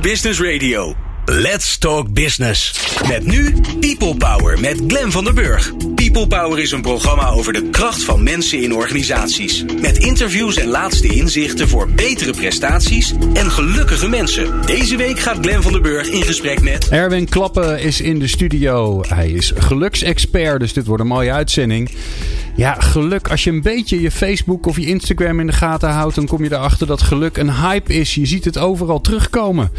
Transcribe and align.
Business 0.00 0.40
Radio. 0.40 0.94
Let's 1.24 1.78
Talk 1.78 2.12
Business. 2.12 2.72
Met 3.08 3.26
nu 3.26 3.54
People 3.80 4.16
Power 4.16 4.60
met 4.60 4.82
Glen 4.86 5.12
van 5.12 5.24
der 5.24 5.34
Burg. 5.34 5.72
People 5.94 6.26
Power 6.26 6.58
is 6.58 6.72
een 6.72 6.82
programma 6.82 7.28
over 7.28 7.52
de 7.52 7.70
kracht 7.70 8.02
van 8.02 8.22
mensen 8.22 8.62
in 8.62 8.74
organisaties. 8.74 9.64
Met 9.80 9.98
interviews 9.98 10.56
en 10.56 10.68
laatste 10.68 11.08
inzichten 11.08 11.68
voor 11.68 11.88
betere 11.88 12.32
prestaties 12.32 13.14
en 13.34 13.50
gelukkige 13.50 14.08
mensen. 14.08 14.66
Deze 14.66 14.96
week 14.96 15.18
gaat 15.18 15.38
Glen 15.40 15.62
van 15.62 15.72
der 15.72 15.80
Burg 15.80 16.08
in 16.08 16.22
gesprek 16.22 16.62
met. 16.62 16.88
Erwin 16.88 17.28
Klappen 17.28 17.80
is 17.80 18.00
in 18.00 18.18
de 18.18 18.28
studio. 18.28 19.02
Hij 19.08 19.30
is 19.30 19.52
geluksexpert, 19.56 20.60
dus 20.60 20.72
dit 20.72 20.86
wordt 20.86 21.02
een 21.02 21.08
mooie 21.08 21.32
uitzending. 21.32 21.90
Ja, 22.56 22.74
geluk. 22.74 23.28
Als 23.28 23.44
je 23.44 23.50
een 23.50 23.62
beetje 23.62 24.00
je 24.00 24.10
Facebook 24.10 24.66
of 24.66 24.76
je 24.76 24.86
Instagram 24.86 25.40
in 25.40 25.46
de 25.46 25.52
gaten 25.52 25.88
houdt, 25.88 26.14
dan 26.14 26.26
kom 26.26 26.42
je 26.42 26.52
erachter 26.52 26.86
dat 26.86 27.02
geluk 27.02 27.36
een 27.36 27.52
hype 27.52 27.94
is. 27.94 28.14
Je 28.14 28.26
ziet 28.26 28.44
het 28.44 28.58
overal 28.58 29.00
terugkomen. 29.00 29.70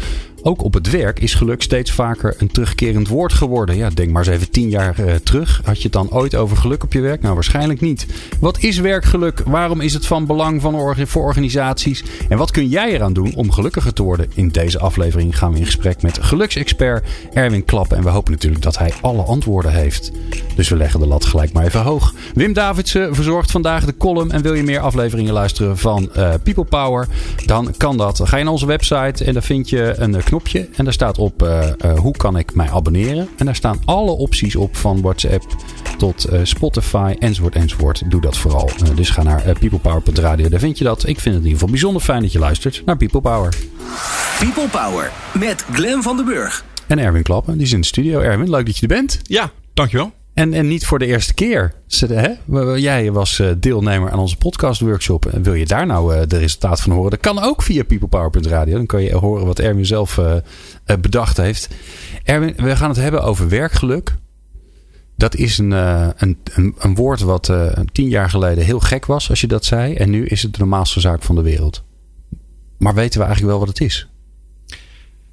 Ook 0.42 0.64
op 0.64 0.74
het 0.74 0.90
werk 0.90 1.20
is 1.20 1.34
geluk 1.34 1.62
steeds 1.62 1.92
vaker 1.92 2.34
een 2.38 2.50
terugkerend 2.50 3.08
woord 3.08 3.32
geworden. 3.32 3.76
Ja, 3.76 3.90
denk 3.90 4.10
maar 4.10 4.26
eens 4.26 4.34
even 4.34 4.50
tien 4.50 4.68
jaar 4.68 5.00
uh, 5.00 5.14
terug. 5.14 5.60
Had 5.64 5.76
je 5.76 5.82
het 5.82 5.92
dan 5.92 6.10
ooit 6.10 6.34
over 6.34 6.56
geluk 6.56 6.82
op 6.82 6.92
je 6.92 7.00
werk? 7.00 7.22
Nou, 7.22 7.34
waarschijnlijk 7.34 7.80
niet. 7.80 8.06
Wat 8.40 8.58
is 8.58 8.78
werkgeluk? 8.78 9.42
Waarom 9.46 9.80
is 9.80 9.94
het 9.94 10.06
van 10.06 10.26
belang 10.26 10.60
van 10.60 10.96
voor 11.06 11.24
organisaties? 11.24 12.04
En 12.28 12.38
wat 12.38 12.50
kun 12.50 12.68
jij 12.68 12.92
eraan 12.92 13.12
doen 13.12 13.34
om 13.34 13.52
gelukkiger 13.52 13.92
te 13.92 14.02
worden? 14.02 14.30
In 14.34 14.48
deze 14.48 14.78
aflevering 14.78 15.38
gaan 15.38 15.52
we 15.52 15.58
in 15.58 15.64
gesprek 15.64 16.02
met 16.02 16.18
geluksexpert 16.22 17.06
Erwin 17.32 17.64
Klappen. 17.64 17.96
En 17.96 18.02
we 18.02 18.10
hopen 18.10 18.32
natuurlijk 18.32 18.62
dat 18.62 18.78
hij 18.78 18.92
alle 19.00 19.22
antwoorden 19.22 19.72
heeft. 19.72 20.12
Dus 20.56 20.68
we 20.68 20.76
leggen 20.76 21.00
de 21.00 21.06
lat 21.06 21.24
gelijk 21.24 21.52
maar 21.52 21.64
even 21.64 21.82
hoog. 21.82 22.14
Wim 22.34 22.52
Davidsen 22.52 23.14
verzorgt 23.14 23.50
vandaag 23.50 23.84
de 23.84 23.96
column. 23.96 24.30
En 24.30 24.42
wil 24.42 24.54
je 24.54 24.62
meer 24.62 24.80
afleveringen 24.80 25.32
luisteren 25.32 25.78
van 25.78 26.10
uh, 26.16 26.34
People 26.42 26.64
Power? 26.64 27.08
Dan 27.46 27.74
kan 27.76 27.96
dat. 27.96 28.20
Ga 28.24 28.36
je 28.36 28.42
naar 28.44 28.52
onze 28.52 28.66
website 28.66 29.24
en 29.24 29.32
daar 29.32 29.42
vind 29.42 29.68
je 29.68 29.94
een 29.96 30.22
knopje. 30.28 30.68
En 30.76 30.84
daar 30.84 30.92
staat 30.92 31.18
op 31.18 31.42
uh, 31.42 31.68
uh, 31.84 31.98
hoe 31.98 32.16
kan 32.16 32.36
ik 32.36 32.54
mij 32.54 32.70
abonneren. 32.70 33.28
En 33.36 33.44
daar 33.44 33.54
staan 33.54 33.80
alle 33.84 34.10
opties 34.10 34.56
op 34.56 34.76
van 34.76 35.00
WhatsApp 35.00 35.44
tot 35.98 36.32
uh, 36.32 36.40
Spotify 36.42 37.14
enzovoort 37.18 37.54
enzovoort. 37.54 38.10
Doe 38.10 38.20
dat 38.20 38.38
vooral. 38.38 38.70
dus 38.94 39.10
ga 39.10 39.22
naar 39.22 39.42
peoplepower.radio. 39.60 40.48
Daar 40.48 40.60
vind 40.60 40.78
je 40.78 40.84
dat. 40.84 41.06
Ik 41.06 41.20
vind 41.20 41.24
het 41.24 41.34
in 41.34 41.50
ieder 41.50 41.52
geval 41.52 41.68
bijzonder 41.68 42.02
fijn 42.02 42.22
dat 42.22 42.32
je 42.32 42.38
luistert 42.38 42.82
naar 42.84 42.96
People 42.96 43.20
Power. 43.20 43.54
People 44.38 44.68
Power 44.68 45.12
met 45.38 45.64
Glen 45.72 46.02
van 46.02 46.16
den 46.16 46.24
Burg. 46.24 46.64
En 46.86 46.98
Erwin 46.98 47.22
Klappen, 47.22 47.54
die 47.54 47.62
is 47.62 47.72
in 47.72 47.80
de 47.80 47.86
studio. 47.86 48.20
Erwin, 48.20 48.50
leuk 48.50 48.66
dat 48.66 48.76
je 48.76 48.82
er 48.82 48.88
bent. 48.88 49.20
Ja, 49.22 49.50
dankjewel. 49.74 50.17
En, 50.38 50.52
en 50.52 50.68
niet 50.68 50.86
voor 50.86 50.98
de 50.98 51.06
eerste 51.06 51.34
keer. 51.34 51.74
Hè? 52.06 52.30
Jij 52.76 53.12
was 53.12 53.42
deelnemer 53.56 54.10
aan 54.10 54.18
onze 54.18 54.36
podcastworkshop. 54.36 55.26
En 55.26 55.42
wil 55.42 55.54
je 55.54 55.66
daar 55.66 55.86
nou 55.86 56.26
de 56.26 56.38
resultaat 56.38 56.80
van 56.80 56.92
horen? 56.92 57.10
Dat 57.10 57.20
kan 57.20 57.38
ook 57.38 57.62
via 57.62 57.84
peoplepower.radio. 57.84 58.76
Dan 58.76 58.86
kan 58.86 59.02
je 59.02 59.14
horen 59.14 59.46
wat 59.46 59.58
Erwin 59.58 59.86
zelf 59.86 60.20
bedacht 61.00 61.36
heeft. 61.36 61.68
Erwin, 62.24 62.54
we 62.56 62.76
gaan 62.76 62.88
het 62.88 62.98
hebben 62.98 63.22
over 63.22 63.48
werkgeluk. 63.48 64.14
Dat 65.16 65.34
is 65.34 65.58
een, 65.58 65.70
een, 65.70 66.38
een, 66.54 66.74
een 66.78 66.94
woord 66.94 67.20
wat 67.20 67.52
tien 67.92 68.08
jaar 68.08 68.30
geleden 68.30 68.64
heel 68.64 68.80
gek 68.80 69.06
was 69.06 69.30
als 69.30 69.40
je 69.40 69.46
dat 69.46 69.64
zei. 69.64 69.94
En 69.94 70.10
nu 70.10 70.26
is 70.26 70.42
het 70.42 70.52
de 70.52 70.58
normaalste 70.58 71.00
zaak 71.00 71.22
van 71.22 71.34
de 71.34 71.42
wereld. 71.42 71.84
Maar 72.78 72.94
weten 72.94 73.20
we 73.20 73.26
eigenlijk 73.26 73.56
wel 73.56 73.66
wat 73.66 73.78
het 73.78 73.86
is? 73.86 74.08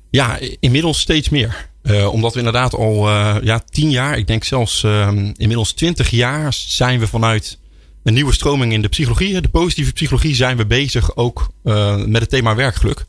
Ja, 0.09 0.39
inmiddels 0.59 0.99
steeds 0.99 1.29
meer. 1.29 1.73
Uh, 1.87 2.13
omdat 2.13 2.33
we 2.33 2.37
inderdaad 2.37 2.75
al 2.75 3.07
uh, 3.07 3.35
ja, 3.41 3.63
tien 3.69 3.89
jaar, 3.89 4.17
ik 4.17 4.27
denk 4.27 4.43
zelfs 4.43 4.83
uh, 4.83 5.07
inmiddels 5.33 5.73
twintig 5.73 6.09
jaar, 6.09 6.53
zijn 6.53 6.99
we 6.99 7.07
vanuit 7.07 7.59
een 8.03 8.13
nieuwe 8.13 8.33
stroming 8.33 8.73
in 8.73 8.81
de 8.81 8.87
psychologie, 8.87 9.41
de 9.41 9.47
positieve 9.47 9.93
psychologie, 9.93 10.35
zijn 10.35 10.57
we 10.57 10.65
bezig 10.65 11.15
ook 11.15 11.49
uh, 11.63 11.95
met 12.05 12.21
het 12.21 12.29
thema 12.29 12.55
werkgeluk. 12.55 13.05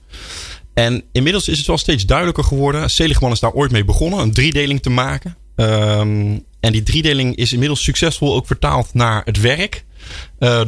En 0.75 1.03
inmiddels 1.13 1.49
is 1.49 1.59
het 1.59 1.67
wel 1.67 1.79
steeds 1.79 2.07
duidelijker 2.07 2.45
geworden. 2.45 2.91
Seligman 2.91 3.33
is 3.33 3.41
daar 3.41 3.53
ooit 3.53 3.71
mee 3.71 3.85
begonnen, 3.85 4.19
een 4.19 4.33
driedeling 4.33 4.83
te 4.83 4.91
maken. 4.91 5.37
Um, 5.57 6.45
en 6.61 6.73
die 6.73 6.83
driedeling 6.83 7.37
is 7.37 7.53
inmiddels 7.53 7.83
succesvol 7.83 8.35
ook 8.35 8.47
vertaald 8.47 8.95
naar 8.95 9.23
het 9.25 9.41
werk. 9.41 9.85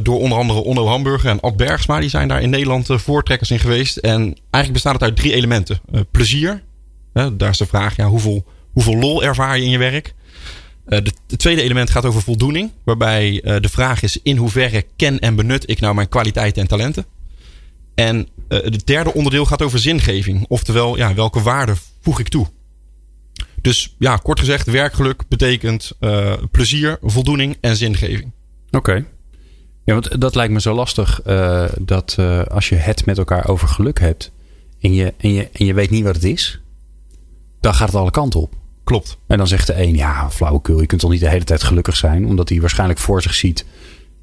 Door 0.01 0.19
onder 0.19 0.37
andere 0.37 0.59
Onno 0.59 0.87
Hamburger 0.87 1.29
en 1.29 1.39
Ad 1.39 1.57
Bergsma. 1.57 1.99
Die 1.99 2.09
zijn 2.09 2.27
daar 2.27 2.41
in 2.41 2.49
Nederland 2.49 2.87
voortrekkers 2.91 3.51
in 3.51 3.59
geweest. 3.59 3.97
En 3.97 4.21
eigenlijk 4.21 4.73
bestaat 4.73 4.93
het 4.93 5.03
uit 5.03 5.15
drie 5.15 5.33
elementen. 5.33 5.81
Plezier. 6.11 6.63
Daar 7.37 7.49
is 7.49 7.57
de 7.57 7.65
vraag, 7.65 7.95
ja, 7.95 8.07
hoeveel, 8.07 8.45
hoeveel 8.71 8.95
lol 8.95 9.23
ervaar 9.23 9.57
je 9.57 9.63
in 9.63 9.69
je 9.69 9.77
werk? 9.77 10.13
Het 10.85 11.11
de, 11.27 11.37
tweede 11.37 11.61
element 11.61 11.89
gaat 11.89 12.05
over 12.05 12.21
voldoening. 12.21 12.71
Waarbij 12.83 13.41
de 13.61 13.69
vraag 13.69 14.01
is 14.01 14.19
in 14.23 14.37
hoeverre 14.37 14.85
ken 14.95 15.19
en 15.19 15.35
benut 15.35 15.69
ik 15.69 15.79
nou 15.79 15.95
mijn 15.95 16.09
kwaliteiten 16.09 16.61
en 16.61 16.67
talenten? 16.67 17.05
En 17.95 18.27
het 18.47 18.87
derde 18.87 19.13
onderdeel 19.13 19.45
gaat 19.45 19.61
over 19.61 19.79
zingeving. 19.79 20.45
Oftewel, 20.47 20.97
ja, 20.97 21.13
welke 21.13 21.41
waarde 21.41 21.73
voeg 22.01 22.19
ik 22.19 22.27
toe? 22.27 22.47
Dus 23.61 23.95
ja, 23.99 24.15
kort 24.15 24.39
gezegd, 24.39 24.67
werkgeluk 24.67 25.23
betekent 25.27 25.91
plezier, 26.51 26.97
voldoening 27.01 27.57
en 27.61 27.75
zingeving. 27.75 28.31
Oké. 28.71 29.05
Ja, 29.85 29.93
want 29.93 30.21
dat 30.21 30.35
lijkt 30.35 30.53
me 30.53 30.61
zo 30.61 30.73
lastig. 30.73 31.21
Dat 31.79 32.17
als 32.49 32.69
je 32.69 32.75
het 32.75 33.05
met 33.05 33.17
elkaar 33.17 33.47
over 33.47 33.67
geluk 33.67 33.99
hebt. 33.99 34.31
En 34.81 34.93
je, 34.93 35.13
en, 35.17 35.33
je, 35.33 35.49
en 35.51 35.65
je 35.65 35.73
weet 35.73 35.89
niet 35.89 36.03
wat 36.03 36.15
het 36.15 36.23
is. 36.23 36.59
Dan 37.59 37.73
gaat 37.73 37.87
het 37.87 37.97
alle 37.97 38.11
kanten 38.11 38.39
op. 38.39 38.53
Klopt. 38.83 39.17
En 39.27 39.37
dan 39.37 39.47
zegt 39.47 39.67
de 39.67 39.81
een, 39.81 39.95
ja, 39.95 40.31
flauwekul. 40.31 40.79
Je 40.79 40.85
kunt 40.85 41.01
toch 41.01 41.11
niet 41.11 41.19
de 41.19 41.29
hele 41.29 41.43
tijd 41.43 41.63
gelukkig 41.63 41.95
zijn. 41.95 42.25
Omdat 42.25 42.49
hij 42.49 42.59
waarschijnlijk 42.59 42.99
voor 42.99 43.21
zich 43.21 43.33
ziet. 43.33 43.65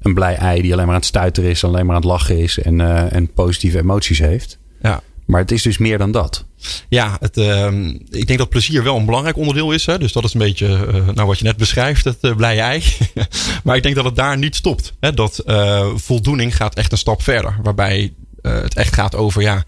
Een 0.01 0.13
blij 0.13 0.35
ei 0.35 0.61
die 0.61 0.73
alleen 0.73 0.85
maar 0.85 0.93
aan 0.93 0.99
het 0.99 1.09
stuiteren 1.09 1.49
is. 1.49 1.63
Alleen 1.63 1.85
maar 1.85 1.95
aan 1.95 2.01
het 2.01 2.11
lachen 2.11 2.37
is. 2.37 2.59
En, 2.59 2.79
uh, 2.79 3.13
en 3.13 3.33
positieve 3.33 3.77
emoties 3.77 4.19
heeft. 4.19 4.57
Ja. 4.81 5.01
Maar 5.25 5.41
het 5.41 5.51
is 5.51 5.61
dus 5.61 5.77
meer 5.77 5.97
dan 5.97 6.11
dat. 6.11 6.45
Ja, 6.89 7.17
het, 7.19 7.37
uh, 7.37 7.71
ik 8.09 8.27
denk 8.27 8.39
dat 8.39 8.49
plezier 8.49 8.83
wel 8.83 8.97
een 8.97 9.05
belangrijk 9.05 9.37
onderdeel 9.37 9.71
is. 9.71 9.85
Hè? 9.85 9.97
Dus 9.97 10.11
dat 10.11 10.23
is 10.23 10.33
een 10.33 10.39
beetje 10.39 10.67
uh, 10.67 11.09
nou, 11.09 11.27
wat 11.27 11.37
je 11.37 11.43
net 11.43 11.57
beschrijft, 11.57 12.03
het 12.03 12.17
uh, 12.21 12.35
blije 12.35 12.61
ei. 12.61 12.83
maar 13.63 13.75
ik 13.75 13.83
denk 13.83 13.95
dat 13.95 14.05
het 14.05 14.15
daar 14.15 14.37
niet 14.37 14.55
stopt. 14.55 14.93
Hè? 14.99 15.13
Dat 15.13 15.43
voldoening 15.95 16.55
gaat 16.55 16.75
echt 16.75 16.91
een 16.91 16.97
stap 16.97 17.21
verder. 17.21 17.55
Waarbij 17.63 18.13
het 18.41 18.75
echt 18.75 18.93
gaat 18.93 19.15
over, 19.15 19.41
ja, 19.41 19.63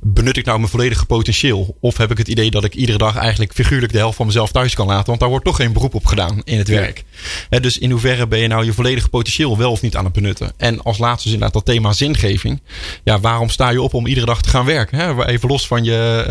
benut 0.00 0.36
ik 0.36 0.44
nou 0.44 0.58
mijn 0.58 0.70
volledige 0.70 1.06
potentieel? 1.06 1.76
Of 1.80 1.96
heb 1.96 2.10
ik 2.10 2.18
het 2.18 2.28
idee 2.28 2.50
dat 2.50 2.64
ik 2.64 2.74
iedere 2.74 2.98
dag 2.98 3.16
eigenlijk 3.16 3.52
figuurlijk 3.52 3.92
de 3.92 3.98
helft 3.98 4.16
van 4.16 4.26
mezelf 4.26 4.52
thuis 4.52 4.74
kan 4.74 4.86
laten? 4.86 5.06
Want 5.06 5.20
daar 5.20 5.28
wordt 5.28 5.44
toch 5.44 5.56
geen 5.56 5.72
beroep 5.72 5.94
op 5.94 6.06
gedaan 6.06 6.40
in 6.44 6.58
het 6.58 6.68
werk. 6.68 7.04
Dus 7.60 7.78
in 7.78 7.90
hoeverre 7.90 8.26
ben 8.26 8.38
je 8.38 8.46
nou 8.46 8.64
je 8.64 8.72
volledige 8.72 9.08
potentieel 9.08 9.58
wel 9.58 9.70
of 9.70 9.82
niet 9.82 9.96
aan 9.96 10.04
het 10.04 10.12
benutten? 10.12 10.52
En 10.56 10.82
als 10.82 10.98
laatste 10.98 11.28
inderdaad 11.28 11.52
dat 11.52 11.64
thema 11.64 11.92
zingeving. 11.92 12.62
Ja, 13.04 13.20
waarom 13.20 13.48
sta 13.48 13.70
je 13.70 13.82
op 13.82 13.94
om 13.94 14.06
iedere 14.06 14.26
dag 14.26 14.42
te 14.42 14.48
gaan 14.48 14.64
werken? 14.64 15.26
Even 15.26 15.48
los 15.48 15.66
van 15.66 15.84
je 15.84 16.24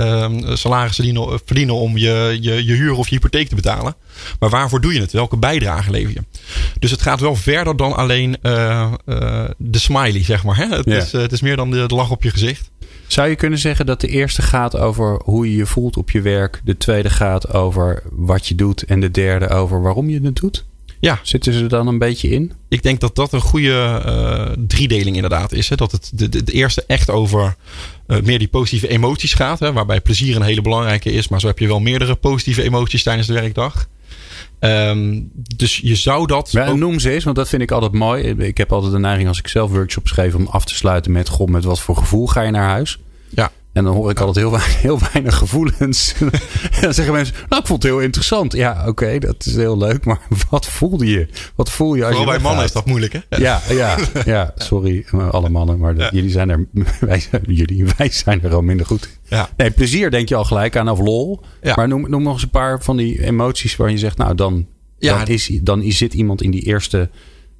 uh, 0.48 0.56
salaris 0.56 0.96
verdienen, 0.96 1.40
verdienen 1.46 1.76
om 1.76 1.98
je, 1.98 2.38
je, 2.42 2.66
je 2.66 2.74
huur 2.74 2.94
of 2.94 3.08
je 3.08 3.16
hypotheek 3.16 3.50
te 3.50 3.56
betalen. 3.56 3.96
Maar 4.40 4.50
waarvoor 4.50 4.82
doe 4.82 4.94
je 4.94 5.00
het? 5.00 5.12
Welke 5.12 5.38
bijdrage 5.38 5.92
lever 5.92 6.14
je? 6.14 6.24
Dus 6.80 6.92
het 6.92 7.02
gaat 7.02 7.20
wel 7.20 7.36
verder 7.36 7.78
dan 7.78 7.96
alleen 7.96 8.38
uh, 8.42 8.92
uh, 9.06 9.44
de 9.58 9.80
smiley, 9.80 10.24
zeg 10.24 10.44
maar. 10.44 10.58
Het, 10.58 10.86
ja. 10.86 10.96
is, 10.96 11.12
het 11.12 11.32
is 11.32 11.42
meer 11.42 11.56
dan 11.56 11.72
de, 11.72 11.86
de 11.88 11.96
lach 11.96 12.10
op 12.10 12.24
je 12.24 12.30
gezicht. 12.30 12.72
Zou 13.08 13.30
je 13.30 13.36
kunnen 13.36 13.57
zeggen 13.58 13.86
dat 13.86 14.02
de 14.02 14.08
eerste 14.08 14.42
gaat 14.42 14.78
over 14.78 15.22
hoe 15.24 15.50
je 15.50 15.56
je 15.56 15.66
voelt 15.66 15.98
op 15.98 16.12
je 16.12 16.22
werk, 16.22 16.62
de 16.64 16.78
tweede 16.78 17.10
gaat 17.10 17.54
over 17.54 18.04
wat 18.12 18.48
je 18.48 18.56
doet 18.56 18.84
en 18.84 19.00
de 19.00 19.12
derde 19.12 19.50
over 19.50 19.82
waarom 19.82 20.10
je 20.10 20.20
het 20.24 20.36
doet? 20.36 20.66
Ja. 21.00 21.20
Zitten 21.24 21.54
ze 21.54 21.64
er 21.64 21.70
dan 21.70 21.88
een 21.88 21.98
beetje 21.98 22.30
in? 22.30 22.52
Ik 22.68 22.84
denk 22.84 23.00
dat 23.00 23.16
dat 23.16 23.34
een 23.34 23.42
goede 23.42 24.02
uh, 24.06 24.66
driedeling 24.68 25.16
inderdaad 25.16 25.52
is. 25.52 25.70
Hè? 25.70 25.76
Dat 25.76 25.92
het 25.92 26.12
de, 26.14 26.30
de, 26.30 26.44
de 26.44 26.52
eerste 26.52 26.84
echt 26.88 27.10
over 27.10 27.56
uh, 28.08 28.22
meer 28.22 28.40
die 28.40 28.48
positieve 28.48 28.88
emoties 28.88 29.34
gaat. 29.34 29.60
Hè? 29.60 29.74
Waarbij 29.74 30.02
plezier 30.02 30.36
een 30.36 30.42
hele 30.42 30.62
belangrijke 30.62 31.12
is. 31.12 31.28
Maar 31.28 31.40
zo 31.40 31.48
heb 31.48 31.60
je 31.60 31.68
wel 31.68 31.80
meerdere 31.80 32.16
positieve 32.16 32.64
emoties 32.64 33.04
tijdens 33.04 33.28
de 33.28 33.34
werkdag. 33.34 33.88
Um, 34.60 35.32
dus 35.56 35.78
je 35.78 35.96
zou 35.96 36.28
dat. 36.28 36.52
Ja, 36.52 36.68
ook... 36.68 36.78
Noem 36.78 37.00
ze 37.00 37.12
eens, 37.12 37.24
want 37.24 37.36
dat 37.36 37.50
vind 37.50 37.62
ik 37.62 37.72
altijd 37.72 37.92
mooi. 37.92 38.24
Ik 38.24 38.58
heb 38.58 38.74
altijd 38.74 38.92
de 38.92 39.00
neiging 39.00 39.28
als 39.28 39.40
ik 39.40 39.48
zelf 39.48 39.72
workshops 39.72 40.12
geef 40.12 40.36
om 40.36 40.48
af 40.48 40.66
te 40.66 40.76
sluiten 40.76 41.12
met: 41.12 41.30
God, 41.30 41.50
met 41.50 41.64
wat 41.64 41.80
voor 41.80 41.98
gevoel 41.98 42.28
ga 42.28 42.42
je 42.42 42.52
naar 42.52 42.68
huis? 42.70 43.00
Ja. 43.30 43.52
En 43.74 43.84
dan 43.84 43.94
hoor 43.94 44.10
ik 44.10 44.20
altijd 44.20 44.36
heel 44.36 44.52
weinig, 44.52 44.82
heel 44.82 45.00
weinig 45.14 45.36
gevoelens. 45.36 46.14
en 46.20 46.32
dan 46.82 46.94
zeggen 46.94 47.14
mensen: 47.14 47.36
Nou, 47.50 47.62
ik 47.62 47.68
vond 47.68 47.84
het 47.84 47.92
heel 47.92 48.02
interessant. 48.02 48.54
Ja, 48.54 48.80
oké, 48.80 48.90
okay, 48.90 49.20
dat 49.20 49.46
is 49.46 49.56
heel 49.56 49.78
leuk. 49.78 50.06
Maar 50.06 50.20
wat 50.50 50.66
voelde 50.66 51.06
je? 51.06 51.28
Wat 51.56 51.72
voel 51.72 51.96
je 51.96 52.06
als 52.06 52.16
Vooral 52.16 52.34
je. 52.34 52.40
bij 52.40 52.48
mannen 52.48 52.66
is 52.66 52.72
dat 52.72 52.86
moeilijk, 52.86 53.14
hè? 53.14 53.38
Ja, 53.38 53.62
ja, 53.70 53.98
ja. 54.26 54.54
Sorry, 54.56 55.06
alle 55.32 55.50
mannen. 55.50 55.80
Maar 55.80 55.96
ja. 55.96 56.10
jullie 56.12 56.32
zijn 56.32 56.50
er. 56.50 56.68
Wij, 57.00 57.24
jullie, 57.48 57.86
wij 57.98 58.10
zijn 58.12 58.44
er 58.44 58.54
al 58.54 58.62
minder 58.62 58.86
goed. 58.86 59.10
Ja. 59.24 59.50
Nee, 59.58 59.72
plezier 59.72 60.12
denk 60.12 60.30
je 60.30 60.36
al 60.36 60.46
gelijk 60.46 60.76
aan 60.76 60.90
of 60.90 61.00
lol. 61.00 61.42
Ja. 61.62 61.74
Maar 61.76 61.88
noem, 61.88 62.10
noem 62.10 62.24
nog 62.24 62.34
eens 62.34 62.44
een 62.44 62.50
paar 62.50 62.84
van 62.84 62.98
die 62.98 63.24
emoties 63.24 63.76
waar 63.76 63.92
je 63.92 63.98
zegt: 63.98 64.18
Nou, 64.18 64.36
dan 64.36 64.68
dan, 65.00 65.28
is, 65.28 65.60
dan 65.62 65.92
zit 65.92 66.14
iemand 66.14 66.42
in 66.42 66.52
die 66.52 66.62
eerste 66.62 67.10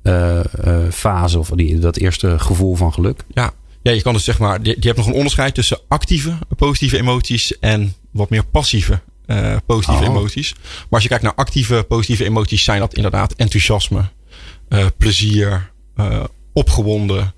uh, 0.04 0.40
uh, 0.66 0.78
fase 0.92 1.40
of 1.40 1.50
die, 1.50 1.80
dat 1.80 1.98
eerste 1.98 2.40
gevoel 2.40 2.76
van 2.76 2.94
geluk. 2.94 3.24
Ja. 3.28 3.52
Ja, 3.82 3.92
je 3.92 4.02
kan 4.02 4.14
dus 4.14 4.24
zeg 4.24 4.40
maar, 4.40 4.60
je, 4.62 4.76
je 4.80 4.86
hebt 4.86 4.98
nog 4.98 5.08
een 5.08 5.14
onderscheid 5.14 5.54
tussen 5.54 5.80
actieve 5.88 6.38
positieve 6.58 6.98
emoties 6.98 7.60
en 7.60 7.94
wat 8.12 8.30
meer 8.30 8.46
passieve 8.46 9.02
uh, 9.28 9.56
positieve 9.66 10.04
oh. 10.04 10.10
emoties. 10.10 10.54
Maar 10.54 10.86
als 10.90 11.04
je 11.04 11.10
kijkt 11.10 11.24
naar 11.24 11.36
actieve 11.36 11.86
positieve 11.88 12.26
emoties, 12.26 12.64
zijn 12.64 12.80
dat 12.80 12.94
inderdaad 12.94 13.34
enthousiasme, 13.34 14.10
plezier, 14.98 15.72
opgewonden, 16.54 17.34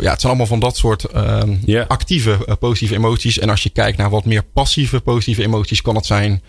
ja, 0.00 0.10
het 0.10 0.20
zijn 0.20 0.22
allemaal 0.22 0.46
van 0.46 0.60
dat 0.60 0.76
soort 0.76 1.04
ehm, 1.04 1.84
actieve 1.88 2.38
eh, 2.46 2.54
positieve 2.56 2.94
emoties. 2.94 3.38
En 3.38 3.48
als 3.48 3.62
je 3.62 3.70
kijkt 3.70 3.98
naar 3.98 4.10
wat 4.10 4.24
meer 4.24 4.42
passieve 4.42 5.00
positieve 5.00 5.42
emoties, 5.42 5.82
kan 5.82 5.94
het 5.94 6.06
zijn 6.06 6.42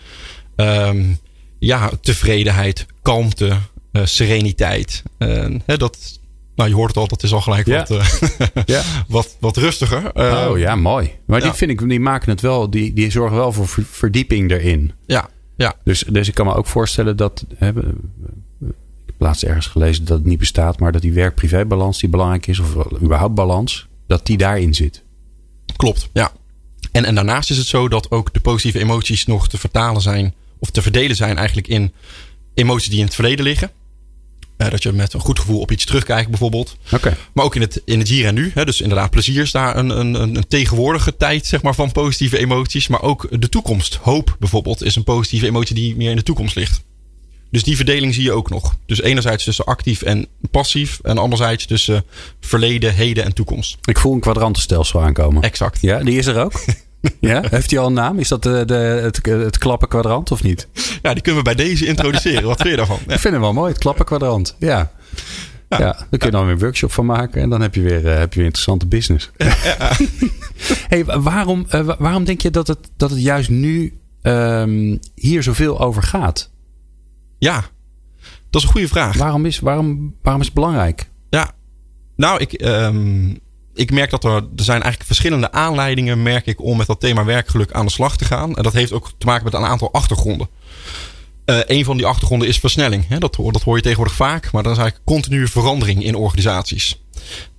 ehm, 0.56 1.12
ja, 1.58 1.90
tevredenheid, 2.00 2.86
kalmte, 3.02 3.58
eh, 3.92 4.04
sereniteit. 4.04 5.02
Eh, 5.18 5.46
hè, 5.66 5.76
dat, 5.76 6.20
nou, 6.56 6.68
je 6.68 6.74
hoort 6.74 6.88
het 6.88 6.96
al, 6.96 7.08
dat 7.08 7.22
is 7.22 7.32
al 7.32 7.40
gelijk 7.40 7.66
Ja. 7.66 7.78
wat, 7.78 7.90
eh, 7.90 8.46
Ja. 8.76 8.82
wat, 9.08 9.36
wat 9.40 9.56
rustiger. 9.56 10.06
Eh, 10.12 10.48
oh 10.50 10.58
ja, 10.58 10.76
mooi. 10.76 11.10
Maar 11.26 11.38
ja. 11.38 11.44
die 11.44 11.54
vind 11.54 11.70
ik, 11.70 11.88
die 11.88 12.00
maken 12.00 12.30
het 12.30 12.40
wel, 12.40 12.70
die, 12.70 12.92
die 12.92 13.10
zorgen 13.10 13.36
wel 13.36 13.52
voor 13.52 13.68
ver- 13.68 13.84
verdieping 13.84 14.50
erin. 14.50 14.92
ja, 15.06 15.28
ja, 15.56 15.74
Dus, 15.84 16.04
dus 16.08 16.28
ik 16.28 16.34
kan 16.34 16.46
me 16.46 16.54
ook 16.54 16.66
voorstellen 16.66 17.16
dat. 17.16 17.44
Hè, 17.56 17.68
ik 17.68 17.74
heb 19.06 19.14
laatst 19.18 19.42
ergens 19.42 19.66
gelezen 19.66 20.04
dat 20.04 20.18
het 20.18 20.26
niet 20.26 20.38
bestaat, 20.38 20.78
maar 20.80 20.92
dat 20.92 21.02
die 21.02 21.12
werk-privé-balans 21.12 21.98
die 22.00 22.08
belangrijk 22.08 22.46
is, 22.46 22.58
of 22.58 22.76
überhaupt 23.02 23.34
balans, 23.34 23.86
dat 24.06 24.26
die 24.26 24.36
daarin 24.36 24.74
zit. 24.74 25.02
klopt. 25.76 26.08
Ja. 26.12 26.32
En, 26.92 27.04
en 27.04 27.14
daarnaast 27.14 27.50
is 27.50 27.56
het 27.56 27.66
zo 27.66 27.88
dat 27.88 28.10
ook 28.10 28.32
de 28.32 28.40
positieve 28.40 28.78
emoties 28.78 29.26
nog 29.26 29.48
te 29.48 29.58
vertalen 29.58 30.02
zijn, 30.02 30.34
of 30.58 30.70
te 30.70 30.82
verdelen 30.82 31.16
zijn 31.16 31.36
eigenlijk 31.36 31.68
in 31.68 31.92
emoties 32.54 32.88
die 32.90 32.98
in 32.98 33.04
het 33.04 33.14
verleden 33.14 33.44
liggen. 33.44 33.70
Eh, 34.56 34.70
dat 34.70 34.82
je 34.82 34.92
met 34.92 35.12
een 35.12 35.20
goed 35.20 35.38
gevoel 35.38 35.60
op 35.60 35.70
iets 35.70 35.84
terugkijkt, 35.84 36.28
bijvoorbeeld. 36.30 36.76
Maar 37.32 37.44
ook 37.44 37.54
in 37.54 37.60
het, 37.60 37.82
in 37.84 37.98
het 37.98 38.08
hier 38.08 38.26
en 38.26 38.34
nu. 38.34 38.50
Hè? 38.54 38.64
Dus 38.64 38.80
inderdaad, 38.80 39.10
plezier 39.10 39.42
is 39.42 39.50
daar 39.50 39.76
een, 39.76 39.88
een, 39.88 40.14
een 40.14 40.36
een 40.36 40.48
tegenwoordige 40.48 41.16
tijd 41.16 41.46
zeg 41.46 41.62
maar, 41.62 41.74
van 41.74 41.92
positieve 41.92 42.38
emoties. 42.38 42.88
Maar 42.88 43.02
ook 43.02 43.26
de 43.40 43.48
toekomst. 43.48 43.94
Hoop 43.94 44.36
bijvoorbeeld 44.38 44.82
is 44.82 44.96
een 44.96 45.04
positieve 45.04 45.46
emotie 45.46 45.74
die 45.74 45.96
meer 45.96 46.10
in 46.10 46.16
de 46.16 46.22
toekomst 46.22 46.54
ligt. 46.54 46.82
Dus 47.50 47.62
die 47.62 47.76
verdeling 47.76 48.14
zie 48.14 48.22
je 48.22 48.32
ook 48.32 48.50
nog. 48.50 48.76
Dus 48.86 49.02
enerzijds 49.02 49.44
tussen 49.44 49.64
actief 49.64 50.02
en 50.02 50.26
passief. 50.50 51.00
En 51.02 51.18
anderzijds 51.18 51.66
tussen 51.66 52.04
verleden, 52.40 52.94
heden 52.94 53.24
en 53.24 53.32
toekomst. 53.32 53.76
Ik 53.82 53.98
voel 53.98 54.12
een 54.12 54.20
kwadrantenstelsel 54.20 55.02
aankomen. 55.02 55.42
Exact. 55.42 55.80
Ja, 55.80 56.02
die 56.02 56.18
is 56.18 56.26
er 56.26 56.44
ook. 56.44 56.64
ja? 57.20 57.42
Heeft 57.50 57.70
hij 57.70 57.80
al 57.80 57.86
een 57.86 57.92
naam? 57.92 58.18
Is 58.18 58.28
dat 58.28 58.42
de, 58.42 58.62
de, 58.64 58.74
het, 58.74 59.26
het 59.26 59.58
klappenkwadrant 59.58 60.30
of 60.30 60.42
niet? 60.42 60.68
Ja, 61.02 61.12
die 61.12 61.22
kunnen 61.22 61.44
we 61.44 61.54
bij 61.54 61.64
deze 61.64 61.86
introduceren. 61.86 62.44
Wat 62.44 62.56
vind 62.56 62.68
je 62.70 62.76
daarvan? 62.76 62.98
Ja. 63.06 63.12
Ik 63.14 63.20
vind 63.20 63.32
hem 63.34 63.42
wel 63.42 63.52
mooi, 63.52 63.72
het 63.72 63.78
klappenkwadrant. 63.80 64.56
Ja. 64.58 64.92
Ja, 65.68 65.78
daar 65.78 66.06
kun 66.10 66.18
je 66.26 66.30
dan 66.30 66.44
weer 66.44 66.52
een 66.54 66.58
workshop 66.60 66.92
van 66.92 67.06
maken 67.06 67.42
en 67.42 67.50
dan 67.50 67.60
heb 67.60 67.74
je 67.74 67.80
weer, 67.80 68.06
eh, 68.08 68.18
heb 68.18 68.30
je 68.32 68.36
weer 68.36 68.44
interessante 68.46 68.86
business. 68.86 69.30
hey, 70.88 71.04
waarom, 71.04 71.64
eh, 71.68 71.80
wa- 71.80 71.96
waarom 71.98 72.24
denk 72.24 72.40
je 72.40 72.50
dat 72.50 72.66
het, 72.66 72.78
dat 72.96 73.10
het 73.10 73.22
juist 73.22 73.48
nu 73.50 73.98
ehm, 74.22 74.96
hier 75.14 75.42
zoveel 75.42 75.80
over 75.80 76.02
gaat? 76.02 76.50
ja, 77.38 77.64
dat 78.50 78.60
is 78.62 78.62
een 78.62 78.72
goede 78.72 78.88
vraag. 78.88 79.16
Waarom 79.16 79.46
is, 79.46 79.58
waarom, 79.60 80.14
waarom 80.22 80.40
is 80.40 80.46
het 80.46 80.54
belangrijk? 80.56 81.10
Ja, 81.30 81.50
nou, 82.16 82.40
ik, 82.40 82.52
ehm, 82.52 83.34
ik 83.74 83.90
merk 83.90 84.10
dat 84.10 84.24
er, 84.24 84.30
er 84.34 84.44
zijn 84.54 84.82
eigenlijk 84.82 85.04
verschillende 85.04 85.52
aanleidingen, 85.52 86.22
merk 86.22 86.46
ik, 86.46 86.62
om 86.62 86.76
met 86.76 86.86
dat 86.86 87.00
thema 87.00 87.24
werkgeluk 87.24 87.72
aan 87.72 87.86
de 87.86 87.92
slag 87.92 88.16
te 88.16 88.24
gaan. 88.24 88.56
En 88.56 88.62
dat 88.62 88.72
heeft 88.72 88.92
ook 88.92 89.10
te 89.18 89.26
maken 89.26 89.44
met 89.44 89.54
een 89.54 89.64
aantal 89.64 89.92
achtergronden. 89.92 90.48
Eh 91.44 91.58
een 91.66 91.84
van 91.84 91.96
die 91.96 92.06
achtergronden 92.06 92.48
is 92.48 92.58
versnelling. 92.58 93.08
Hè? 93.08 93.18
Dat, 93.18 93.34
hoor- 93.34 93.52
dat 93.52 93.62
hoor 93.62 93.76
je 93.76 93.82
tegenwoordig 93.82 94.14
vaak, 94.16 94.52
maar 94.52 94.62
dat 94.62 94.72
is 94.72 94.78
eigenlijk 94.78 95.08
continue 95.08 95.46
verandering 95.46 96.04
in 96.04 96.14
organisaties. 96.14 97.02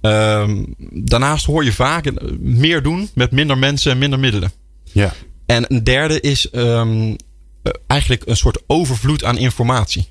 Ehm, 0.01 0.63
daarnaast 0.91 1.45
hoor 1.45 1.63
je 1.63 1.73
vaak 1.73 2.05
eh, 2.05 2.13
meer 2.39 2.81
doen 2.83 3.09
met 3.13 3.31
minder 3.31 3.57
mensen 3.57 3.91
en 3.91 3.97
minder 3.97 4.19
middelen. 4.19 4.51
Ja. 4.91 5.13
En 5.45 5.73
een 5.73 5.83
derde 5.83 6.21
is 6.21 6.49
ehm, 6.49 7.15
eh, 7.63 7.71
eigenlijk 7.87 8.21
een 8.25 8.37
soort 8.37 8.63
overvloed 8.67 9.23
aan 9.23 9.37
informatie. 9.37 10.07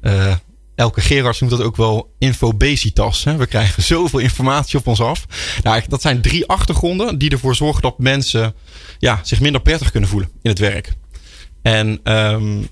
Eh, 0.00 0.34
Elke 0.76 1.00
Gerards 1.00 1.40
noemt 1.40 1.52
dat 1.52 1.62
ook 1.62 1.76
wel 1.76 2.14
infobesitas. 2.18 3.24
Hè? 3.24 3.36
We 3.36 3.46
krijgen 3.46 3.82
zoveel 3.82 4.18
informatie 4.18 4.78
op 4.78 4.86
ons 4.86 5.00
af. 5.00 5.26
Nou, 5.62 5.82
dat 5.88 6.02
zijn 6.02 6.20
drie 6.20 6.46
achtergronden 6.46 7.18
die 7.18 7.30
ervoor 7.30 7.54
zorgen 7.54 7.82
dat 7.82 7.98
mensen 7.98 8.54
ja, 8.98 9.20
zich 9.22 9.40
minder 9.40 9.60
prettig 9.60 9.90
kunnen 9.90 10.08
voelen 10.08 10.30
in 10.42 10.50
het 10.50 10.58
werk. 10.58 10.92
En 11.62 12.00
ehm, 12.02 12.62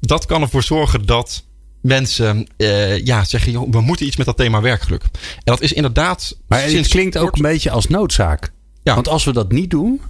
dat 0.00 0.26
kan 0.26 0.42
ervoor 0.42 0.62
zorgen 0.62 1.06
dat 1.06 1.44
mensen 1.80 2.46
eh, 2.56 3.04
ja, 3.04 3.24
zeggen: 3.24 3.52
joh, 3.52 3.70
we 3.70 3.80
moeten 3.80 4.06
iets 4.06 4.16
met 4.16 4.26
dat 4.26 4.36
thema 4.36 4.60
werkgeluk. 4.60 5.02
En 5.02 5.10
dat 5.44 5.60
is 5.60 5.72
inderdaad. 5.72 6.38
Maar 6.48 6.60
het 6.60 6.70
sinds 6.70 6.88
klinkt 6.88 7.18
ook 7.18 7.36
een 7.36 7.42
beetje 7.42 7.70
als 7.70 7.86
noodzaak. 7.86 8.52
Ja. 8.82 8.94
Want 8.94 9.08
als 9.08 9.24
we 9.24 9.32
dat 9.32 9.52
niet 9.52 9.70
doen. 9.70 10.00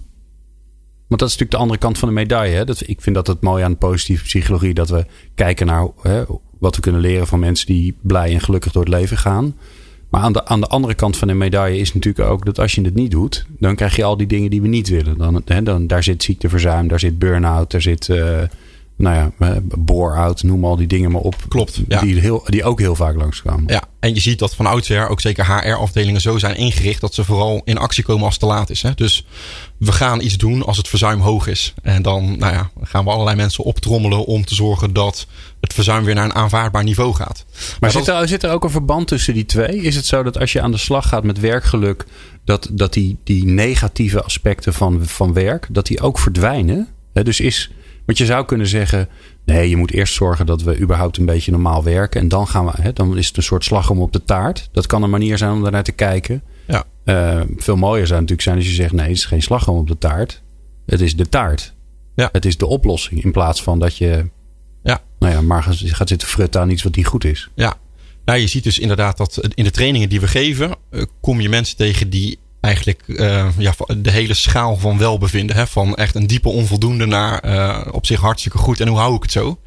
Want 1.08 1.20
dat 1.20 1.30
is 1.30 1.36
natuurlijk 1.36 1.50
de 1.50 1.56
andere 1.56 1.78
kant 1.78 1.98
van 1.98 2.08
de 2.08 2.14
medaille. 2.14 2.54
Hè? 2.54 2.64
Dat, 2.64 2.88
ik 2.88 3.00
vind 3.00 3.14
dat 3.14 3.26
het 3.26 3.40
mooi 3.40 3.64
aan 3.64 3.78
positieve 3.78 4.24
psychologie. 4.24 4.74
Dat 4.74 4.88
we 4.88 5.06
kijken 5.34 5.66
naar 5.66 5.88
hè, 6.02 6.22
wat 6.62 6.76
we 6.76 6.82
kunnen 6.82 7.00
leren 7.00 7.26
van 7.26 7.38
mensen 7.38 7.66
die 7.66 7.94
blij 8.00 8.32
en 8.32 8.40
gelukkig 8.40 8.72
door 8.72 8.82
het 8.82 8.92
leven 8.92 9.16
gaan. 9.16 9.54
Maar 10.08 10.20
aan 10.20 10.32
de, 10.32 10.44
aan 10.44 10.60
de 10.60 10.66
andere 10.66 10.94
kant 10.94 11.16
van 11.16 11.28
de 11.28 11.34
medaille 11.34 11.78
is 11.78 11.94
natuurlijk 11.94 12.28
ook 12.28 12.44
dat 12.44 12.58
als 12.58 12.74
je 12.74 12.82
het 12.82 12.94
niet 12.94 13.10
doet. 13.10 13.46
Dan 13.58 13.74
krijg 13.74 13.96
je 13.96 14.04
al 14.04 14.16
die 14.16 14.26
dingen 14.26 14.50
die 14.50 14.62
we 14.62 14.68
niet 14.68 14.88
willen. 14.88 15.18
Dan, 15.18 15.42
hè, 15.44 15.62
dan, 15.62 15.86
daar 15.86 16.02
zit 16.02 16.22
ziekteverzuim, 16.22 16.88
daar 16.88 16.98
zit 16.98 17.18
burn-out, 17.18 17.70
daar 17.70 17.82
zit 17.82 18.08
uh, 18.08 18.38
nou 18.96 19.16
ja, 19.16 19.46
eh, 19.48 19.56
bore-out. 19.78 20.42
Noem 20.42 20.64
al 20.64 20.76
die 20.76 20.86
dingen 20.86 21.10
maar 21.10 21.20
op. 21.20 21.34
Klopt, 21.48 21.80
ja. 21.88 22.00
Die, 22.00 22.20
heel, 22.20 22.42
die 22.46 22.64
ook 22.64 22.78
heel 22.78 22.94
vaak 22.94 23.16
langskomen. 23.16 23.64
Ja, 23.66 23.82
en 24.00 24.14
je 24.14 24.20
ziet 24.20 24.38
dat 24.38 24.54
van 24.54 24.66
oudsher 24.66 25.08
ook 25.08 25.20
zeker 25.20 25.46
HR-afdelingen 25.46 26.20
zo 26.20 26.38
zijn 26.38 26.56
ingericht 26.56 27.00
dat 27.00 27.14
ze 27.14 27.24
vooral 27.24 27.62
in 27.64 27.78
actie 27.78 28.04
komen 28.04 28.24
als 28.24 28.32
het 28.32 28.42
te 28.42 28.48
laat 28.48 28.70
is. 28.70 28.82
Hè? 28.82 28.94
Dus 28.94 29.26
we 29.78 29.92
gaan 29.92 30.20
iets 30.20 30.36
doen 30.36 30.64
als 30.64 30.76
het 30.76 30.88
verzuim 30.88 31.20
hoog 31.20 31.46
is. 31.46 31.74
En 31.82 32.02
dan 32.02 32.38
nou 32.38 32.52
ja, 32.52 32.70
gaan 32.82 33.04
we 33.04 33.10
allerlei 33.10 33.36
mensen 33.36 33.64
optrommelen 33.64 34.24
om 34.24 34.44
te 34.44 34.54
zorgen 34.54 34.92
dat 34.92 35.26
het 35.60 35.72
verzuim 35.72 36.04
weer 36.04 36.14
naar 36.14 36.24
een 36.24 36.34
aanvaardbaar 36.34 36.84
niveau 36.84 37.14
gaat. 37.14 37.44
Maar, 37.50 37.76
maar 37.80 37.90
zit, 37.90 38.08
er, 38.08 38.28
zit 38.28 38.42
er 38.42 38.50
ook 38.50 38.64
een 38.64 38.70
verband 38.70 39.08
tussen 39.08 39.34
die 39.34 39.46
twee? 39.46 39.76
Is 39.76 39.96
het 39.96 40.06
zo 40.06 40.22
dat 40.22 40.38
als 40.38 40.52
je 40.52 40.60
aan 40.60 40.70
de 40.70 40.76
slag 40.76 41.08
gaat 41.08 41.24
met 41.24 41.40
werkgeluk, 41.40 42.04
dat, 42.44 42.68
dat 42.72 42.92
die, 42.92 43.18
die 43.24 43.44
negatieve 43.44 44.22
aspecten 44.22 44.74
van, 44.74 45.06
van 45.06 45.32
werk, 45.32 45.66
dat 45.70 45.86
die 45.86 46.00
ook 46.00 46.18
verdwijnen? 46.18 46.88
He, 47.12 47.22
dus 47.22 47.40
is, 47.40 47.70
want 48.06 48.18
je 48.18 48.24
zou 48.24 48.44
kunnen 48.44 48.66
zeggen, 48.66 49.08
nee, 49.44 49.68
je 49.68 49.76
moet 49.76 49.92
eerst 49.92 50.14
zorgen 50.14 50.46
dat 50.46 50.62
we 50.62 50.78
überhaupt 50.78 51.16
een 51.16 51.26
beetje 51.26 51.50
normaal 51.50 51.84
werken. 51.84 52.20
En 52.20 52.28
dan 52.28 52.48
gaan 52.48 52.64
we, 52.64 52.72
he, 52.80 52.92
dan 52.92 53.16
is 53.18 53.26
het 53.26 53.36
een 53.36 53.42
soort 53.42 53.64
slag 53.64 53.90
om 53.90 54.00
op 54.00 54.12
de 54.12 54.24
taart. 54.24 54.68
Dat 54.72 54.86
kan 54.86 55.02
een 55.02 55.10
manier 55.10 55.38
zijn 55.38 55.52
om 55.52 55.62
daarnaar 55.62 55.82
te 55.82 55.92
kijken. 55.92 56.42
Ja. 56.66 56.84
Uh, 57.04 57.40
veel 57.56 57.76
mooier 57.76 58.06
zou 58.06 58.20
natuurlijk 58.20 58.48
zijn 58.48 58.56
als 58.56 58.66
je 58.66 58.72
zegt, 58.72 58.92
nee, 58.92 59.08
het 59.08 59.16
is 59.16 59.24
geen 59.24 59.42
slagroom 59.42 59.78
op 59.78 59.88
de 59.88 59.98
taart. 59.98 60.42
Het 60.86 61.00
is 61.00 61.16
de 61.16 61.28
taart. 61.28 61.74
Ja. 62.14 62.28
Het 62.32 62.44
is 62.44 62.56
de 62.56 62.66
oplossing. 62.66 63.24
In 63.24 63.32
plaats 63.32 63.62
van 63.62 63.78
dat 63.78 63.96
je 63.96 64.30
ja. 64.82 65.00
nou 65.18 65.32
ja, 65.32 65.40
maar 65.40 65.62
gaat 65.62 66.08
zitten 66.08 66.28
frutten 66.28 66.60
aan 66.60 66.70
iets 66.70 66.82
wat 66.82 66.96
niet 66.96 67.06
goed 67.06 67.24
is. 67.24 67.50
Ja, 67.54 67.76
nou, 68.24 68.38
je 68.38 68.46
ziet 68.46 68.64
dus 68.64 68.78
inderdaad 68.78 69.16
dat 69.16 69.48
in 69.54 69.64
de 69.64 69.70
trainingen 69.70 70.08
die 70.08 70.20
we 70.20 70.26
geven, 70.26 70.76
uh, 70.90 71.02
kom 71.20 71.40
je 71.40 71.48
mensen 71.48 71.76
tegen 71.76 72.10
die 72.10 72.38
eigenlijk 72.62 73.02
uh, 73.06 73.46
ja, 73.58 73.74
de 73.96 74.10
hele 74.10 74.34
schaal 74.34 74.76
van 74.76 74.98
welbevinden. 74.98 75.56
Hè? 75.56 75.66
Van 75.66 75.94
echt 75.94 76.14
een 76.14 76.26
diepe 76.26 76.48
onvoldoende 76.48 77.06
naar 77.06 77.44
uh, 77.44 77.86
op 77.92 78.06
zich 78.06 78.20
hartstikke 78.20 78.58
goed. 78.58 78.80
En 78.80 78.88
hoe 78.88 78.98
hou 78.98 79.14
ik 79.14 79.22
het 79.22 79.32
zo? 79.32 79.60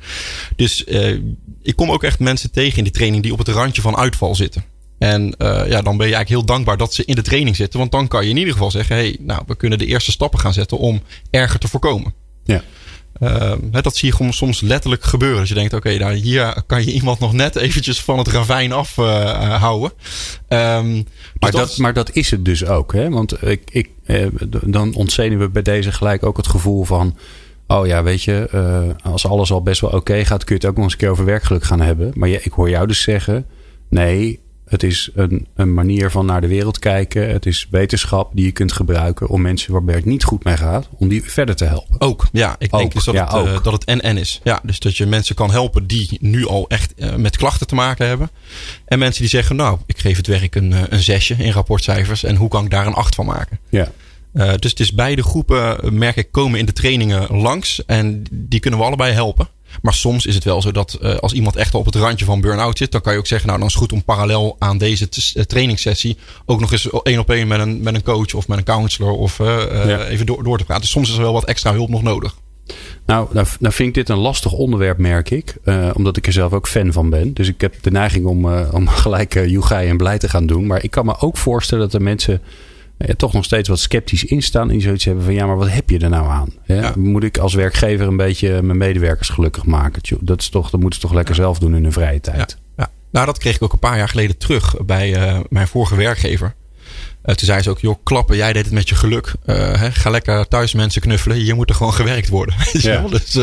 Dus 0.55 0.83
uh, 0.87 1.19
ik 1.61 1.75
kom 1.75 1.91
ook 1.91 2.03
echt 2.03 2.19
mensen 2.19 2.51
tegen 2.51 2.77
in 2.77 2.83
die 2.83 2.93
training 2.93 3.23
die 3.23 3.31
op 3.31 3.37
het 3.37 3.47
randje 3.47 3.81
van 3.81 3.97
uitval 3.97 4.35
zitten. 4.35 4.63
En 4.97 5.35
ja, 5.37 5.81
dan 5.81 5.97
ben 5.97 6.07
je 6.07 6.15
eigenlijk 6.15 6.29
heel 6.29 6.45
dankbaar 6.45 6.77
dat 6.77 6.93
ze 6.93 7.05
in 7.05 7.15
de 7.15 7.21
training 7.21 7.55
zitten. 7.55 7.79
Want 7.79 7.91
dan 7.91 8.07
kan 8.07 8.23
je 8.23 8.29
in 8.29 8.37
ieder 8.37 8.53
geval 8.53 8.71
zeggen: 8.71 8.95
hé, 8.95 9.01
hey, 9.01 9.17
nou, 9.19 9.43
we 9.47 9.55
kunnen 9.55 9.77
de 9.77 9.85
eerste 9.85 10.11
stappen 10.11 10.39
gaan 10.39 10.53
zetten 10.53 10.77
om 10.77 11.01
erger 11.29 11.59
te 11.59 11.67
voorkomen. 11.67 12.13
Ja. 12.43 12.63
Uh, 13.21 13.53
dat 13.81 13.95
zie 13.95 14.09
je 14.09 14.15
gewoon 14.15 14.33
soms 14.33 14.61
letterlijk 14.61 15.03
gebeuren. 15.03 15.39
Dus 15.39 15.49
je 15.49 15.55
denkt, 15.55 15.73
oké, 15.73 15.87
okay, 15.87 15.99
nou, 15.99 16.13
hier 16.13 16.63
kan 16.67 16.85
je 16.85 16.91
iemand 16.91 17.19
nog 17.19 17.33
net 17.33 17.55
eventjes 17.55 18.01
van 18.01 18.17
het 18.17 18.27
ravijn 18.27 18.71
afhouden. 18.71 19.91
Uh, 20.49 20.75
um, 20.75 20.93
dus 20.93 21.03
maar, 21.39 21.51
dat, 21.51 21.67
dat, 21.67 21.77
maar 21.77 21.93
dat 21.93 22.15
is 22.15 22.31
het 22.31 22.45
dus 22.45 22.65
ook. 22.65 22.93
Hè? 22.93 23.09
Want 23.09 23.43
ik, 23.43 23.61
ik, 23.71 23.89
eh, 24.05 24.27
dan 24.63 24.93
ontzenen 24.93 25.39
we 25.39 25.49
bij 25.49 25.61
deze 25.61 25.91
gelijk 25.91 26.23
ook 26.23 26.37
het 26.37 26.47
gevoel 26.47 26.83
van... 26.83 27.17
Oh 27.67 27.87
ja, 27.87 28.03
weet 28.03 28.23
je, 28.23 28.49
uh, 28.53 29.11
als 29.11 29.27
alles 29.27 29.51
al 29.51 29.61
best 29.61 29.81
wel 29.81 29.89
oké 29.89 29.99
okay 29.99 30.25
gaat... 30.25 30.43
kun 30.43 30.55
je 30.55 30.61
het 30.61 30.69
ook 30.69 30.75
nog 30.75 30.83
eens 30.83 30.93
een 30.93 30.99
keer 30.99 31.09
over 31.09 31.25
werkgeluk 31.25 31.63
gaan 31.63 31.81
hebben. 31.81 32.11
Maar 32.15 32.29
ja, 32.29 32.39
ik 32.41 32.51
hoor 32.51 32.69
jou 32.69 32.87
dus 32.87 33.01
zeggen... 33.01 33.45
Nee, 33.89 34.39
het 34.65 34.83
is 34.83 35.09
een, 35.13 35.47
een, 35.55 35.73
manier 35.73 36.11
van 36.11 36.25
naar 36.25 36.41
de 36.41 36.47
wereld 36.47 36.79
kijken. 36.79 37.29
Het 37.29 37.45
is 37.45 37.67
wetenschap 37.69 38.31
die 38.33 38.45
je 38.45 38.51
kunt 38.51 38.71
gebruiken 38.71 39.27
om 39.27 39.41
mensen 39.41 39.71
waarbij 39.71 39.95
het 39.95 40.05
niet 40.05 40.23
goed 40.23 40.43
mee 40.43 40.57
gaat, 40.57 40.89
om 40.97 41.07
die 41.07 41.23
verder 41.23 41.55
te 41.55 41.65
helpen. 41.65 42.01
Ook, 42.01 42.27
ja. 42.31 42.55
Ik 42.57 42.73
ook, 42.73 42.79
denk 42.79 42.93
dus 42.93 43.03
dat, 43.03 43.15
ja, 43.15 43.37
het, 43.37 43.47
uh, 43.47 43.63
dat 43.63 43.73
het 43.73 43.83
en-en 43.83 44.17
is. 44.17 44.39
Ja, 44.43 44.59
dus 44.63 44.79
dat 44.79 44.97
je 44.97 45.05
mensen 45.05 45.35
kan 45.35 45.51
helpen 45.51 45.87
die 45.87 46.17
nu 46.21 46.47
al 46.47 46.67
echt 46.67 46.93
uh, 46.97 47.15
met 47.15 47.37
klachten 47.37 47.67
te 47.67 47.75
maken 47.75 48.07
hebben. 48.07 48.29
En 48.85 48.99
mensen 48.99 49.21
die 49.21 49.29
zeggen, 49.29 49.55
nou, 49.55 49.79
ik 49.85 49.99
geef 49.99 50.17
het 50.17 50.27
werk 50.27 50.55
een, 50.55 50.73
een 50.93 51.03
zesje 51.03 51.35
in 51.37 51.51
rapportcijfers. 51.51 52.23
En 52.23 52.35
hoe 52.35 52.49
kan 52.49 52.63
ik 52.63 52.71
daar 52.71 52.87
een 52.87 52.93
acht 52.93 53.15
van 53.15 53.25
maken? 53.25 53.59
Ja. 53.69 53.91
Uh, 54.33 54.53
dus 54.59 54.71
het 54.71 54.79
is 54.79 54.93
beide 54.93 55.23
groepen, 55.23 55.97
merk 55.97 56.15
ik, 56.15 56.31
komen 56.31 56.59
in 56.59 56.65
de 56.65 56.73
trainingen 56.73 57.37
langs. 57.37 57.85
En 57.85 58.23
die 58.31 58.59
kunnen 58.59 58.79
we 58.79 58.85
allebei 58.85 59.13
helpen. 59.13 59.47
Maar 59.81 59.93
soms 59.93 60.25
is 60.25 60.35
het 60.35 60.43
wel 60.43 60.61
zo 60.61 60.71
dat 60.71 60.97
uh, 61.01 61.15
als 61.15 61.33
iemand 61.33 61.55
echt 61.55 61.73
al 61.73 61.79
op 61.79 61.85
het 61.85 61.95
randje 61.95 62.25
van 62.25 62.41
burn-out 62.41 62.77
zit, 62.77 62.91
dan 62.91 63.01
kan 63.01 63.13
je 63.13 63.19
ook 63.19 63.27
zeggen, 63.27 63.47
nou 63.47 63.59
dan 63.59 63.67
is 63.67 63.73
het 63.73 63.83
goed 63.83 63.93
om 63.93 64.03
parallel 64.03 64.55
aan 64.59 64.77
deze 64.77 65.09
trainingssessie 65.47 66.17
ook 66.45 66.59
nog 66.59 66.71
eens 66.71 66.89
één 67.03 67.19
op 67.19 67.29
één 67.29 67.47
met 67.47 67.59
een, 67.59 67.81
met 67.81 67.95
een 67.95 68.03
coach 68.03 68.33
of 68.33 68.47
met 68.47 68.57
een 68.57 68.63
counselor 68.63 69.11
of 69.11 69.39
uh, 69.39 69.47
ja. 69.87 70.05
even 70.05 70.25
door, 70.25 70.43
door 70.43 70.57
te 70.57 70.63
praten. 70.63 70.83
Dus 70.83 70.91
soms 70.91 71.09
is 71.09 71.15
er 71.15 71.21
wel 71.21 71.33
wat 71.33 71.45
extra 71.45 71.73
hulp 71.73 71.89
nog 71.89 72.03
nodig. 72.03 72.35
Nou, 73.05 73.27
nou, 73.31 73.47
nou 73.59 73.73
vind 73.73 73.89
ik 73.89 73.93
dit 73.93 74.09
een 74.09 74.17
lastig 74.17 74.51
onderwerp, 74.51 74.97
merk 74.97 75.29
ik. 75.29 75.57
Uh, 75.63 75.89
omdat 75.93 76.17
ik 76.17 76.27
er 76.27 76.33
zelf 76.33 76.53
ook 76.53 76.67
fan 76.67 76.91
van 76.91 77.09
ben. 77.09 77.33
Dus 77.33 77.47
ik 77.47 77.61
heb 77.61 77.75
de 77.81 77.91
neiging 77.91 78.25
om, 78.25 78.45
uh, 78.45 78.61
om 78.71 78.87
gelijk 79.05 79.35
uh, 79.35 79.89
en 79.89 79.97
blij 79.97 80.17
te 80.17 80.29
gaan 80.29 80.45
doen. 80.45 80.67
Maar 80.67 80.83
ik 80.83 80.91
kan 80.91 81.05
me 81.05 81.19
ook 81.19 81.37
voorstellen 81.37 81.83
dat 81.83 81.93
er 81.93 82.01
mensen 82.01 82.41
toch 83.17 83.33
nog 83.33 83.43
steeds 83.43 83.69
wat 83.69 83.79
sceptisch 83.79 84.23
instaan. 84.23 84.71
En 84.71 84.81
zoiets 84.81 85.05
hebben 85.05 85.23
van 85.23 85.33
ja, 85.33 85.45
maar 85.45 85.57
wat 85.57 85.69
heb 85.69 85.89
je 85.89 85.99
er 85.99 86.09
nou 86.09 86.29
aan? 86.29 86.53
Ja? 86.65 86.93
Moet 86.95 87.23
ik 87.23 87.37
als 87.37 87.53
werkgever 87.53 88.07
een 88.07 88.17
beetje 88.17 88.61
mijn 88.61 88.77
medewerkers 88.77 89.29
gelukkig 89.29 89.65
maken? 89.65 90.01
Dat, 90.19 90.39
is 90.39 90.49
toch, 90.49 90.69
dat 90.69 90.79
moeten 90.79 90.99
ze 90.99 91.07
toch 91.07 91.15
lekker 91.15 91.35
zelf 91.35 91.59
doen 91.59 91.75
in 91.75 91.83
hun 91.83 91.91
vrije 91.91 92.21
tijd. 92.21 92.57
Ja. 92.77 92.89
Nou, 93.11 93.25
dat 93.25 93.37
kreeg 93.37 93.55
ik 93.55 93.61
ook 93.61 93.73
een 93.73 93.79
paar 93.79 93.97
jaar 93.97 94.09
geleden 94.09 94.37
terug 94.37 94.85
bij 94.85 95.17
mijn 95.49 95.67
vorige 95.67 95.95
werkgever. 95.95 96.55
Uh, 97.25 97.35
toen 97.35 97.47
zei 97.47 97.61
ze 97.61 97.69
ook, 97.69 97.79
joh, 97.79 97.95
klappen, 98.03 98.35
jij 98.35 98.53
deed 98.53 98.65
het 98.65 98.73
met 98.73 98.89
je 98.89 98.95
geluk. 98.95 99.33
Uh, 99.45 99.55
hè, 99.55 99.91
ga 99.91 100.09
lekker 100.09 100.47
thuis 100.47 100.73
mensen 100.73 101.01
knuffelen. 101.01 101.37
Hier 101.37 101.55
moet 101.55 101.69
er 101.69 101.75
gewoon 101.75 101.93
gewerkt 102.03 102.29
worden. 102.29 102.55
ja. 102.71 103.07
dus, 103.07 103.35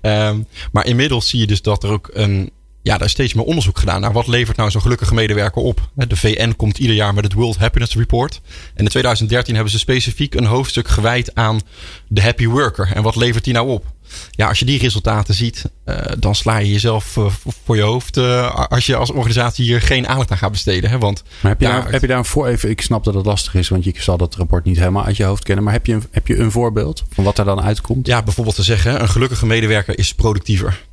um, 0.00 0.46
maar 0.72 0.86
inmiddels 0.86 1.28
zie 1.28 1.40
je 1.40 1.46
dus 1.46 1.62
dat 1.62 1.82
er 1.82 1.90
ook 1.90 2.10
een... 2.12 2.50
Ja, 2.84 2.96
daar 2.96 3.06
is 3.06 3.12
steeds 3.12 3.34
meer 3.34 3.44
onderzoek 3.44 3.78
gedaan 3.78 4.00
naar 4.00 4.12
wat 4.12 4.26
levert 4.26 4.56
nou 4.56 4.70
zo'n 4.70 4.80
gelukkige 4.80 5.14
medewerker 5.14 5.62
op. 5.62 5.88
De 5.94 6.16
VN 6.16 6.54
komt 6.56 6.78
ieder 6.78 6.96
jaar 6.96 7.14
met 7.14 7.24
het 7.24 7.32
World 7.32 7.56
Happiness 7.56 7.94
Report. 7.94 8.40
En 8.74 8.84
in 8.84 8.88
2013 8.90 9.54
hebben 9.54 9.72
ze 9.72 9.78
specifiek 9.78 10.34
een 10.34 10.44
hoofdstuk 10.44 10.88
gewijd 10.88 11.34
aan 11.34 11.60
de 12.08 12.22
happy 12.22 12.46
worker. 12.46 12.90
En 12.94 13.02
wat 13.02 13.16
levert 13.16 13.44
die 13.44 13.52
nou 13.52 13.68
op? 13.68 13.94
ja, 14.30 14.48
als 14.48 14.58
je 14.58 14.64
die 14.64 14.78
resultaten 14.78 15.34
ziet, 15.34 15.64
uh, 15.86 15.96
dan 16.18 16.34
sla 16.34 16.56
je 16.56 16.70
jezelf 16.70 17.16
uh, 17.16 17.26
voor 17.64 17.76
je 17.76 17.82
hoofd. 17.82 18.16
Uh, 18.16 18.54
als 18.68 18.86
je 18.86 18.96
als 18.96 19.10
organisatie 19.10 19.64
hier 19.64 19.80
geen 19.80 20.08
aandacht 20.08 20.30
aan 20.30 20.38
gaat 20.38 20.50
besteden. 20.50 20.90
Hè? 20.90 20.98
Want, 20.98 21.22
maar 21.40 21.50
heb 21.50 21.60
je, 21.60 21.66
ja, 21.66 21.72
daar, 21.72 21.90
heb 21.90 22.00
je 22.00 22.06
daar 22.06 22.18
een 22.18 22.24
voor 22.24 22.46
even? 22.46 22.70
Ik 22.70 22.80
snap 22.80 23.04
dat 23.04 23.14
het 23.14 23.26
lastig 23.26 23.54
is, 23.54 23.68
want 23.68 23.84
je 23.84 23.92
zal 23.98 24.16
dat 24.16 24.34
rapport 24.34 24.64
niet 24.64 24.78
helemaal 24.78 25.04
uit 25.04 25.16
je 25.16 25.24
hoofd 25.24 25.44
kennen. 25.44 25.64
Maar 25.64 25.72
heb 25.72 25.86
je, 25.86 25.92
een, 25.92 26.04
heb 26.10 26.26
je 26.26 26.36
een 26.36 26.50
voorbeeld 26.50 27.04
van 27.12 27.24
wat 27.24 27.38
er 27.38 27.44
dan 27.44 27.62
uitkomt? 27.62 28.06
Ja, 28.06 28.22
bijvoorbeeld 28.22 28.56
te 28.56 28.62
zeggen: 28.62 29.00
een 29.00 29.08
gelukkige 29.08 29.46
medewerker 29.46 29.98
is 29.98 30.14
productiever, 30.14 30.84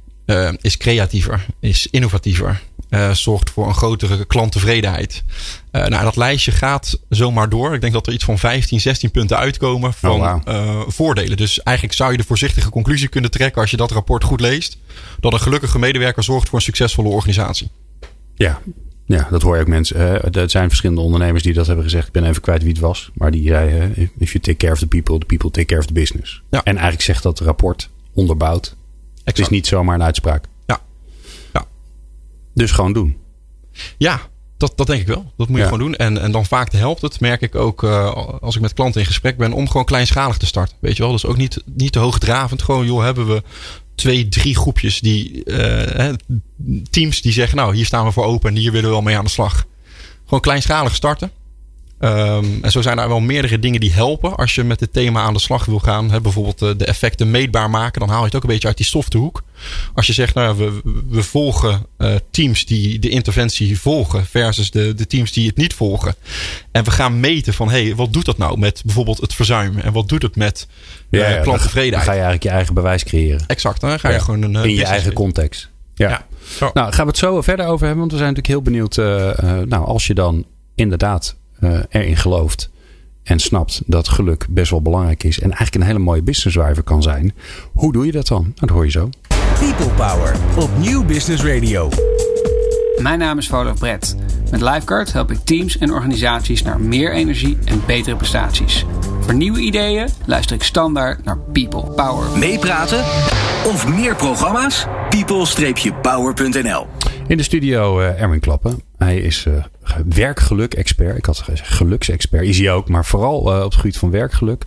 is 0.61 0.77
creatiever, 0.77 1.45
is 1.59 1.87
innovatiever, 1.91 2.61
uh, 2.89 3.11
zorgt 3.11 3.49
voor 3.49 3.67
een 3.67 3.73
grotere 3.73 4.25
klanttevredenheid. 4.25 5.23
Uh, 5.71 5.85
nou, 5.85 6.03
dat 6.03 6.15
lijstje 6.15 6.51
gaat 6.51 6.99
zomaar 7.09 7.49
door. 7.49 7.73
Ik 7.73 7.81
denk 7.81 7.93
dat 7.93 8.07
er 8.07 8.13
iets 8.13 8.23
van 8.23 8.37
15, 8.37 8.81
16 8.81 9.11
punten 9.11 9.37
uitkomen 9.37 9.93
van 9.93 10.21
oh, 10.21 10.43
wow. 10.43 10.91
voordelen. 10.91 11.37
Dus 11.37 11.63
eigenlijk 11.63 11.97
zou 11.97 12.11
je 12.11 12.17
de 12.17 12.23
voorzichtige 12.23 12.69
conclusie 12.69 13.07
kunnen 13.07 13.31
trekken 13.31 13.61
als 13.61 13.71
je 13.71 13.77
dat 13.77 13.91
rapport 13.91 14.23
goed 14.23 14.41
leest. 14.41 14.77
Dat 15.19 15.33
een 15.33 15.39
gelukkige 15.39 15.79
medewerker 15.79 16.23
zorgt 16.23 16.49
voor 16.49 16.57
een 16.57 16.63
succesvolle 16.63 17.09
organisatie. 17.09 17.69
Ja, 18.35 18.61
ja, 19.05 19.27
dat 19.29 19.41
hoor 19.41 19.55
je 19.55 19.61
ook 19.61 19.67
mensen. 19.67 19.97
Uh, 19.97 20.35
er 20.41 20.49
zijn 20.49 20.67
verschillende 20.67 21.01
ondernemers 21.01 21.43
die 21.43 21.53
dat 21.53 21.67
hebben 21.67 21.83
gezegd. 21.83 22.07
Ik 22.07 22.13
ben 22.13 22.25
even 22.25 22.41
kwijt 22.41 22.63
wie 22.63 22.71
het 22.71 22.81
was. 22.81 23.11
Maar 23.13 23.31
die 23.31 23.47
zei, 23.47 23.91
uh, 23.97 24.07
if 24.17 24.31
you 24.31 24.43
take 24.43 24.57
care 24.57 24.71
of 24.71 24.79
the 24.79 24.87
people, 24.87 25.19
the 25.19 25.25
people 25.25 25.51
take 25.51 25.65
care 25.65 25.81
of 25.81 25.87
the 25.87 25.93
business. 25.93 26.41
Ja. 26.49 26.63
En 26.63 26.73
eigenlijk 26.73 27.03
zegt 27.03 27.23
dat 27.23 27.39
rapport 27.39 27.89
onderbouwd. 28.13 28.75
Het 29.23 29.39
is 29.39 29.49
niet 29.49 29.67
zomaar 29.67 29.95
een 29.95 30.03
uitspraak. 30.03 30.47
Dus 32.53 32.71
gewoon 32.71 32.93
doen. 32.93 33.17
Ja, 33.97 34.21
dat, 34.57 34.77
dat 34.77 34.87
denk 34.87 35.01
ik 35.01 35.07
wel. 35.07 35.33
Dat 35.37 35.47
moet 35.47 35.57
je 35.57 35.63
gewoon 35.63 35.79
doen. 35.79 35.95
En, 35.95 36.21
en 36.21 36.31
dan 36.31 36.45
vaak 36.45 36.71
helpt 36.71 37.01
het, 37.01 37.19
merk 37.19 37.41
ik 37.41 37.55
ook 37.55 37.83
uh, 37.83 38.15
als 38.41 38.55
ik 38.55 38.61
met 38.61 38.73
klanten 38.73 39.01
in 39.01 39.07
gesprek 39.07 39.37
ben, 39.37 39.53
om 39.53 39.67
gewoon 39.67 39.85
kleinschalig 39.85 40.37
te 40.37 40.45
starten. 40.45 40.77
Weet 40.79 40.97
je 40.97 41.03
wel, 41.03 41.11
dus 41.11 41.25
ook 41.25 41.37
niet, 41.37 41.63
niet 41.65 41.91
te 41.91 41.99
hoogdravend. 41.99 42.61
Gewoon, 42.61 42.85
joh, 42.85 43.03
hebben 43.03 43.27
we 43.27 43.43
twee, 43.95 44.29
drie 44.29 44.55
groepjes 44.55 44.99
die, 44.99 45.45
uh, 45.45 46.13
teams 46.89 47.21
die 47.21 47.31
zeggen, 47.31 47.57
nou, 47.57 47.75
hier 47.75 47.85
staan 47.85 48.05
we 48.05 48.11
voor 48.11 48.25
open 48.25 48.49
en 48.49 48.55
hier 48.55 48.71
willen 48.71 48.87
we 48.87 48.95
wel 48.95 49.03
mee 49.03 49.17
aan 49.17 49.25
de 49.25 49.29
slag. 49.29 49.65
Gewoon 50.23 50.39
kleinschalig 50.39 50.95
starten. 50.95 51.31
Um, 52.03 52.59
en 52.61 52.71
zo 52.71 52.81
zijn 52.81 52.99
er 52.99 53.07
wel 53.07 53.19
meerdere 53.19 53.59
dingen 53.59 53.79
die 53.79 53.93
helpen 53.93 54.35
als 54.35 54.55
je 54.55 54.63
met 54.63 54.79
het 54.79 54.93
thema 54.93 55.21
aan 55.21 55.33
de 55.33 55.39
slag 55.39 55.65
wil 55.65 55.79
gaan. 55.79 56.07
Bijvoorbeeld 56.21 56.61
uh, 56.61 56.69
de 56.77 56.85
effecten 56.85 57.31
meetbaar 57.31 57.69
maken. 57.69 57.99
Dan 57.99 58.09
haal 58.09 58.19
je 58.19 58.25
het 58.25 58.35
ook 58.35 58.43
een 58.43 58.49
beetje 58.49 58.67
uit 58.67 58.77
die 58.77 58.85
softe 58.85 59.17
hoek. 59.17 59.43
Als 59.93 60.07
je 60.07 60.13
zegt, 60.13 60.33
nou, 60.33 60.57
we, 60.57 60.81
we 61.09 61.23
volgen 61.23 61.85
uh, 61.97 62.15
teams 62.31 62.65
die 62.65 62.99
de 62.99 63.09
interventie 63.09 63.79
volgen 63.79 64.25
versus 64.25 64.71
de, 64.71 64.93
de 64.93 65.07
teams 65.07 65.31
die 65.31 65.47
het 65.47 65.57
niet 65.57 65.73
volgen. 65.73 66.15
En 66.71 66.83
we 66.83 66.91
gaan 66.91 67.19
meten 67.19 67.53
van, 67.53 67.69
hé, 67.69 67.83
hey, 67.83 67.95
wat 67.95 68.13
doet 68.13 68.25
dat 68.25 68.37
nou 68.37 68.59
met 68.59 68.81
bijvoorbeeld 68.85 69.21
het 69.21 69.33
verzuim? 69.33 69.77
En 69.77 69.93
wat 69.93 70.09
doet 70.09 70.21
het 70.21 70.35
met 70.35 70.67
uh, 71.09 71.29
ja, 71.29 71.41
klanttevredenheid? 71.41 72.05
Dan 72.05 72.13
ga 72.13 72.19
je 72.19 72.25
eigenlijk 72.25 72.43
je 72.43 72.49
eigen 72.49 72.73
bewijs 72.73 73.03
creëren. 73.03 73.43
Exact, 73.47 73.81
dan 73.81 73.99
ga 73.99 74.09
je 74.09 74.19
gewoon 74.19 74.41
een... 74.41 74.55
In 74.55 74.75
je 74.75 74.85
eigen 74.85 75.13
context. 75.13 75.69
Ja. 75.95 76.09
ja. 76.09 76.25
Nou, 76.73 76.93
gaan 76.93 77.05
we 77.05 77.11
het 77.11 77.17
zo 77.17 77.41
verder 77.41 77.65
over 77.65 77.85
hebben. 77.85 77.99
Want 77.99 78.11
we 78.11 78.17
zijn 78.17 78.33
natuurlijk 78.33 78.65
heel 78.65 78.73
benieuwd. 78.73 78.95
nou, 79.69 79.85
als 79.85 80.07
je 80.07 80.13
dan 80.13 80.45
inderdaad 80.75 81.39
erin 81.89 82.17
gelooft 82.17 82.69
en 83.23 83.39
snapt 83.39 83.81
dat 83.85 84.07
geluk 84.07 84.45
best 84.49 84.71
wel 84.71 84.81
belangrijk 84.81 85.23
is 85.23 85.39
en 85.39 85.49
eigenlijk 85.49 85.75
een 85.75 85.83
hele 85.83 85.99
mooie 85.99 86.21
business 86.21 86.57
driver 86.57 86.83
kan 86.83 87.01
zijn. 87.01 87.33
Hoe 87.73 87.93
doe 87.93 88.05
je 88.05 88.11
dat 88.11 88.27
dan? 88.27 88.41
Nou, 88.41 88.53
dat 88.55 88.69
hoor 88.69 88.85
je 88.85 88.91
zo. 88.91 89.09
People 89.59 89.93
Power 89.95 90.35
op 90.57 90.69
Nieuw 90.77 91.05
Business 91.05 91.43
Radio. 91.43 91.89
Mijn 93.01 93.19
naam 93.19 93.37
is 93.37 93.47
Volof 93.47 93.79
Brett. 93.79 94.15
Met 94.51 94.61
Lifeguard 94.61 95.13
help 95.13 95.31
ik 95.31 95.37
teams 95.43 95.77
en 95.77 95.91
organisaties 95.91 96.61
naar 96.61 96.79
meer 96.79 97.13
energie 97.13 97.57
en 97.65 97.81
betere 97.85 98.15
prestaties. 98.15 98.85
Voor 99.19 99.33
nieuwe 99.33 99.59
ideeën 99.59 100.07
luister 100.25 100.55
ik 100.55 100.63
standaard 100.63 101.23
naar 101.23 101.37
People 101.37 101.81
Power. 101.81 102.37
Meepraten 102.37 102.99
of 103.65 103.87
meer 103.87 104.15
programma's? 104.15 104.87
people-power.nl 105.09 106.87
In 107.27 107.37
de 107.37 107.43
studio 107.43 107.99
uh, 107.99 108.21
Erwin 108.21 108.39
Klappen. 108.39 108.81
Hij 108.97 109.17
is 109.17 109.45
uh, 109.45 109.63
werkgeluk-expert. 110.05 111.17
Ik 111.17 111.25
had 111.25 111.37
gezegd 111.37 111.67
geluksexpert. 111.67 112.43
Is 112.43 112.57
hij 112.57 112.71
ook, 112.71 112.89
maar 112.89 113.05
vooral 113.05 113.55
uh, 113.55 113.57
op 113.57 113.63
het 113.71 113.75
gebied 113.75 113.97
van 113.97 114.11
werkgeluk. 114.11 114.65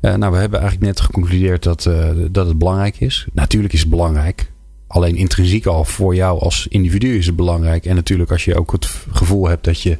nou, 0.00 0.32
we 0.32 0.36
hebben 0.36 0.60
eigenlijk 0.60 0.80
net 0.80 1.00
geconcludeerd 1.00 1.62
dat, 1.62 1.90
dat 2.30 2.46
het 2.46 2.58
belangrijk 2.58 3.00
is. 3.00 3.26
Natuurlijk 3.32 3.72
is 3.72 3.80
het 3.80 3.90
belangrijk. 3.90 4.50
Alleen 4.86 5.16
intrinsiek 5.16 5.66
al 5.66 5.84
voor 5.84 6.14
jou 6.14 6.40
als 6.40 6.66
individu 6.66 7.18
is 7.18 7.26
het 7.26 7.36
belangrijk. 7.36 7.86
En 7.86 7.94
natuurlijk 7.94 8.30
als 8.30 8.44
je 8.44 8.54
ook 8.54 8.72
het 8.72 8.86
gevoel 9.12 9.48
hebt 9.48 9.64
dat 9.64 9.80
je, 9.80 9.98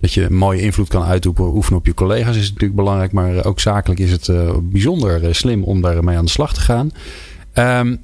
dat 0.00 0.12
je 0.12 0.30
mooie 0.30 0.60
invloed 0.60 0.88
kan 0.88 1.02
uitoefenen 1.02 1.78
op 1.78 1.86
je 1.86 1.94
collega's, 1.94 2.36
is 2.36 2.44
het 2.44 2.52
natuurlijk 2.52 2.80
belangrijk. 2.80 3.12
Maar 3.12 3.44
ook 3.44 3.60
zakelijk 3.60 4.00
is 4.00 4.10
het 4.10 4.30
bijzonder 4.62 5.34
slim 5.34 5.64
om 5.64 5.80
daarmee 5.80 6.16
aan 6.16 6.24
de 6.24 6.30
slag 6.30 6.54
te 6.54 6.60
gaan. 6.60 6.90
Um, 7.54 8.00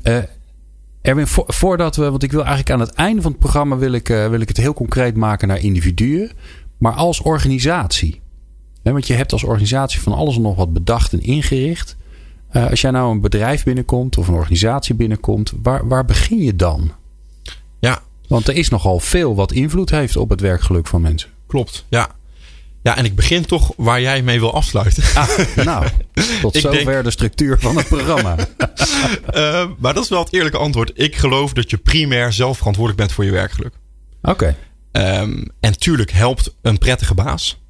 Erwin, 1.03 1.27
voordat 1.27 1.97
we, 1.97 2.11
want 2.11 2.23
ik 2.23 2.31
wil 2.33 2.41
eigenlijk 2.41 2.71
aan 2.71 2.81
het 2.81 2.93
einde 2.93 3.23
van 3.23 3.31
het 3.31 3.41
programma 3.41 3.77
wil 3.77 3.93
ik, 3.93 4.09
wil 4.09 4.41
ik 4.41 4.49
het 4.49 4.57
heel 4.57 4.75
concreet 4.75 5.17
maken 5.17 5.49
naar 5.49 5.61
individuen. 5.61 6.31
Maar 6.79 6.93
als 6.93 7.21
organisatie. 7.21 8.21
want 8.83 9.07
je 9.07 9.15
hebt 9.15 9.33
als 9.33 9.45
organisatie 9.45 10.01
van 10.01 10.13
alles 10.13 10.37
en 10.37 10.43
nog 10.43 10.57
wat 10.57 10.73
bedacht 10.73 11.13
en 11.13 11.21
ingericht. 11.21 11.97
Uh, 12.53 12.71
als 12.71 12.81
jij 12.81 12.91
nou 12.91 13.11
een 13.11 13.21
bedrijf 13.21 13.65
binnenkomt 13.65 14.19
of 14.19 14.29
een 14.29 14.35
organisatie 14.35 14.95
binnenkomt, 14.95 15.53
waar, 15.63 15.89
waar 15.89 16.05
begin 16.05 16.39
je 16.39 16.57
dan? 16.57 16.93
Ja. 17.79 18.03
Want 18.29 18.49
er 18.49 18.55
is 18.55 18.69
nogal 18.69 19.01
veel 19.01 19.35
wat 19.35 19.53
invloed 19.53 19.91
heeft 19.91 20.17
op 20.17 20.31
het 20.31 20.41
werkgeluk 20.41 20.87
van 20.87 21.01
mensen. 21.01 21.31
Klopt, 21.47 21.87
ja. 21.89 22.11
Ja, 22.83 22.97
en 22.97 23.05
ik 23.05 23.15
begin 23.15 23.45
toch 23.45 23.73
waar 23.77 24.01
jij 24.01 24.23
mee 24.23 24.41
wil 24.41 24.55
afsluiten. 24.55 25.03
Ah, 25.15 25.29
nou, 25.65 25.87
tot 26.41 26.57
zover 26.63 26.85
denk... 26.85 27.05
de 27.05 27.11
structuur 27.11 27.61
van 27.61 27.77
het 27.77 27.89
programma. 27.89 28.37
uh, 29.35 29.67
maar 29.79 29.95
dat 29.95 30.03
is 30.03 30.09
wel 30.09 30.25
het 30.25 30.33
eerlijke 30.33 30.59
antwoord. 30.59 30.91
Ik 30.95 31.17
geloof 31.17 31.53
dat 31.53 31.71
je 31.71 31.77
primair 31.77 32.33
zelf 32.33 32.57
verantwoordelijk 32.57 33.01
bent 33.01 33.13
voor 33.13 33.25
je 33.25 33.31
werkgeluk. 33.31 33.75
Oké. 34.23 34.55
Okay. 34.93 35.21
Um, 35.21 35.49
en 35.61 35.79
tuurlijk 35.79 36.11
helpt 36.11 36.55
een 36.63 36.79
prettige 36.79 37.15
baas. 37.15 37.61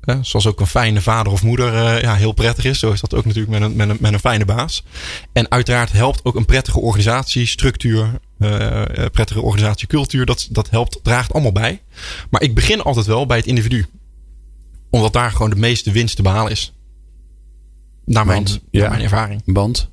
Hè, 0.00 0.14
zoals 0.20 0.46
ook 0.46 0.60
een 0.60 0.66
fijne 0.66 1.00
vader 1.00 1.32
of 1.32 1.42
moeder 1.42 1.72
uh, 1.72 2.02
ja, 2.02 2.14
heel 2.14 2.32
prettig 2.32 2.64
is. 2.64 2.78
Zo 2.78 2.92
is 2.92 3.00
dat 3.00 3.14
ook 3.14 3.24
natuurlijk 3.24 3.58
met 3.58 3.62
een, 3.62 3.76
met 3.76 3.88
een, 3.88 3.96
met 4.00 4.12
een 4.12 4.18
fijne 4.18 4.44
baas. 4.44 4.84
En 5.32 5.50
uiteraard 5.50 5.92
helpt 5.92 6.20
ook 6.24 6.34
een 6.34 6.44
prettige 6.44 6.80
organisatiestructuur, 6.80 8.20
uh, 8.38 8.82
prettige 9.12 9.40
organisatiecultuur. 9.40 10.26
Dat, 10.26 10.48
dat 10.50 10.70
helpt, 10.70 10.98
draagt 11.02 11.32
allemaal 11.32 11.52
bij. 11.52 11.82
Maar 12.30 12.42
ik 12.42 12.54
begin 12.54 12.82
altijd 12.82 13.06
wel 13.06 13.26
bij 13.26 13.36
het 13.36 13.46
individu. 13.46 13.86
Omdat 14.96 15.12
daar 15.12 15.30
gewoon 15.30 15.50
de 15.50 15.56
meeste 15.56 15.90
winst 15.90 16.16
te 16.16 16.22
behalen 16.22 16.52
is. 16.52 16.72
Naar 18.04 18.26
mijn, 18.26 18.44
Band, 18.44 18.60
naar 18.70 18.90
mijn 18.90 19.02
ervaring. 19.02 19.42
Band. 19.44 19.90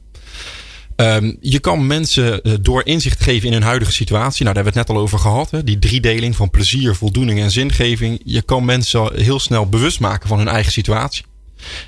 Um, 0.95 1.37
je 1.41 1.59
kan 1.59 1.87
mensen 1.87 2.39
uh, 2.43 2.53
door 2.61 2.85
inzicht 2.85 3.21
geven 3.21 3.47
in 3.47 3.53
hun 3.53 3.63
huidige 3.63 3.91
situatie. 3.91 4.43
Nou, 4.43 4.55
daar 4.55 4.63
hebben 4.63 4.73
we 4.73 4.79
het 4.79 4.87
net 4.87 4.97
al 4.97 5.03
over 5.03 5.19
gehad. 5.19 5.51
Hè? 5.51 5.63
Die 5.63 5.79
driedeling 5.79 6.35
van 6.35 6.49
plezier, 6.49 6.95
voldoening 6.95 7.39
en 7.39 7.51
zingeving. 7.51 8.21
Je 8.23 8.41
kan 8.41 8.65
mensen 8.65 9.21
heel 9.21 9.39
snel 9.39 9.69
bewust 9.69 9.99
maken 9.99 10.27
van 10.27 10.37
hun 10.37 10.47
eigen 10.47 10.71
situatie. 10.71 11.25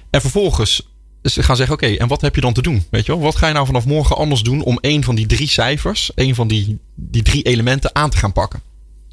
En 0.10 0.22
vervolgens 0.22 0.88
gaan 1.24 1.56
zeggen: 1.56 1.76
Oké, 1.76 1.88
en 1.88 2.08
wat 2.08 2.22
heb 2.22 2.36
je 2.36 2.42
dan 2.42 2.54
te 2.54 2.62
doen? 2.62 2.84
Weet 2.90 3.06
je 3.06 3.12
wel? 3.12 3.22
Wat 3.22 3.36
ga 3.36 3.48
je 3.48 3.54
nou 3.54 3.66
vanaf 3.66 3.86
morgen 3.86 4.16
anders 4.16 4.42
doen 4.42 4.64
om 4.64 4.78
een 4.82 5.04
van 5.04 5.16
die 5.16 5.26
drie 5.26 5.50
cijfers, 5.50 6.12
een 6.16 6.36
van 6.36 6.48
die, 6.48 6.80
die 6.96 7.24
drie 7.24 7.44
elementen 7.44 7.96
aan 7.96 8.10
te 8.10 8.18
gaan 8.18 8.34
pakken? 8.34 8.62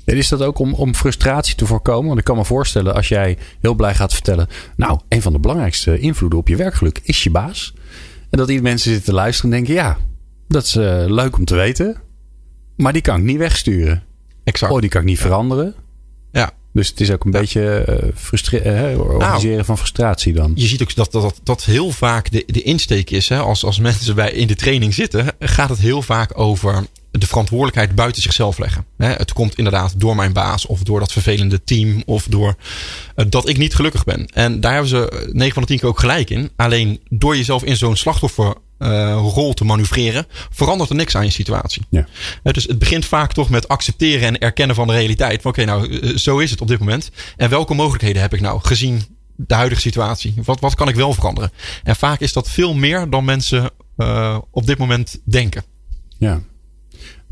En 0.05 0.17
is 0.17 0.29
dat 0.29 0.43
ook 0.43 0.59
om, 0.59 0.75
om 0.75 0.95
frustratie 0.95 1.55
te 1.55 1.67
voorkomen? 1.67 2.07
Want 2.07 2.19
ik 2.19 2.25
kan 2.25 2.37
me 2.37 2.45
voorstellen 2.45 2.95
als 2.95 3.09
jij 3.09 3.39
heel 3.61 3.75
blij 3.75 3.95
gaat 3.95 4.13
vertellen. 4.13 4.49
Nou, 4.77 5.01
een 5.09 5.23
van 5.23 5.33
de 5.33 5.39
belangrijkste 5.39 5.99
invloeden 5.99 6.39
op 6.39 6.49
je 6.49 6.57
werkgeluk 6.57 7.01
is 7.03 7.23
je 7.23 7.31
baas. 7.31 7.75
En 8.31 8.39
dat 8.39 8.47
die 8.47 8.63
mensen 8.63 8.91
zitten 8.91 9.09
te 9.09 9.15
luisteren 9.15 9.51
en 9.51 9.57
denken: 9.57 9.75
ja, 9.75 9.99
dat 10.49 10.65
is 10.65 10.75
uh, 10.75 11.05
leuk 11.07 11.37
om 11.37 11.45
te 11.45 11.55
weten. 11.55 11.97
Maar 12.77 12.93
die 12.93 13.03
kan 13.03 13.17
ik 13.17 13.25
niet 13.25 13.39
wegsturen. 13.39 14.03
Exact. 14.45 14.73
Oh, 14.73 14.81
die 14.81 14.91
kan 14.91 15.01
ik 15.01 15.07
niet 15.07 15.19
veranderen. 15.19 15.75
Ja. 16.33 16.53
Dus 16.73 16.89
het 16.89 17.01
is 17.01 17.11
ook 17.11 17.25
een 17.25 17.31
beetje 17.31 17.85
uh, 18.33 18.91
uh, 18.93 19.01
organiseren 19.01 19.55
nou, 19.55 19.65
van 19.65 19.79
frustratie 19.79 20.33
dan. 20.33 20.53
Je 20.55 20.67
ziet 20.67 20.83
ook 20.83 20.95
dat 20.95 21.13
dat, 21.13 21.41
dat 21.43 21.65
heel 21.65 21.91
vaak 21.91 22.31
de, 22.31 22.45
de 22.47 22.63
insteek 22.63 23.11
is. 23.11 23.29
Hè? 23.29 23.39
Als, 23.39 23.65
als 23.65 23.79
mensen 23.79 24.15
bij 24.15 24.33
in 24.33 24.47
de 24.47 24.55
training 24.55 24.95
zitten, 24.95 25.27
gaat 25.39 25.69
het 25.69 25.79
heel 25.79 26.03
vaak 26.03 26.39
over 26.39 26.87
de 27.23 27.29
verantwoordelijkheid 27.29 27.95
buiten 27.95 28.23
zichzelf 28.23 28.59
leggen. 28.59 28.87
Het 28.97 29.33
komt 29.33 29.57
inderdaad 29.57 30.01
door 30.01 30.17
mijn 30.17 30.33
baas 30.33 30.67
of 30.67 30.83
door 30.83 31.01
dat 31.01 31.13
vervelende 31.13 31.65
team 31.65 32.03
of 32.07 32.27
door 32.29 32.55
uh, 33.17 33.27
dat 33.29 33.49
ik 33.49 33.57
niet 33.57 33.75
gelukkig 33.75 34.05
ben. 34.05 34.27
En 34.27 34.61
daar 34.61 34.73
hebben 34.73 34.91
ze 34.91 35.31
9 35.33 35.53
van 35.53 35.63
de 35.63 35.69
10 35.69 35.79
keer 35.79 35.89
ook 35.89 35.99
gelijk 35.99 36.31
in. 36.31 36.51
Alleen 36.57 37.01
door 37.09 37.37
jezelf 37.37 37.65
in 37.65 37.77
zo'n 37.77 37.97
slachtofferrol 37.97 39.49
uh, 39.49 39.55
te 39.55 39.65
manoeuvreren, 39.65 40.27
verandert 40.51 40.91
er 40.91 40.97
niks 40.97 41.17
aan 41.17 41.25
je 41.25 41.31
situatie. 41.31 41.83
Ja. 41.91 42.07
dus 42.43 42.65
het 42.65 42.79
begint 42.79 43.05
vaak 43.05 43.33
toch 43.33 43.49
met 43.49 43.69
accepteren 43.69 44.29
en 44.29 44.39
erkennen 44.39 44.77
van 44.77 44.87
de 44.87 44.93
realiteit. 44.93 45.39
Oké, 45.39 45.49
okay, 45.49 45.65
nou, 45.65 46.19
zo 46.19 46.39
is 46.39 46.51
het 46.51 46.61
op 46.61 46.69
dit 46.69 46.79
moment. 46.79 47.11
En 47.37 47.51
welke 47.51 47.75
mogelijkheden 47.75 48.23
heb 48.23 48.35
ik 48.35 48.41
nou 48.41 48.61
gezien 48.63 49.03
de 49.37 49.55
huidige 49.55 49.81
situatie? 49.81 50.35
Wat, 50.45 50.61
wat 50.61 50.75
kan 50.75 50.89
ik 50.89 50.95
wel 50.95 51.15
veranderen? 51.15 51.53
En 51.83 51.97
vaak 51.97 52.21
is 52.21 52.33
dat 52.33 52.51
veel 52.51 52.75
meer 52.75 53.11
dan 53.11 53.25
mensen 53.25 53.71
uh, 53.97 54.39
op 54.51 54.67
dit 54.67 54.79
moment 54.79 55.21
denken. 55.25 55.65
Ja, 56.19 56.41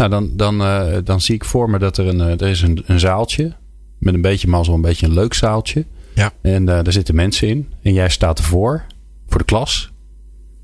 nou, 0.09 0.11
dan, 0.11 0.37
dan, 0.37 0.63
uh, 0.63 0.99
dan 1.05 1.21
zie 1.21 1.35
ik 1.35 1.45
voor 1.45 1.71
me 1.71 1.79
dat 1.79 1.99
er 1.99 2.07
een, 2.07 2.21
er 2.21 2.49
is 2.49 2.63
een, 2.63 2.83
een 2.87 3.01
zaaltje. 3.01 3.53
Met 3.99 4.15
een 4.15 4.21
beetje 4.21 4.49
mazzel, 4.49 4.75
een 4.75 4.81
beetje 4.81 5.07
een 5.07 5.13
leuk 5.13 5.35
zaaltje. 5.35 5.87
Ja. 6.15 6.33
En 6.43 6.63
uh, 6.63 6.67
daar 6.67 6.93
zitten 6.93 7.15
mensen 7.15 7.49
in. 7.49 7.73
En 7.83 7.93
jij 7.93 8.09
staat 8.09 8.39
ervoor, 8.39 8.85
voor 9.29 9.39
de 9.39 9.45
klas. 9.45 9.93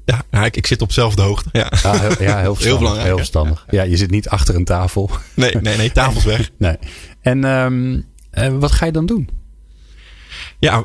Ja, 0.04 0.44
ik, 0.44 0.56
ik 0.56 0.66
zit 0.66 0.82
op 0.82 0.92
zelfde 0.92 1.22
hoogte. 1.22 1.48
Ja, 1.52 1.72
ah, 1.82 2.00
heel, 2.00 2.22
ja, 2.22 2.40
heel, 2.40 2.56
heel 2.68 2.78
belangrijk. 2.78 3.06
Heel 3.06 3.16
verstandig. 3.16 3.66
Ja. 3.70 3.82
ja. 3.82 3.90
je 3.90 3.96
zit 3.96 4.10
niet 4.10 4.28
achter 4.28 4.54
een 4.54 4.64
tafel. 4.64 5.10
Nee, 5.34 5.56
nee, 5.60 5.76
nee 5.76 5.92
tafels 5.92 6.24
weg. 6.24 6.50
nee. 6.58 6.76
En 7.20 7.44
um, 7.44 8.04
uh, 8.34 8.48
wat 8.58 8.72
ga 8.72 8.86
je 8.86 8.92
dan 8.92 9.06
doen? 9.06 9.28
Ja, 10.58 10.84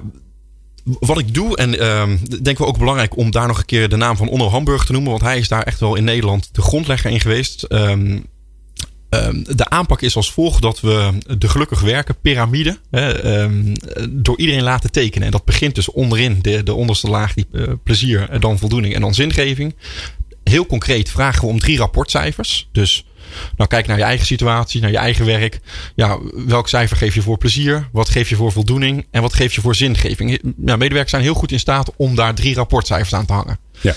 wat 0.84 1.20
ik 1.20 1.34
doe, 1.34 1.58
en 1.58 1.88
um, 1.88 2.20
denk 2.42 2.58
wel 2.58 2.68
ook 2.68 2.78
belangrijk 2.78 3.18
om 3.18 3.32
daar 3.32 3.48
nog 3.48 3.58
een 3.58 3.66
keer 3.66 3.90
de 3.90 3.96
naam 3.96 4.18
van 4.18 4.30
Onno 4.30 4.50
Hamburg 4.50 4.86
te 4.86 4.92
noemen, 4.92 5.12
want 5.12 5.24
hij 5.24 5.38
is 5.38 5.48
daar 5.48 5.64
echt 5.64 5.80
wel 5.80 5.96
in 5.96 6.04
Nederland 6.04 6.50
de 6.56 6.62
grondlegger 6.62 7.12
in 7.12 7.20
geweest. 7.20 7.66
Um, 7.70 8.26
um, 9.14 9.44
de 9.56 9.70
aanpak 9.70 10.02
is 10.02 10.16
als 10.16 10.32
volgt 10.32 10.62
dat 10.62 10.80
we 10.80 11.12
de 11.38 11.50
gelukkig 11.50 11.82
werken 11.82 12.20
piramide 12.22 12.78
um, 12.92 13.74
door 14.10 14.40
iedereen 14.40 14.64
laten 14.64 14.92
tekenen. 14.92 15.26
En 15.26 15.32
dat 15.32 15.46
begint 15.46 15.76
dus 15.76 15.92
onderin, 15.92 16.40
de, 16.42 16.64
de 16.64 16.74
onderste 16.74 17.08
laag, 17.08 17.34
die 17.34 17.46
uh, 17.52 17.68
plezier, 17.84 18.40
dan 18.40 18.58
voldoening 18.58 18.94
en 18.94 19.02
dan 19.02 19.14
zingeving. 19.14 19.76
Heel 20.44 20.66
concreet 20.66 21.10
vragen 21.10 21.42
we 21.42 21.48
om 21.48 21.60
drie 21.60 21.78
rapportcijfers. 21.78 22.70
Dus 22.72 23.06
nou, 23.58 23.70
kijk 23.70 23.88
naar 23.88 23.98
je 23.98 24.04
eigen 24.04 24.26
situatie, 24.26 24.82
naar 24.82 24.92
je 24.92 24.98
eigen 24.98 25.26
werk. 25.26 25.60
Ja, 25.96 26.20
welk 26.46 26.68
cijfer 26.68 26.98
geef 26.98 27.16
je 27.16 27.22
voor 27.22 27.38
plezier? 27.38 27.90
Wat 27.92 28.10
geef 28.10 28.30
je 28.30 28.36
voor 28.36 28.52
voldoening? 28.52 29.08
En 29.12 29.22
wat 29.22 29.34
geef 29.34 29.54
je 29.56 29.62
voor 29.62 29.76
zingeving? 29.76 30.42
Ja, 30.66 30.76
medewerkers 30.76 31.10
zijn 31.12 31.24
heel 31.24 31.34
goed 31.34 31.52
in 31.52 31.60
staat 31.60 31.92
om 31.96 32.16
daar 32.16 32.36
drie 32.36 32.56
rapportcijfers 32.56 33.14
aan 33.14 33.26
te 33.26 33.34
hangen. 33.34 33.60
Ja. 33.82 33.96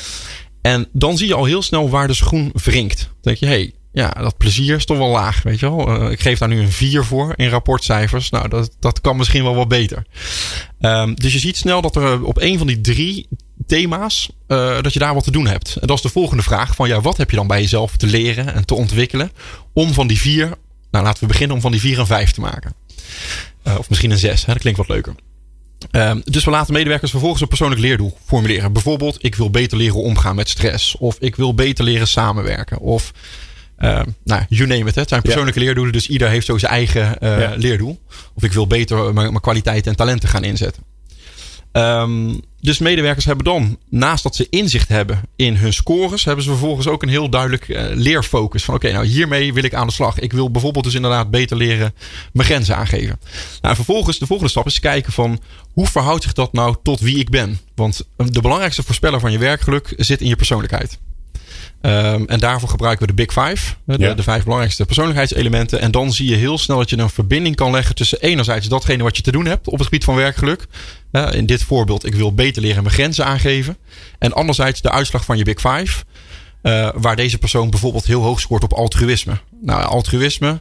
En 0.61 0.89
dan 0.93 1.17
zie 1.17 1.27
je 1.27 1.35
al 1.35 1.45
heel 1.45 1.63
snel 1.63 1.91
waar 1.91 2.07
de 2.07 2.15
schoen 2.15 2.51
wringt. 2.65 2.99
Dan 2.99 3.09
denk 3.21 3.37
je, 3.37 3.47
hé, 3.47 3.53
hey, 3.53 3.73
ja, 3.95 4.09
dat 4.09 4.37
plezier 4.37 4.77
is 4.77 4.85
toch 4.85 4.99
wel 4.99 5.09
laag, 5.09 5.43
weet 5.43 5.61
je 5.61 5.71
wel. 5.71 6.03
Uh, 6.03 6.11
ik 6.11 6.21
geef 6.21 6.39
daar 6.39 6.49
nu 6.49 6.61
een 6.61 6.73
4 6.73 7.05
voor 7.05 7.33
in 7.37 7.49
rapportcijfers. 7.49 8.31
Nou, 8.31 8.49
dat, 8.49 8.77
dat 8.81 9.01
kan 9.01 9.17
misschien 9.17 9.43
wel 9.43 9.55
wat 9.55 9.69
beter. 9.69 10.07
Um, 10.81 11.15
dus 11.15 11.33
je 11.33 11.39
ziet 11.39 11.57
snel 11.57 11.81
dat 11.81 11.97
er 11.97 12.25
op 12.25 12.41
een 12.41 12.59
van 12.59 12.67
die 12.67 12.81
drie 12.81 13.29
thema's, 13.67 14.31
uh, 14.49 14.83
dat 14.83 14.93
je 14.93 14.99
daar 14.99 15.15
wat 15.15 15.25
te 15.25 15.31
doen 15.31 15.47
hebt. 15.47 15.77
En 15.77 15.87
dat 15.87 15.97
is 15.97 16.03
de 16.03 16.09
volgende 16.09 16.43
vraag 16.43 16.75
van, 16.75 16.89
ja, 16.89 17.01
wat 17.01 17.17
heb 17.17 17.31
je 17.31 17.37
dan 17.37 17.47
bij 17.47 17.61
jezelf 17.61 17.97
te 17.97 18.07
leren 18.07 18.55
en 18.55 18.67
te 18.67 18.75
ontwikkelen 18.75 19.31
om 19.73 19.93
van 19.93 20.07
die 20.07 20.21
vier, 20.21 20.53
nou 20.91 21.05
laten 21.05 21.21
we 21.21 21.29
beginnen 21.29 21.57
om 21.57 21.63
van 21.63 21.73
die 21.73 21.81
vier 21.81 21.99
een 21.99 22.07
vijf 22.07 22.33
te 22.33 22.41
maken. 22.41 22.75
Of 23.79 23.89
misschien 23.89 24.11
een 24.11 24.19
zes, 24.19 24.45
dat 24.45 24.59
klinkt 24.59 24.79
wat 24.79 24.89
leuker. 24.89 25.15
Um, 25.91 26.23
dus 26.25 26.45
we 26.45 26.51
laten 26.51 26.73
medewerkers 26.73 27.11
vervolgens 27.11 27.43
een 27.43 27.49
persoonlijk 27.49 27.81
leerdoel 27.81 28.19
formuleren. 28.25 28.73
Bijvoorbeeld, 28.73 29.25
ik 29.25 29.35
wil 29.35 29.51
beter 29.51 29.77
leren 29.77 30.03
omgaan 30.03 30.37
met 30.37 30.49
stress. 30.49 30.97
Of 30.97 31.17
ik 31.19 31.37
wil 31.37 31.55
beter 31.55 31.85
leren 31.85 32.09
samenwerken. 32.09 32.79
Of 32.79 33.13
uh, 33.79 34.01
nou, 34.25 34.43
you 34.49 34.69
name 34.69 34.89
it. 34.89 34.95
Hè. 34.95 35.01
Het 35.01 35.09
zijn 35.09 35.23
persoonlijke 35.23 35.59
ja. 35.59 35.65
leerdoelen, 35.65 35.93
dus 35.93 36.09
ieder 36.09 36.29
heeft 36.29 36.47
zo 36.47 36.59
zijn 36.59 36.73
eigen 36.73 37.17
uh, 37.23 37.41
ja. 37.41 37.55
leerdoel. 37.57 38.01
Of 38.35 38.43
ik 38.43 38.53
wil 38.53 38.67
beter 38.67 39.15
mijn 39.15 39.41
kwaliteiten 39.41 39.91
en 39.91 39.97
talenten 39.97 40.29
gaan 40.29 40.45
inzetten. 40.45 40.83
Um, 41.77 42.41
dus 42.61 42.79
medewerkers 42.79 43.25
hebben 43.25 43.45
dan, 43.45 43.79
naast 43.89 44.23
dat 44.23 44.37
ze 44.37 44.47
inzicht 44.51 44.89
hebben 44.89 45.21
in 45.37 45.57
hun 45.57 45.73
scores, 45.73 46.25
hebben 46.25 46.45
ze 46.45 46.51
vervolgens 46.51 46.87
ook 46.87 47.03
een 47.03 47.09
heel 47.09 47.29
duidelijk 47.29 47.69
uh, 47.69 47.85
leerfocus. 47.95 48.65
Van 48.65 48.75
oké, 48.75 48.87
okay, 48.87 48.99
nou 48.99 49.13
hiermee 49.13 49.53
wil 49.53 49.65
ik 49.65 49.75
aan 49.75 49.87
de 49.87 49.93
slag. 49.93 50.19
Ik 50.19 50.33
wil 50.33 50.51
bijvoorbeeld 50.51 50.85
dus 50.85 50.95
inderdaad 50.95 51.31
beter 51.31 51.57
leren 51.57 51.95
mijn 52.33 52.49
grenzen 52.49 52.77
aangeven. 52.77 53.21
Nou, 53.61 53.75
vervolgens, 53.75 54.19
de 54.19 54.27
volgende 54.27 54.51
stap 54.51 54.67
is 54.67 54.81
kijken 54.81 55.13
van 55.13 55.41
hoe 55.73 55.87
verhoudt 55.87 56.23
zich 56.23 56.33
dat 56.33 56.53
nou 56.53 56.77
tot 56.83 57.01
wie 57.01 57.19
ik 57.19 57.31
ben? 57.31 57.59
Want 57.75 58.07
de 58.17 58.41
belangrijkste 58.41 58.83
voorspeller 58.83 59.21
van 59.21 59.33
je 59.33 59.39
werkgeluk 59.39 59.95
zit 59.97 60.21
in 60.21 60.29
je 60.29 60.37
persoonlijkheid. 60.37 60.99
Um, 61.87 62.27
en 62.27 62.41
daarvoor 62.41 62.69
gebruiken 62.69 63.07
we 63.07 63.15
de 63.15 63.25
Big 63.25 63.33
Five. 63.33 63.75
De, 63.85 63.99
ja. 63.99 64.15
de, 64.15 64.23
vijf 64.23 64.43
belangrijkste 64.43 64.85
persoonlijkheidselementen. 64.85 65.81
En 65.81 65.91
dan 65.91 66.13
zie 66.13 66.29
je 66.29 66.37
heel 66.37 66.59
snel 66.59 66.79
dat 66.79 66.91
je 66.91 66.99
een 66.99 67.11
verbinding 67.11 67.57
kan 67.57 67.71
leggen 67.71 67.95
tussen 67.95 68.21
enerzijds 68.21 68.69
datgene 68.69 69.03
wat 69.03 69.17
je 69.17 69.23
te 69.23 69.33
doen 69.33 69.47
hebt 69.47 69.67
op 69.67 69.73
het 69.73 69.83
gebied 69.83 70.05
van 70.05 70.15
werkgeluk. 70.15 70.67
Uh, 71.13 71.33
in 71.33 71.47
dit 71.47 71.63
voorbeeld, 71.63 72.07
ik 72.07 72.15
wil 72.15 72.35
beter 72.35 72.63
leren 72.63 72.83
mijn 72.83 72.95
grenzen 72.95 73.25
aangeven. 73.25 73.77
En 74.19 74.33
anderzijds 74.33 74.81
de 74.81 74.91
uitslag 74.91 75.25
van 75.25 75.39
je 75.39 75.45
Big 75.45 75.61
Five. 75.61 76.05
Uh, 76.63 76.89
waar 76.95 77.17
deze 77.17 77.39
persoon 77.39 77.71
bijvoorbeeld 77.71 78.07
heel 78.07 78.23
hoog 78.23 78.41
scoort 78.41 78.63
op 78.63 78.73
altruïsme. 78.73 79.39
Nou, 79.61 79.85
altruïsme. 79.85 80.61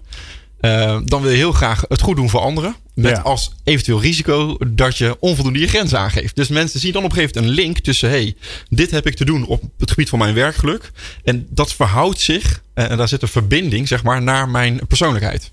Uh, 0.66 1.00
dan 1.06 1.22
wil 1.22 1.32
je 1.32 1.38
heel 1.38 1.52
graag 1.52 1.86
het 1.88 2.02
goed 2.02 2.16
doen 2.16 2.30
voor 2.30 2.40
anderen. 2.40 2.76
Met 2.94 3.16
ja. 3.16 3.22
als 3.22 3.52
eventueel 3.64 4.02
risico 4.02 4.58
dat 4.68 4.98
je 4.98 5.18
onvoldoende 5.20 5.60
je 5.60 5.68
grenzen 5.68 6.00
aangeeft. 6.00 6.36
Dus 6.36 6.48
mensen 6.48 6.80
zien 6.80 6.92
dan 6.92 7.04
op 7.04 7.10
een 7.10 7.16
gegeven 7.16 7.42
moment 7.42 7.58
een 7.58 7.64
link 7.64 7.80
tussen: 7.80 8.10
hey, 8.10 8.36
dit 8.70 8.92
heb 8.92 9.08
ik 9.08 9.16
te 9.16 9.26
doen 9.26 9.46
op 9.46 9.64
het 9.78 9.90
gebied 9.90 10.10
van 10.10 10.20
mijn 10.20 10.34
werkgeluk. 10.34 10.92
En 11.24 11.48
dat 11.50 11.74
verhoudt 11.74 12.20
zich, 12.20 12.64
en 12.74 12.98
daar 12.98 13.08
zit 13.08 13.22
een 13.22 13.28
verbinding, 13.28 13.88
zeg 13.88 14.04
maar, 14.04 14.22
naar 14.22 14.50
mijn 14.50 14.88
persoonlijkheid. 14.88 15.52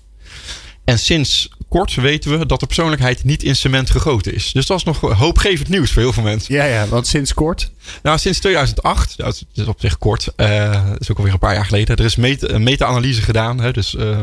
En 0.83 0.99
sinds 0.99 1.49
kort 1.71 1.95
weten 1.95 2.39
we 2.39 2.45
dat 2.45 2.59
de 2.59 2.65
persoonlijkheid 2.65 3.23
niet 3.23 3.43
in 3.43 3.55
cement 3.55 3.89
gegoten 3.89 4.33
is. 4.33 4.51
Dus 4.51 4.65
dat 4.65 4.77
is 4.77 4.83
nog 4.83 4.99
hoopgevend 4.99 5.69
nieuws 5.69 5.91
voor 5.91 6.01
heel 6.01 6.13
veel 6.13 6.23
mensen. 6.23 6.55
Ja, 6.55 6.63
ja, 6.63 6.87
want 6.87 7.07
sinds 7.07 7.33
kort? 7.33 7.71
Nou, 8.03 8.17
sinds 8.17 8.39
2008, 8.39 9.17
dat 9.17 9.45
is 9.53 9.65
op 9.65 9.79
zich 9.79 9.97
kort, 9.97 10.33
uh, 10.37 10.89
dat 10.89 11.01
is 11.01 11.11
ook 11.11 11.17
alweer 11.17 11.33
een 11.33 11.39
paar 11.39 11.53
jaar 11.53 11.65
geleden. 11.65 11.95
Er 11.95 12.05
is 12.05 12.17
een 12.39 12.63
meta-analyse 12.63 13.21
gedaan, 13.21 13.59
hè, 13.59 13.71
dus 13.71 13.93
uh, 13.93 14.19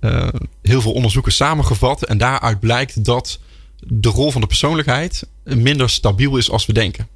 uh, 0.00 0.28
heel 0.62 0.80
veel 0.80 0.92
onderzoeken 0.92 1.32
samengevat. 1.32 2.04
En 2.04 2.18
daaruit 2.18 2.60
blijkt 2.60 3.04
dat 3.04 3.38
de 3.78 4.08
rol 4.08 4.30
van 4.30 4.40
de 4.40 4.46
persoonlijkheid 4.46 5.26
minder 5.44 5.90
stabiel 5.90 6.36
is 6.36 6.50
als 6.50 6.66
we 6.66 6.72
denken. 6.72 7.08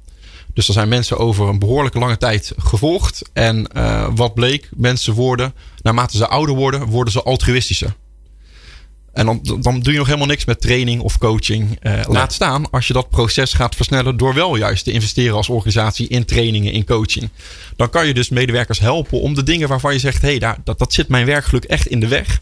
Dus 0.53 0.67
er 0.67 0.73
zijn 0.73 0.89
mensen 0.89 1.17
over 1.17 1.47
een 1.47 1.59
behoorlijke 1.59 1.99
lange 1.99 2.17
tijd 2.17 2.53
gevolgd. 2.57 3.29
En 3.33 3.67
wat 4.15 4.33
bleek, 4.33 4.69
mensen 4.75 5.13
worden, 5.13 5.53
naarmate 5.81 6.17
ze 6.17 6.27
ouder 6.27 6.55
worden, 6.55 6.85
worden 6.85 7.13
ze 7.13 7.23
altruïstischer. 7.23 7.95
En 9.15 9.25
dan, 9.25 9.39
dan 9.61 9.79
doe 9.79 9.91
je 9.91 9.97
nog 9.97 10.07
helemaal 10.07 10.27
niks 10.27 10.45
met 10.45 10.61
training 10.61 11.01
of 11.01 11.17
coaching. 11.17 11.79
Uh, 11.81 11.93
nee. 11.93 12.03
Laat 12.07 12.33
staan 12.33 12.69
als 12.71 12.87
je 12.87 12.93
dat 12.93 13.09
proces 13.09 13.53
gaat 13.53 13.75
versnellen 13.75 14.17
door 14.17 14.33
wel 14.33 14.55
juist 14.55 14.83
te 14.83 14.91
investeren 14.91 15.35
als 15.35 15.49
organisatie 15.49 16.07
in 16.07 16.25
trainingen, 16.25 16.71
in 16.71 16.85
coaching. 16.85 17.29
Dan 17.75 17.89
kan 17.89 18.07
je 18.07 18.13
dus 18.13 18.29
medewerkers 18.29 18.79
helpen 18.79 19.21
om 19.21 19.33
de 19.33 19.43
dingen 19.43 19.67
waarvan 19.67 19.93
je 19.93 19.99
zegt: 19.99 20.21
hé, 20.21 20.27
hey, 20.27 20.39
daar, 20.39 20.57
dat, 20.63 20.79
dat 20.79 20.93
zit 20.93 21.07
mijn 21.07 21.25
werkgeluk 21.25 21.63
echt 21.63 21.87
in 21.87 21.99
de 21.99 22.07
weg. 22.07 22.41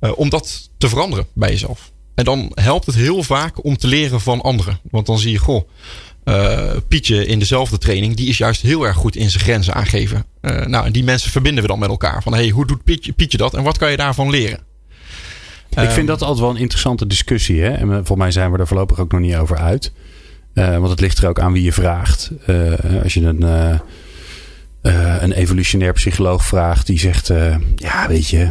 Uh, 0.00 0.10
om 0.14 0.28
dat 0.28 0.70
te 0.78 0.88
veranderen 0.88 1.26
bij 1.32 1.50
jezelf. 1.50 1.92
En 2.14 2.24
dan 2.24 2.50
helpt 2.54 2.86
het 2.86 2.94
heel 2.94 3.22
vaak 3.22 3.64
om 3.64 3.76
te 3.76 3.86
leren 3.86 4.20
van 4.20 4.40
anderen. 4.40 4.80
Want 4.90 5.06
dan 5.06 5.18
zie 5.18 5.32
je, 5.32 5.38
goh, 5.38 5.68
uh, 6.24 6.70
Pietje 6.88 7.26
in 7.26 7.38
dezelfde 7.38 7.78
training, 7.78 8.16
die 8.16 8.28
is 8.28 8.38
juist 8.38 8.60
heel 8.60 8.86
erg 8.86 8.96
goed 8.96 9.16
in 9.16 9.30
zijn 9.30 9.42
grenzen 9.42 9.74
aangeven. 9.74 10.24
Uh, 10.42 10.66
nou, 10.66 10.86
en 10.86 10.92
die 10.92 11.04
mensen 11.04 11.30
verbinden 11.30 11.62
we 11.62 11.68
dan 11.68 11.78
met 11.78 11.88
elkaar. 11.88 12.22
Van 12.22 12.32
hé, 12.32 12.38
hey, 12.38 12.48
hoe 12.48 12.66
doet 12.66 12.84
Pietje, 12.84 13.12
Pietje 13.12 13.38
dat 13.38 13.54
en 13.54 13.62
wat 13.62 13.78
kan 13.78 13.90
je 13.90 13.96
daarvan 13.96 14.30
leren? 14.30 14.68
Ik 15.70 15.90
vind 15.90 16.06
dat 16.06 16.22
altijd 16.22 16.40
wel 16.40 16.50
een 16.50 16.56
interessante 16.56 17.06
discussie. 17.06 17.62
Hè? 17.62 17.70
En 17.70 18.06
voor 18.06 18.18
mij 18.18 18.30
zijn 18.30 18.52
we 18.52 18.58
er 18.58 18.66
voorlopig 18.66 18.98
ook 18.98 19.12
nog 19.12 19.20
niet 19.20 19.36
over 19.36 19.56
uit. 19.56 19.92
Uh, 20.54 20.76
want 20.78 20.90
het 20.90 21.00
ligt 21.00 21.18
er 21.18 21.28
ook 21.28 21.40
aan 21.40 21.52
wie 21.52 21.62
je 21.62 21.72
vraagt. 21.72 22.30
Uh, 22.46 22.72
als 23.02 23.14
je 23.14 23.20
een, 23.20 23.42
uh, 24.82 25.22
een 25.22 25.32
evolutionair 25.32 25.92
psycholoog 25.92 26.46
vraagt, 26.46 26.86
die 26.86 26.98
zegt: 26.98 27.30
Ja, 27.76 28.08
weet 28.08 28.28
je, 28.28 28.48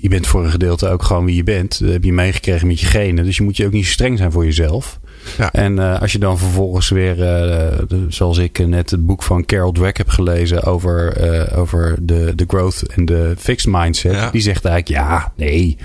je 0.00 0.08
bent 0.08 0.26
voor 0.26 0.44
een 0.44 0.50
gedeelte 0.50 0.88
ook 0.88 1.02
gewoon 1.02 1.24
wie 1.24 1.36
je 1.36 1.42
bent. 1.42 1.80
Dat 1.80 1.92
heb 1.92 2.04
je 2.04 2.12
meegekregen 2.12 2.66
met 2.66 2.80
je 2.80 2.86
genen. 2.86 3.24
Dus 3.24 3.36
je 3.36 3.42
moet 3.42 3.56
je 3.56 3.66
ook 3.66 3.72
niet 3.72 3.84
zo 3.84 3.90
streng 3.90 4.18
zijn 4.18 4.32
voor 4.32 4.44
jezelf. 4.44 5.00
Ja. 5.38 5.52
En 5.52 5.76
uh, 5.76 6.00
als 6.00 6.12
je 6.12 6.18
dan 6.18 6.38
vervolgens 6.38 6.88
weer, 6.88 7.12
uh, 7.12 7.78
de, 7.88 8.04
zoals 8.08 8.38
ik 8.38 8.66
net 8.66 8.90
het 8.90 9.06
boek 9.06 9.22
van 9.22 9.44
Carol 9.44 9.72
Dweck 9.72 9.96
heb 9.96 10.08
gelezen 10.08 10.62
over, 10.62 11.24
uh, 11.50 11.58
over 11.58 11.96
de, 12.02 12.32
de 12.34 12.44
growth 12.46 12.82
en 12.82 13.04
de 13.04 13.34
fixed 13.38 13.72
mindset. 13.72 14.12
Ja. 14.12 14.30
Die 14.30 14.40
zegt 14.40 14.64
eigenlijk, 14.64 15.04
ja, 15.04 15.32
nee. 15.36 15.76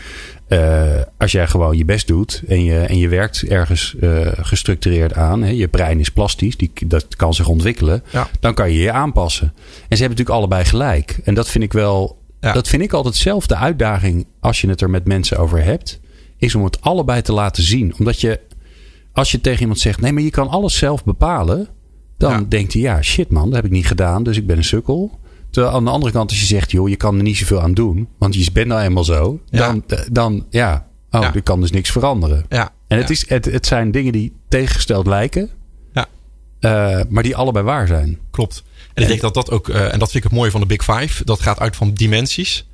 als 1.17 1.31
jij 1.31 1.47
gewoon 1.47 1.77
je 1.77 1.85
best 1.85 2.07
doet 2.07 2.43
en 2.47 2.63
je, 2.63 2.79
en 2.79 2.97
je 2.97 3.07
werkt 3.07 3.43
ergens 3.43 3.95
gestructureerd 4.41 5.13
aan, 5.13 5.43
hè, 5.43 5.49
je 5.49 5.67
brein 5.67 5.99
is 5.99 6.09
plastisch, 6.09 6.57
die, 6.57 6.71
dat 6.85 7.15
kan 7.15 7.33
zich 7.33 7.47
ontwikkelen, 7.47 8.03
ja. 8.09 8.27
dan 8.39 8.53
kan 8.53 8.71
je 8.71 8.79
je 8.79 8.91
aanpassen. 8.91 9.53
En 9.55 9.97
ze 9.97 10.03
hebben 10.03 10.09
natuurlijk 10.09 10.37
allebei 10.37 10.65
gelijk. 10.65 11.19
En 11.23 11.33
dat 11.33 11.49
vind 11.49 11.63
ik 11.63 11.73
wel, 11.73 12.21
dat 12.51 12.67
vind 12.67 12.81
ik 12.81 12.93
altijd 12.93 13.15
zelf 13.15 13.47
de 13.47 13.55
uitdaging 13.55 14.25
als 14.39 14.61
je 14.61 14.67
het 14.69 14.81
er 14.81 14.89
met 14.89 15.05
mensen 15.07 15.37
over 15.37 15.63
hebt 15.63 15.99
is 16.37 16.55
om 16.55 16.63
het 16.63 16.81
allebei 16.81 17.21
te 17.21 17.33
laten 17.33 17.63
zien. 17.63 17.93
Omdat 17.99 18.21
je, 18.21 18.39
als 19.13 19.31
je 19.31 19.41
tegen 19.41 19.61
iemand 19.61 19.79
zegt: 19.79 20.01
nee, 20.01 20.13
maar 20.13 20.23
je 20.23 20.29
kan 20.29 20.47
alles 20.49 20.77
zelf 20.77 21.03
bepalen. 21.03 21.67
Dan 22.17 22.31
Ja. 22.31 22.45
denkt 22.49 22.73
hij: 22.73 22.81
ja, 22.81 23.01
shit 23.01 23.29
man, 23.29 23.45
dat 23.45 23.55
heb 23.55 23.65
ik 23.65 23.71
niet 23.71 23.87
gedaan, 23.87 24.23
dus 24.23 24.37
ik 24.37 24.47
ben 24.47 24.57
een 24.57 24.63
sukkel. 24.63 25.19
Terwijl 25.49 25.73
aan 25.75 25.83
de 25.85 25.89
andere 25.91 26.11
kant, 26.11 26.29
als 26.29 26.39
je 26.39 26.45
zegt: 26.45 26.71
joh, 26.71 26.89
je 26.89 26.95
kan 26.95 27.17
er 27.17 27.23
niet 27.23 27.37
zoveel 27.37 27.61
aan 27.61 27.73
doen, 27.73 28.07
want 28.17 28.35
je 28.35 28.51
bent 28.53 28.67
nou 28.67 28.81
eenmaal 28.81 29.03
zo. 29.03 29.39
Ja. 29.49 29.59
Dan, 29.67 29.83
dan 30.11 30.45
ja, 30.49 30.87
oh, 31.11 31.35
er 31.35 31.43
kan 31.43 31.61
dus 31.61 31.71
niks 31.71 31.91
veranderen. 31.91 32.45
En 32.87 32.97
het, 32.97 33.09
is, 33.09 33.29
het, 33.29 33.45
het 33.45 33.65
zijn 33.65 33.91
dingen 33.91 34.11
die 34.11 34.33
tegengesteld 34.47 35.07
lijken, 35.07 35.49
Eh, 36.63 36.99
maar 37.09 37.23
die 37.23 37.35
allebei 37.35 37.65
waar 37.65 37.87
zijn. 37.87 38.19
Klopt. 38.31 38.63
En 38.93 39.01
ik 39.01 39.07
denk 39.07 39.21
dat 39.21 39.33
dat 39.33 39.51
ook, 39.51 39.69
eh, 39.69 39.93
en 39.93 39.99
dat 39.99 40.11
vind 40.11 40.23
ik 40.23 40.29
het 40.29 40.39
mooie 40.39 40.51
van 40.51 40.61
de 40.61 40.65
Big 40.65 40.83
Five, 40.83 41.25
dat 41.25 41.41
gaat 41.41 41.59
uit 41.59 41.75
van 41.75 41.93
dimensies. 41.93 42.65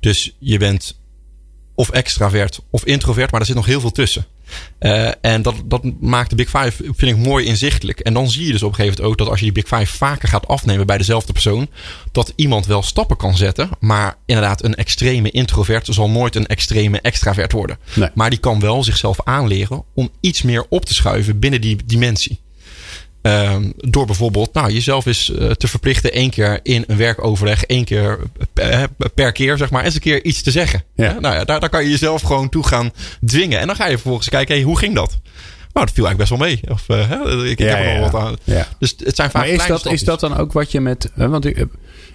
Dus 0.00 0.34
je 0.38 0.58
bent 0.58 0.98
of 1.74 1.90
extravert 1.90 2.60
of 2.70 2.84
introvert, 2.84 3.30
maar 3.30 3.40
er 3.40 3.46
zit 3.46 3.56
nog 3.56 3.66
heel 3.66 3.80
veel 3.80 3.92
tussen. 3.92 4.26
Eh, 4.78 5.10
en 5.20 5.42
dat, 5.42 5.54
dat 5.64 5.82
maakt 6.00 6.30
de 6.30 6.36
Big 6.36 6.48
Five, 6.48 6.72
vind 6.96 7.10
ik, 7.10 7.16
mooi 7.16 7.46
inzichtelijk. 7.46 8.00
En 8.00 8.14
dan 8.14 8.30
zie 8.30 8.46
je 8.46 8.52
dus 8.52 8.62
op 8.62 8.68
een 8.68 8.74
gegeven 8.74 8.96
moment 8.96 9.12
ook 9.12 9.18
dat 9.18 9.28
als 9.28 9.38
je 9.38 9.52
die 9.52 9.62
Big 9.62 9.78
Five 9.78 9.96
vaker 9.96 10.28
gaat 10.28 10.48
afnemen 10.48 10.86
bij 10.86 10.98
dezelfde 10.98 11.32
persoon, 11.32 11.68
dat 12.12 12.32
iemand 12.36 12.66
wel 12.66 12.82
stappen 12.82 13.16
kan 13.16 13.36
zetten, 13.36 13.68
maar 13.80 14.16
inderdaad 14.26 14.64
een 14.64 14.74
extreme 14.74 15.30
introvert 15.30 15.86
zal 15.90 16.10
nooit 16.10 16.36
een 16.36 16.46
extreme 16.46 17.00
extravert 17.00 17.52
worden. 17.52 17.78
Nee. 17.94 18.08
Maar 18.14 18.30
die 18.30 18.38
kan 18.38 18.60
wel 18.60 18.84
zichzelf 18.84 19.18
aanleren 19.24 19.84
om 19.94 20.10
iets 20.20 20.42
meer 20.42 20.66
op 20.68 20.84
te 20.84 20.94
schuiven 20.94 21.38
binnen 21.38 21.60
die 21.60 21.78
dimensie. 21.84 22.42
Ehm, 23.24 23.70
door 23.76 24.06
bijvoorbeeld 24.06 24.54
nou, 24.54 24.72
jezelf 24.72 25.06
eens 25.06 25.34
eh, 25.34 25.50
te 25.50 25.68
verplichten 25.68 26.12
één 26.12 26.30
keer 26.30 26.60
in 26.62 26.84
een 26.86 26.96
werkoverleg, 26.96 27.64
één 27.64 27.84
keer 27.84 28.18
per, 28.52 28.88
per 29.14 29.32
keer, 29.32 29.56
zeg 29.56 29.70
maar, 29.70 29.84
eens 29.84 29.94
een 29.94 30.00
keer 30.00 30.24
iets 30.24 30.42
te 30.42 30.50
zeggen. 30.50 30.84
Ja. 30.94 31.04
Hè? 31.04 31.20
Nou 31.20 31.34
ja, 31.34 31.44
daar, 31.44 31.60
daar 31.60 31.68
kan 31.68 31.82
je 31.82 31.90
jezelf 31.90 32.22
gewoon 32.22 32.48
toe 32.48 32.66
gaan 32.66 32.90
dwingen. 33.24 33.60
En 33.60 33.66
dan 33.66 33.76
ga 33.76 33.86
je 33.86 33.98
vervolgens 33.98 34.28
kijken, 34.28 34.54
hey, 34.54 34.64
hoe 34.64 34.78
ging 34.78 34.94
dat? 34.94 35.18
Nou, 35.72 35.86
dat 35.86 35.94
viel 35.94 36.06
eigenlijk 36.06 36.16
best 36.16 36.30
wel 36.30 36.38
mee. 36.38 36.60
Of, 36.68 36.88
eh, 36.88 37.50
ik, 37.50 37.58
ik 37.58 37.58
heb 37.58 37.78
er 37.78 38.00
nog 38.00 38.10
wat 38.10 38.22
aan. 38.22 38.36
Ja. 38.44 38.66
Dus 38.78 38.94
het 39.04 39.16
zijn 39.16 39.30
vaak 39.30 39.42
Maar 39.42 39.52
is 39.52 39.66
dat, 39.66 39.86
is 39.86 40.02
dat 40.02 40.20
dan 40.20 40.36
ook 40.36 40.52
wat 40.52 40.72
je 40.72 40.80
met. 40.80 41.10
Want 41.14 41.44
ik, 41.44 41.66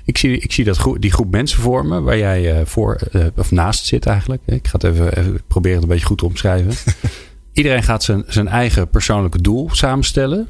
ik 0.05 0.17
zie, 0.17 0.39
ik 0.39 0.51
zie 0.51 0.65
dat 0.65 0.77
groep, 0.77 1.01
die 1.01 1.11
groep 1.11 1.31
mensen 1.31 1.59
vormen 1.59 2.03
waar 2.03 2.17
jij 2.17 2.59
eh, 2.59 2.65
voor 2.65 2.99
eh, 3.11 3.25
of 3.35 3.51
naast 3.51 3.85
zit 3.85 4.05
eigenlijk. 4.05 4.41
Ik 4.45 4.67
ga 4.67 4.73
het 4.73 4.83
even, 4.83 5.17
even 5.17 5.41
proberen 5.47 5.75
het 5.75 5.83
een 5.83 5.89
beetje 5.89 6.05
goed 6.05 6.17
te 6.17 6.25
omschrijven. 6.25 6.73
Iedereen 7.53 7.83
gaat 7.83 8.03
zijn, 8.03 8.23
zijn 8.27 8.47
eigen 8.47 8.89
persoonlijke 8.89 9.41
doel 9.41 9.69
samenstellen. 9.71 10.47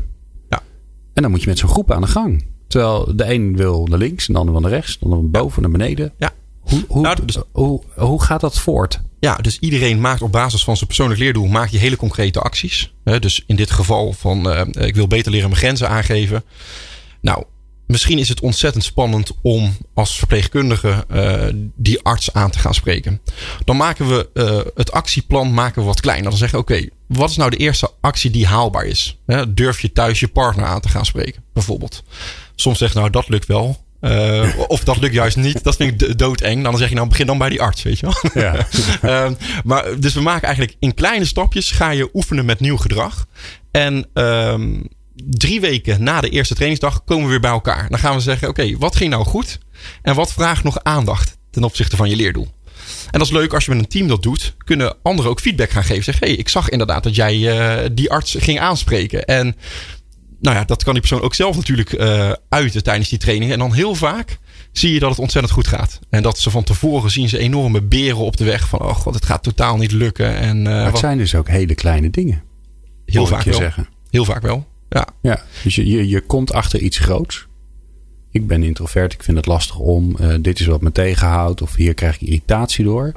En 1.13 1.21
dan 1.21 1.31
moet 1.31 1.41
je 1.41 1.47
met 1.47 1.57
zo'n 1.57 1.69
groep 1.69 1.91
aan 1.91 2.01
de 2.01 2.07
gang. 2.07 2.45
Terwijl 2.67 3.15
de 3.15 3.33
een 3.33 3.55
wil 3.55 3.85
naar 3.85 3.99
links, 3.99 4.27
en 4.27 4.33
de 4.33 4.39
ander 4.39 4.53
wil 4.53 4.63
naar 4.63 4.71
rechts, 4.71 4.97
de 4.99 5.05
ander 5.05 5.19
van 5.19 5.31
boven 5.31 5.61
naar 5.61 5.71
beneden. 5.71 6.13
Ja. 6.17 6.31
Hoe, 6.59 6.83
hoe, 6.87 7.01
Nou, 7.01 7.25
dus- 7.25 7.41
hoe, 7.51 7.81
hoe 7.95 8.23
gaat 8.23 8.41
dat 8.41 8.59
voort? 8.59 9.01
Ja, 9.19 9.35
dus 9.35 9.59
iedereen 9.59 10.01
maakt 10.01 10.21
op 10.21 10.31
basis 10.31 10.63
van 10.63 10.75
zijn 10.75 10.87
persoonlijk 10.87 11.19
leerdoel 11.19 11.47
maakt 11.47 11.71
hele 11.71 11.95
concrete 11.95 12.39
acties. 12.39 12.93
Dus 13.19 13.43
in 13.47 13.55
dit 13.55 13.71
geval 13.71 14.13
van 14.13 14.51
eh, 14.51 14.87
ik 14.87 14.95
wil 14.95 15.07
beter 15.07 15.31
leren 15.31 15.49
mijn 15.49 15.61
grenzen 15.61 15.89
aangeven. 15.89 16.43
Nou, 17.21 17.43
misschien 17.87 18.19
is 18.19 18.29
het 18.29 18.39
ontzettend 18.39 18.83
spannend 18.83 19.31
om 19.41 19.77
als 19.93 20.17
verpleegkundige 20.17 21.05
eh, 21.07 21.47
die 21.75 22.01
arts 22.03 22.33
aan 22.33 22.51
te 22.51 22.59
gaan 22.59 22.73
spreken. 22.73 23.21
Dan 23.65 23.77
maken 23.77 24.07
we 24.07 24.29
eh, 24.33 24.59
het 24.75 24.91
actieplan 24.91 25.53
maken 25.53 25.81
we 25.81 25.87
wat 25.87 26.01
kleiner. 26.01 26.29
Dan 26.29 26.39
zeggen 26.39 26.57
we 26.57 26.63
oké, 26.63 26.89
wat 27.17 27.29
is 27.29 27.35
nou 27.35 27.49
de 27.49 27.57
eerste 27.57 27.91
actie 28.01 28.29
die 28.31 28.45
haalbaar 28.47 28.85
is? 28.85 29.17
Durf 29.47 29.81
je 29.81 29.91
thuis 29.91 30.19
je 30.19 30.27
partner 30.27 30.65
aan 30.65 30.81
te 30.81 30.89
gaan 30.89 31.05
spreken, 31.05 31.43
bijvoorbeeld. 31.53 32.03
Soms 32.55 32.77
zegt 32.77 32.93
nou 32.93 33.09
dat 33.09 33.29
lukt 33.29 33.45
wel. 33.45 33.87
Eh, 33.99 34.49
of 34.67 34.83
dat 34.83 34.97
lukt 34.97 35.13
juist 35.13 35.37
niet. 35.37 35.63
Dat 35.63 35.75
vind 35.75 35.91
ik 35.91 35.99
do- 35.99 36.15
doodeng. 36.15 36.63
Dan 36.63 36.77
zeg 36.77 36.89
je 36.89 36.95
nou 36.95 37.07
begin 37.07 37.25
dan 37.25 37.37
bij 37.37 37.49
die 37.49 37.61
arts, 37.61 37.83
weet 37.83 37.99
je 37.99 38.05
wel. 38.05 38.43
Ja. 38.43 38.55
Ehm, 39.01 39.33
maar, 39.63 39.99
dus 39.99 40.13
we 40.13 40.21
maken 40.21 40.47
eigenlijk 40.47 40.77
in 40.79 40.93
kleine 40.93 41.25
stapjes 41.25 41.71
ga 41.71 41.89
je 41.89 42.09
oefenen 42.13 42.45
met 42.45 42.59
nieuw 42.59 42.77
gedrag. 42.77 43.25
En 43.71 44.07
ehm, 44.13 44.81
drie 45.15 45.61
weken 45.61 46.03
na 46.03 46.21
de 46.21 46.29
eerste 46.29 46.53
trainingsdag 46.53 47.03
komen 47.03 47.23
we 47.23 47.29
weer 47.29 47.39
bij 47.39 47.51
elkaar. 47.51 47.89
Dan 47.89 47.99
gaan 47.99 48.15
we 48.15 48.21
zeggen, 48.21 48.47
oké, 48.47 48.77
wat 48.77 48.95
ging 48.95 49.09
nou 49.09 49.25
goed? 49.25 49.59
En 50.01 50.15
wat 50.15 50.33
vraagt 50.33 50.63
nog 50.63 50.83
aandacht 50.83 51.37
ten 51.51 51.63
opzichte 51.63 51.95
van 51.95 52.09
je 52.09 52.15
leerdoel? 52.15 52.47
En 53.11 53.19
dat 53.19 53.27
is 53.27 53.33
leuk 53.33 53.53
als 53.53 53.65
je 53.65 53.71
met 53.71 53.79
een 53.79 53.87
team 53.87 54.07
dat 54.07 54.23
doet. 54.23 54.55
Kunnen 54.57 54.95
anderen 55.01 55.31
ook 55.31 55.39
feedback 55.39 55.69
gaan 55.69 55.83
geven. 55.83 56.03
Zeg, 56.03 56.19
hey, 56.19 56.31
ik 56.31 56.49
zag 56.49 56.69
inderdaad 56.69 57.03
dat 57.03 57.15
jij 57.15 57.57
eh, 57.59 57.89
die 57.91 58.11
arts 58.11 58.35
ging 58.39 58.59
aanspreken. 58.59 59.25
En 59.25 59.55
nou 60.41 60.55
ja, 60.55 60.63
dat 60.65 60.83
kan 60.83 60.91
die 60.93 61.01
persoon 61.01 61.21
ook 61.21 61.35
zelf 61.35 61.55
natuurlijk 61.55 61.93
eh, 61.93 62.31
uiten 62.49 62.83
tijdens 62.83 63.09
die 63.09 63.19
training. 63.19 63.51
En 63.51 63.59
dan 63.59 63.73
heel 63.73 63.95
vaak 63.95 64.37
zie 64.71 64.93
je 64.93 64.99
dat 64.99 65.09
het 65.09 65.19
ontzettend 65.19 65.53
goed 65.53 65.67
gaat. 65.67 65.99
En 66.09 66.23
dat 66.23 66.39
ze 66.39 66.49
van 66.49 66.63
tevoren 66.63 67.11
zien 67.11 67.29
ze 67.29 67.37
enorme 67.37 67.81
beren 67.81 68.17
op 68.25 68.37
de 68.37 68.43
weg. 68.43 68.67
Van, 68.67 68.79
oh 68.81 68.95
god, 68.95 69.13
het 69.13 69.25
gaat 69.25 69.43
totaal 69.43 69.77
niet 69.77 69.91
lukken. 69.91 70.35
En 70.37 70.57
eh, 70.57 70.63
Maar 70.73 70.81
het 70.83 70.91
wat- 70.91 70.99
zijn 70.99 71.17
dus 71.17 71.35
ook 71.35 71.47
hele 71.47 71.75
kleine 71.75 72.09
dingen. 72.09 72.43
heel 73.05 73.25
vaak 73.25 73.43
wel. 73.43 73.53
zeggen. 73.53 73.87
Heel 74.09 74.25
vaak 74.25 74.41
wel. 74.41 74.67
Ja, 74.89 75.07
Ja, 75.21 75.41
dus 75.63 75.75
je, 75.75 75.87
je, 75.87 76.07
je 76.07 76.21
komt 76.21 76.53
achter 76.53 76.79
iets 76.79 76.97
groots. 76.97 77.47
Ik 78.31 78.47
ben 78.47 78.63
introvert, 78.63 79.13
ik 79.13 79.23
vind 79.23 79.37
het 79.37 79.45
lastig 79.45 79.77
om. 79.77 80.15
eh, 80.15 80.35
dit 80.41 80.59
is 80.59 80.65
wat 80.65 80.81
me 80.81 80.91
tegenhoudt. 80.91 81.61
Of 81.61 81.75
hier 81.75 81.93
krijg 81.93 82.15
ik 82.15 82.21
irritatie 82.21 82.83
door. 82.85 83.11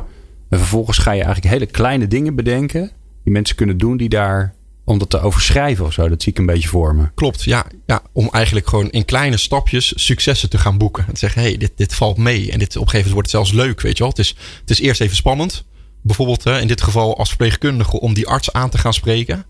En 0.48 0.59
vervolgens 0.59 0.98
ga 0.98 1.11
je 1.12 1.22
eigenlijk 1.22 1.55
hele 1.55 1.66
kleine 1.66 2.07
dingen 2.07 2.35
bedenken. 2.35 2.90
Die 3.25 3.33
mensen 3.33 3.57
kunnen 3.57 3.79
doen 3.79 3.96
die 3.96 4.09
daar. 4.09 4.55
Om 4.85 4.98
dat 4.98 5.11
te 5.11 5.20
overschrijven 5.20 5.85
of 5.85 5.92
zo. 5.92 6.09
Dat 6.09 6.22
zie 6.22 6.33
ik 6.33 6.38
een 6.38 6.46
beetje 6.46 6.68
voor 6.68 6.94
me. 6.94 7.09
klopt. 7.14 7.42
Ja, 7.42 7.66
ja, 7.87 8.03
om 8.12 8.29
eigenlijk 8.33 8.68
gewoon 8.68 8.90
in 8.90 9.05
kleine 9.05 9.37
stapjes 9.37 9.92
successen 9.96 10.51
te 10.51 10.59
gaan 10.59 10.79
boeken. 10.79 11.05
En 11.07 11.12
te 11.12 11.18
zeggen, 11.18 11.42
hey, 11.42 11.57
dit, 11.57 11.72
dit 11.77 11.94
valt 11.94 12.16
mee. 12.16 12.51
En 12.53 12.59
dit, 12.59 12.77
op 12.77 12.87
gegeven 12.88 13.11
moment 13.11 13.12
wordt 13.12 13.33
het 13.33 13.37
zelfs 13.37 13.53
leuk, 13.66 13.81
weet 13.81 13.92
je 13.96 13.98
wel. 13.98 14.09
Het 14.09 14.18
is, 14.18 14.37
het 14.61 14.70
is 14.70 14.81
eerst 14.81 15.01
even 15.01 15.16
spannend. 15.16 15.64
Bijvoorbeeld 16.01 16.44
hè, 16.44 16.61
in 16.61 16.66
dit 16.66 16.83
geval 16.83 17.18
als 17.18 17.29
verpleegkundige 17.29 18.01
om 18.01 18.14
die 18.14 18.29
arts 18.29 18.53
aan 18.53 18.70
te 18.70 18.79
gaan 18.79 18.94
spreken. 18.94 19.44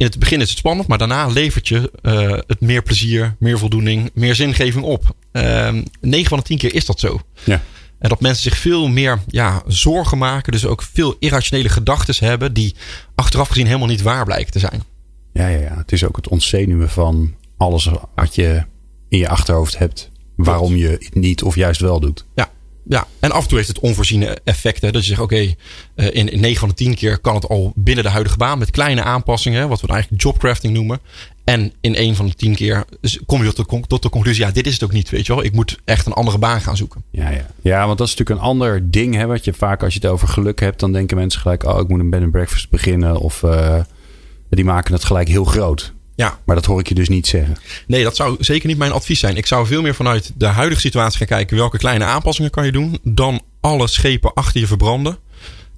In 0.00 0.06
het 0.06 0.18
begin 0.18 0.40
is 0.40 0.48
het 0.48 0.58
spannend, 0.58 0.88
maar 0.88 0.98
daarna 0.98 1.26
levert 1.26 1.68
je 1.68 1.90
eh, 2.02 2.30
het 2.46 2.60
meer 2.60 2.82
plezier, 2.82 3.36
meer 3.38 3.58
voldoening, 3.58 4.10
meer 4.14 4.34
zingeving 4.34 4.84
op. 4.84 5.14
Ehm 5.32 5.82
9 6.00 6.28
van 6.28 6.38
de 6.38 6.44
10 6.44 6.58
keer 6.58 6.74
is 6.74 6.86
dat 6.86 7.00
zo. 7.00 7.20
Ja. 7.44 7.62
En 7.98 8.08
dat 8.08 8.20
mensen 8.20 8.42
zich 8.42 8.56
veel 8.56 8.88
meer 8.88 9.18
ja, 9.26 9.62
zorgen 9.66 10.18
maken. 10.18 10.52
Dus 10.52 10.66
ook 10.66 10.82
veel 10.82 11.16
irrationele 11.18 11.68
gedachten 11.68 12.26
hebben. 12.26 12.52
Die 12.52 12.74
achteraf 13.14 13.48
gezien 13.48 13.66
helemaal 13.66 13.88
niet 13.88 14.02
waar 14.02 14.24
blijken 14.24 14.52
te 14.52 14.58
zijn. 14.58 14.82
Ja, 15.32 15.48
ja, 15.48 15.58
ja. 15.58 15.76
Het 15.76 15.92
is 15.92 16.04
ook 16.04 16.16
het 16.16 16.28
ontzenuwen 16.28 16.90
van 16.90 17.34
alles 17.56 17.90
wat 18.14 18.34
je 18.34 18.64
in 19.08 19.18
je 19.18 19.28
achterhoofd 19.28 19.78
hebt. 19.78 20.10
Waarom 20.36 20.76
je 20.76 20.88
het 20.88 21.14
niet 21.14 21.42
of 21.42 21.54
juist 21.54 21.80
wel 21.80 22.00
doet. 22.00 22.26
Ja, 22.34 22.50
ja. 22.88 23.06
en 23.20 23.30
af 23.30 23.42
en 23.42 23.48
toe 23.48 23.56
heeft 23.56 23.68
het 23.68 23.78
onvoorziene 23.78 24.38
effecten. 24.44 24.92
Dat 24.92 25.02
je 25.02 25.08
zegt, 25.08 25.20
oké, 25.20 25.54
eh, 25.94 26.06
in, 26.14 26.28
in 26.28 26.40
9 26.40 26.58
van 26.58 26.68
de 26.68 26.74
10 26.74 26.94
keer 26.94 27.18
kan 27.18 27.34
het 27.34 27.48
al 27.48 27.72
binnen 27.74 28.04
de 28.04 28.10
huidige 28.10 28.36
baan. 28.36 28.58
Met 28.58 28.70
kleine 28.70 29.02
aanpassingen. 29.02 29.68
Wat 29.68 29.80
we 29.80 29.86
dan 29.86 29.96
eigenlijk 29.96 30.22
jobcrafting 30.22 30.74
noemen. 30.74 31.00
En 31.44 31.72
in 31.80 31.94
1 31.94 32.14
van 32.14 32.26
de 32.26 32.34
10 32.34 32.54
keer 32.54 32.84
kom 33.26 33.44
je 33.44 33.52
tot 33.52 33.70
de, 33.70 33.80
tot 33.86 34.02
de 34.02 34.08
conclusie. 34.08 34.44
Ja, 34.44 34.50
dit 34.50 34.66
is 34.66 34.72
het 34.72 34.82
ook 34.82 34.92
niet, 34.92 35.10
weet 35.10 35.26
je 35.26 35.34
wel. 35.34 35.44
Ik 35.44 35.52
moet 35.52 35.78
echt 35.84 36.06
een 36.06 36.12
andere 36.12 36.38
baan 36.38 36.60
gaan 36.60 36.76
zoeken. 36.76 37.04
Ja, 37.10 37.30
ja. 37.30 37.46
ja, 37.60 37.86
want 37.86 37.98
dat 37.98 38.06
is 38.06 38.14
natuurlijk 38.14 38.40
een 38.40 38.50
ander 38.50 38.90
ding. 38.90 39.14
Hè, 39.14 39.26
wat 39.26 39.44
je 39.44 39.52
vaak 39.52 39.82
als 39.82 39.94
je 39.94 40.00
het 40.02 40.10
over 40.10 40.28
geluk 40.28 40.60
hebt, 40.60 40.80
dan 40.80 40.92
denken 40.92 41.16
mensen 41.16 41.40
gelijk: 41.40 41.64
oh, 41.64 41.80
ik 41.80 41.88
moet 41.88 42.00
een 42.00 42.10
bed 42.10 42.22
and 42.22 42.30
breakfast 42.30 42.70
beginnen. 42.70 43.20
Of 43.20 43.42
eh, 43.42 43.80
die 44.50 44.64
maken 44.64 44.94
het 44.94 45.04
gelijk 45.04 45.28
heel 45.28 45.44
groot. 45.44 45.92
Ja, 46.20 46.38
Maar 46.44 46.56
dat 46.56 46.64
hoor 46.64 46.80
ik 46.80 46.88
je 46.88 46.94
dus 46.94 47.08
niet 47.08 47.26
zeggen. 47.26 47.56
Nee, 47.86 48.04
dat 48.04 48.16
zou 48.16 48.36
zeker 48.40 48.68
niet 48.68 48.78
mijn 48.78 48.92
advies 48.92 49.20
zijn. 49.20 49.36
Ik 49.36 49.46
zou 49.46 49.66
veel 49.66 49.82
meer 49.82 49.94
vanuit 49.94 50.32
de 50.36 50.46
huidige 50.46 50.80
situatie 50.80 51.18
gaan 51.18 51.26
kijken 51.26 51.56
welke 51.56 51.78
kleine 51.78 52.04
aanpassingen 52.04 52.50
kan 52.50 52.64
je 52.64 52.72
doen. 52.72 52.98
Dan 53.02 53.40
alle 53.60 53.88
schepen 53.88 54.34
achter 54.34 54.60
je 54.60 54.66
verbranden. 54.66 55.18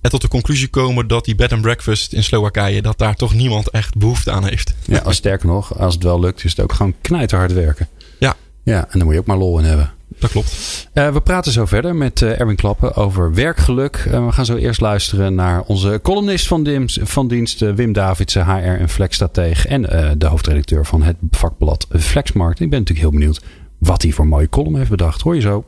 En 0.01 0.11
tot 0.11 0.21
de 0.21 0.29
conclusie 0.29 0.69
komen 0.69 1.07
dat 1.07 1.25
die 1.25 1.35
bed 1.35 1.53
and 1.53 1.63
breakfast 1.63 2.13
in 2.13 2.25
Slowakije, 2.25 2.83
dat 2.83 2.99
daar 2.99 3.15
toch 3.15 3.35
niemand 3.35 3.71
echt 3.71 3.97
behoefte 3.97 4.31
aan 4.31 4.45
heeft. 4.45 4.75
Ja, 4.85 4.99
als 4.99 5.17
sterker 5.17 5.47
nog, 5.47 5.79
als 5.79 5.95
het 5.95 6.03
wel 6.03 6.21
lukt, 6.21 6.45
is 6.45 6.51
het 6.51 6.61
ook 6.61 6.73
gewoon 6.73 6.95
knijterhard 7.01 7.53
werken. 7.53 7.89
Ja. 8.19 8.37
Ja, 8.65 8.83
en 8.91 8.99
dan 8.99 9.05
moet 9.05 9.13
je 9.13 9.21
ook 9.21 9.27
maar 9.27 9.37
lol 9.37 9.59
in 9.59 9.65
hebben. 9.65 9.93
Dat 10.23 10.31
klopt. 10.31 10.89
Eh, 10.93 11.13
we 11.13 11.21
praten 11.21 11.53
zo 11.53 11.67
verder 11.67 11.95
met 11.95 12.23
eh, 12.23 12.41
Erwin 12.41 12.57
Klappen 12.57 12.95
over 12.95 13.35
werkgeluk. 13.35 13.97
Eh, 14.11 14.27
we 14.27 14.33
gaan 14.33 14.45
zo 14.45 14.57
eerst 14.57 14.81
luisteren 14.81 15.35
naar 15.35 15.63
onze 15.67 16.01
columnist 16.03 16.47
van, 16.47 16.63
Dims, 16.63 16.99
van 17.03 17.29
dienst, 17.29 17.61
Wim 17.61 17.93
Davidsen, 17.93 18.45
HR 18.45 18.81
en 18.81 18.89
Flexstratege. 18.89 19.69
En 19.69 19.91
eh, 19.91 20.11
de 20.17 20.27
hoofdredacteur 20.27 20.87
van 20.87 21.03
het 21.03 21.17
vakblad 21.31 21.87
Flexmarkt. 21.99 22.61
Ik 22.61 22.71
ben 22.71 22.79
natuurlijk 22.79 23.09
heel 23.09 23.19
benieuwd 23.19 23.43
wat 23.79 24.03
hij 24.03 24.13
voor 24.13 24.27
mooie 24.27 24.49
column 24.49 24.77
heeft 24.77 24.91
bedacht. 24.91 25.21
Hoor 25.21 25.35
je 25.35 25.41
zo. 25.41 25.65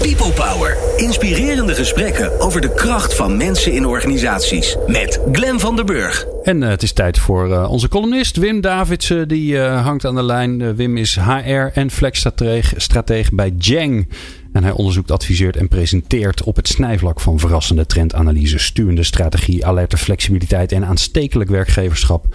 People 0.00 0.32
Power. 0.32 0.85
Inspirerende 0.96 1.74
gesprekken 1.74 2.40
over 2.40 2.60
de 2.60 2.74
kracht 2.74 3.14
van 3.14 3.36
mensen 3.36 3.72
in 3.72 3.86
organisaties. 3.86 4.76
Met 4.86 5.20
Glen 5.32 5.60
van 5.60 5.76
der 5.76 5.84
Burg. 5.84 6.26
En 6.42 6.62
eh, 6.62 6.68
het 6.68 6.82
is 6.82 6.92
tijd 6.92 7.18
voor 7.18 7.52
eh, 7.52 7.70
onze 7.70 7.88
columnist 7.88 8.36
Wim 8.36 8.60
Davidsen. 8.60 9.28
Die 9.28 9.60
eh, 9.60 9.84
hangt 9.84 10.04
aan 10.04 10.14
de 10.14 10.22
lijn. 10.22 10.76
Wim 10.76 10.96
is 10.96 11.16
HR 11.16 11.70
en 11.72 11.90
flexstratege 11.90 12.74
stratege 12.80 13.34
bij 13.34 13.52
Jeng. 13.58 14.08
En 14.52 14.62
hij 14.62 14.72
onderzoekt, 14.72 15.10
adviseert 15.10 15.56
en 15.56 15.68
presenteert 15.68 16.42
op 16.42 16.56
het 16.56 16.68
snijvlak 16.68 17.20
van 17.20 17.38
verrassende 17.38 17.86
trendanalyse, 17.86 18.58
sturende 18.58 19.02
strategie, 19.02 19.66
alerte 19.66 19.96
flexibiliteit 19.96 20.72
en 20.72 20.84
aanstekelijk 20.84 21.50
werkgeverschap. 21.50 22.26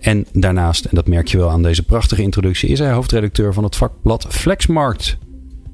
En 0.00 0.26
daarnaast, 0.32 0.84
en 0.84 0.94
dat 0.94 1.08
merk 1.08 1.28
je 1.28 1.36
wel 1.36 1.50
aan 1.50 1.62
deze 1.62 1.82
prachtige 1.82 2.22
introductie, 2.22 2.68
is 2.68 2.78
hij 2.78 2.92
hoofdredacteur 2.92 3.54
van 3.54 3.64
het 3.64 3.76
vakblad 3.76 4.26
Flexmarkt. 4.28 5.18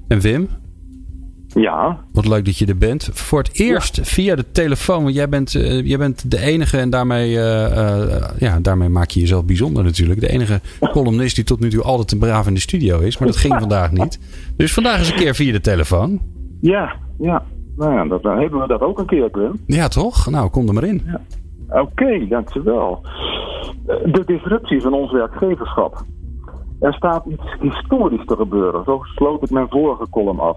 En 0.09 0.21
Wim, 0.21 0.49
Ja. 1.55 1.99
Wat 2.13 2.27
leuk 2.27 2.45
dat 2.45 2.59
je 2.59 2.67
er 2.67 2.79
bent. 2.79 3.11
Voor 3.13 3.39
het 3.39 3.59
eerst 3.59 4.01
via 4.03 4.35
de 4.35 4.51
telefoon. 4.53 5.03
Want 5.03 5.15
jij 5.15 5.29
bent, 5.29 5.55
uh, 5.55 5.87
jij 5.87 5.99
bent 5.99 6.31
de 6.31 6.41
enige 6.41 6.79
en 6.79 6.91
daarmee, 6.91 7.31
uh, 7.31 7.37
uh, 7.37 8.25
ja, 8.39 8.61
daarmee 8.61 8.89
maak 8.89 9.11
je 9.11 9.21
jezelf 9.21 9.45
bijzonder 9.45 9.85
natuurlijk. 9.85 10.21
De 10.21 10.29
enige 10.29 10.61
columnist 10.81 11.35
die 11.35 11.45
tot 11.45 11.61
nu 11.61 11.71
toe 11.71 11.83
altijd 11.83 12.13
een 12.13 12.19
braaf 12.19 12.47
in 12.47 12.55
de 12.55 12.61
studio 12.61 12.99
is. 12.99 13.19
Maar 13.19 13.29
dat 13.29 13.37
ging 13.37 13.55
vandaag 13.59 13.93
niet. 13.93 14.19
Dus 14.57 14.73
vandaag 14.75 15.01
is 15.01 15.11
een 15.11 15.17
keer 15.17 15.35
via 15.35 15.53
de 15.53 15.61
telefoon. 15.61 16.21
Ja, 16.61 16.97
ja. 17.19 17.43
Nou 17.77 17.95
ja, 17.95 18.05
dat, 18.05 18.23
dan 18.23 18.39
hebben 18.39 18.61
we 18.61 18.67
dat 18.67 18.81
ook 18.81 18.99
een 18.99 19.07
keer, 19.07 19.29
Glenn. 19.33 19.61
Ja, 19.67 19.89
toch? 19.89 20.31
Nou, 20.31 20.51
kom 20.51 20.69
er 20.69 20.75
maar 20.75 20.85
in. 20.85 21.03
Ja. 21.07 21.21
Oké, 21.69 21.81
okay, 21.81 22.29
dankjewel. 22.29 23.07
De 23.87 24.23
disruptie 24.27 24.81
van 24.81 24.93
ons 24.93 25.13
werkgeverschap. 25.13 26.05
Er 26.81 26.95
staat 26.95 27.25
iets 27.27 27.57
historisch 27.61 28.27
te 28.27 28.37
gebeuren. 28.37 28.85
Zo 28.85 29.01
sloot 29.03 29.43
ik 29.43 29.51
mijn 29.51 29.69
vorige 29.69 30.07
column 30.11 30.41
af. 30.41 30.57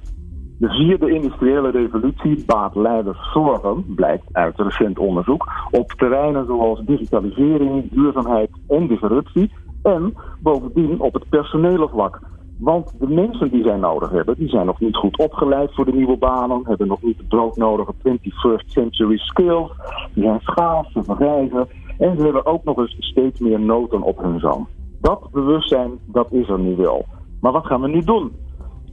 De 0.58 0.70
vierde 0.70 1.12
industriële 1.12 1.70
revolutie 1.70 2.44
baat 2.46 2.76
leiders 2.76 3.32
zorgen, 3.34 3.86
blijkt 3.96 4.24
uit 4.32 4.60
recent 4.60 5.00
onderzoek, 5.00 5.48
op 5.72 5.92
terreinen 5.92 6.46
zoals 6.46 6.82
digitalisering, 6.86 7.92
duurzaamheid 7.92 8.50
en 8.68 8.88
disruptie. 8.88 9.52
En 9.84 10.14
bovendien 10.40 11.00
op 11.00 11.14
het 11.14 11.30
personele 11.30 11.90
vlak. 11.90 12.20
Want 12.60 13.00
de 13.00 13.08
mensen 13.08 13.50
die 13.50 13.64
zij 13.64 13.78
nodig 13.78 14.10
hebben, 14.10 14.36
die 14.38 14.50
zijn 14.50 14.66
nog 14.66 14.80
niet 14.80 14.96
goed 14.96 15.18
opgeleid 15.18 15.74
voor 15.74 15.86
de 15.86 15.94
nieuwe 15.94 16.18
banen, 16.18 16.62
hebben 16.64 16.88
nog 16.88 17.02
niet 17.02 17.18
de 17.18 17.24
broodnodige 17.28 17.94
21st 18.04 18.66
century 18.66 19.18
skills, 19.18 19.72
die 20.14 20.24
zijn 20.24 20.40
schaars, 20.42 20.92
ze 20.92 21.04
vergrijzen 21.04 21.68
en 21.98 22.18
ze 22.18 22.24
hebben 22.24 22.46
ook 22.46 22.64
nog 22.64 22.78
eens 22.78 22.96
steeds 23.00 23.40
meer 23.40 23.60
noten 23.60 24.02
op 24.02 24.18
hun 24.18 24.40
zang. 24.40 24.68
Dat 25.02 25.30
bewustzijn, 25.32 25.92
dat 26.06 26.32
is 26.32 26.50
er 26.50 26.60
nu 26.60 26.76
wel. 26.76 27.06
Maar 27.42 27.52
wat 27.52 27.66
gaan 27.66 27.82
we 27.82 27.88
nu 27.88 28.02
doen? 28.02 28.32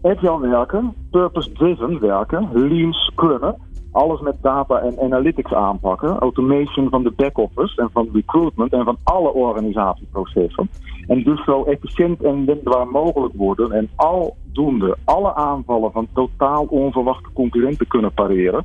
Agile 0.04 0.40
werken, 0.40 0.94
purpose-driven 1.10 2.00
werken, 2.00 2.48
lean 2.52 2.92
scrummen, 2.92 3.56
alles 3.92 4.20
met 4.20 4.36
data 4.42 4.78
en 4.78 5.00
analytics 5.00 5.54
aanpakken, 5.54 6.18
automation 6.18 6.90
van 6.90 7.02
de 7.02 7.10
back-office 7.16 7.80
en 7.80 7.90
van 7.92 8.08
recruitment 8.12 8.72
en 8.72 8.84
van 8.84 8.96
alle 9.04 9.32
organisatieprocessen. 9.32 10.70
En 11.06 11.22
dus 11.22 11.44
zo 11.44 11.64
efficiënt 11.64 12.22
en 12.22 12.46
wendbaar 12.46 12.88
mogelijk 12.88 13.34
worden 13.34 13.72
en 13.72 13.90
aldoende 13.96 14.96
alle 15.04 15.34
aanvallen 15.34 15.92
van 15.92 16.08
totaal 16.12 16.64
onverwachte 16.64 17.28
concurrenten 17.32 17.86
kunnen 17.86 18.12
pareren, 18.12 18.64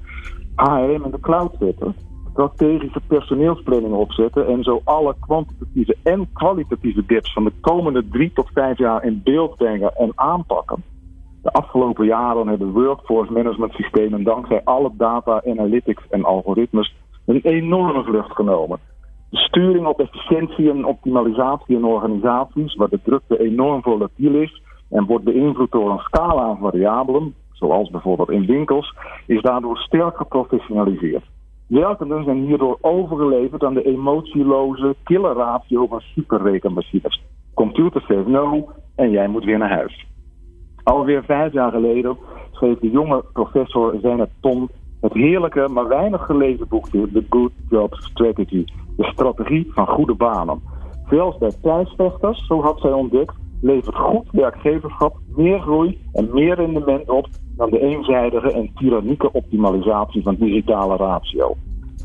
HRM 0.56 1.04
in 1.04 1.12
de 1.12 1.20
cloud 1.20 1.56
zetten, 1.60 1.96
strategische 2.32 3.02
personeelsplanningen 3.08 3.98
opzetten 3.98 4.48
en 4.48 4.64
zo 4.64 4.82
alle 4.84 5.16
kwantitatieve 5.20 5.98
en 6.04 6.28
kwalitatieve 6.34 7.04
gaps 7.08 7.34
van 7.34 7.44
de 7.44 7.54
komende 7.62 8.08
drie 8.08 8.32
tot 8.34 8.50
vijf 8.54 8.78
jaar 8.78 9.04
in 9.04 9.22
beeld 9.24 9.56
brengen 9.56 9.96
en 9.96 10.12
aanpakken. 10.16 10.84
De 11.42 11.52
afgelopen 11.52 12.06
jaren 12.06 12.48
hebben 12.48 12.72
workforce 12.72 13.32
management 13.32 13.74
systemen 13.74 14.24
dankzij 14.24 14.62
alle 14.64 14.92
data, 14.94 15.42
analytics 15.46 16.08
en 16.10 16.24
algoritmes 16.24 16.96
een 17.26 17.42
enorme 17.42 18.04
vlucht 18.04 18.32
genomen. 18.32 18.80
De 19.30 19.38
sturing 19.38 19.86
op 19.86 20.00
efficiëntie 20.00 20.70
en 20.70 20.86
optimalisatie 20.86 21.76
in 21.76 21.84
organisaties, 21.84 22.76
waar 22.76 22.90
de 22.90 23.00
drukte 23.04 23.40
enorm 23.40 23.82
volatiel 23.82 24.34
is 24.34 24.62
en 24.90 25.06
wordt 25.06 25.24
beïnvloed 25.24 25.72
door 25.72 25.92
een 25.92 26.00
scala 26.00 26.42
aan 26.42 26.58
variabelen, 26.58 27.34
zoals 27.52 27.90
bijvoorbeeld 27.90 28.30
in 28.30 28.46
winkels, 28.46 28.96
is 29.28 29.42
daardoor 29.42 29.78
sterk 29.78 30.18
geprofessionaliseerd. 30.18 31.24
Werkenden 31.68 32.24
zijn 32.24 32.46
hierdoor 32.46 32.78
overgeleverd 32.82 33.64
aan 33.64 33.74
de 33.74 33.86
emotieloze 33.86 34.96
killer 35.04 35.36
ratio 35.36 35.88
van 35.88 36.00
superrekenmachines. 36.00 37.22
Computer 37.54 38.02
says 38.02 38.26
no 38.26 38.70
en 38.96 39.10
jij 39.10 39.28
moet 39.28 39.44
weer 39.44 39.58
naar 39.58 39.70
huis. 39.70 40.08
Alweer 40.90 41.24
vijf 41.24 41.54
jaar 41.54 41.72
geleden 41.72 42.18
schreef 42.52 42.80
de 42.80 42.90
jonge 42.90 43.24
professor 43.34 43.96
Zeynep 44.02 44.30
Ton 44.40 44.70
het 45.02 45.14
heerlijke, 45.14 45.68
maar 45.68 45.88
weinig 45.88 46.26
gelezen 46.26 46.68
boekje 46.68 47.12
The 47.12 47.26
Good 47.30 47.52
Job 47.70 47.94
Strategy. 47.94 48.66
De 48.98 49.04
strategie 49.04 49.68
van 49.74 49.88
goede 49.88 50.14
banen. 50.14 50.62
Zelfs 51.10 51.38
bij 51.38 51.52
thuisvechters, 51.62 52.46
zo 52.46 52.62
had 52.62 52.80
zij 52.80 52.92
ontdekt, 52.92 53.34
levert 53.62 53.96
goed 53.96 54.28
werkgeverschap 54.32 55.18
meer 55.36 55.60
groei 55.60 55.98
en 56.14 56.30
meer 56.34 56.56
rendement 56.56 57.10
op 57.10 57.28
dan 57.58 57.70
de 57.70 57.80
eenzijdige 57.80 58.52
en 58.52 58.72
tyrannieke 58.76 59.32
optimalisatie 59.32 60.24
van 60.24 60.36
digitale 60.36 60.96
ratio. 60.96 61.56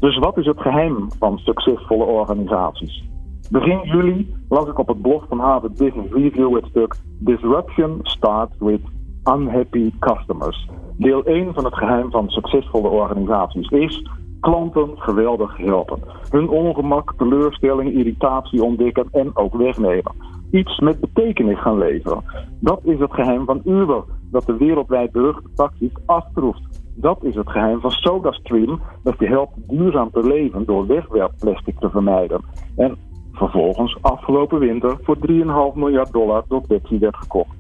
Dus 0.00 0.18
wat 0.18 0.38
is 0.38 0.46
het 0.46 0.60
geheim 0.60 1.06
van 1.18 1.38
succesvolle 1.38 2.04
organisaties? 2.04 3.04
Begin 3.50 3.80
juli 3.82 4.34
las 4.48 4.68
ik 4.68 4.78
op 4.78 4.88
het 4.88 5.02
blog 5.02 5.26
van 5.28 5.38
Harvard 5.38 5.76
Business 5.76 6.12
Review 6.12 6.54
het 6.54 6.64
stuk 6.66 6.96
Disruption 7.18 7.98
Starts 8.02 8.56
with 8.58 8.80
Unhappy 9.24 9.90
Customers. 9.98 10.68
Deel 10.96 11.24
1 11.24 11.54
van 11.54 11.64
het 11.64 11.74
geheim 11.74 12.10
van 12.10 12.28
succesvolle 12.28 12.88
organisaties 12.88 13.68
is 13.68 14.08
klanten 14.40 14.90
geweldig 14.94 15.56
helpen. 15.56 15.98
Hun 16.30 16.48
ongemak, 16.48 17.14
teleurstelling, 17.16 17.92
irritatie 17.92 18.62
ontdekken 18.62 19.08
en 19.12 19.36
ook 19.36 19.54
wegnemen. 19.54 20.12
Iets 20.50 20.78
met 20.78 21.00
betekenis 21.00 21.60
gaan 21.60 21.78
leveren. 21.78 22.24
Dat 22.60 22.80
is 22.82 22.98
het 22.98 23.12
geheim 23.12 23.44
van 23.44 23.60
Uber, 23.64 24.04
dat 24.30 24.46
de 24.46 24.56
wereldwijd 24.56 25.12
beruchte 25.12 25.48
taxis 25.54 25.92
aftroeft. 26.06 26.82
Dat 26.96 27.24
is 27.24 27.34
het 27.34 27.50
geheim 27.50 27.80
van 27.80 27.90
SodaStream, 27.90 28.80
dat 29.02 29.18
je 29.18 29.26
helpt 29.26 29.52
duurzaam 29.68 30.10
te 30.10 30.26
leven 30.26 30.64
door 30.64 30.86
wegwerpplastic 30.86 31.78
te 31.78 31.90
vermijden. 31.90 32.40
En 32.76 32.96
vervolgens 33.34 33.98
afgelopen 34.00 34.58
winter 34.58 34.98
voor 35.02 35.16
3,5 35.16 35.74
miljard 35.74 36.12
dollar 36.12 36.44
door 36.48 36.66
Pepsi 36.66 36.98
werd 36.98 37.16
gekocht. 37.16 37.56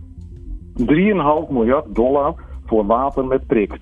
3,5 0.76 0.84
miljard 1.48 1.94
dollar 1.94 2.34
voor 2.66 2.86
water 2.86 3.26
met 3.26 3.46
prik. 3.46 3.78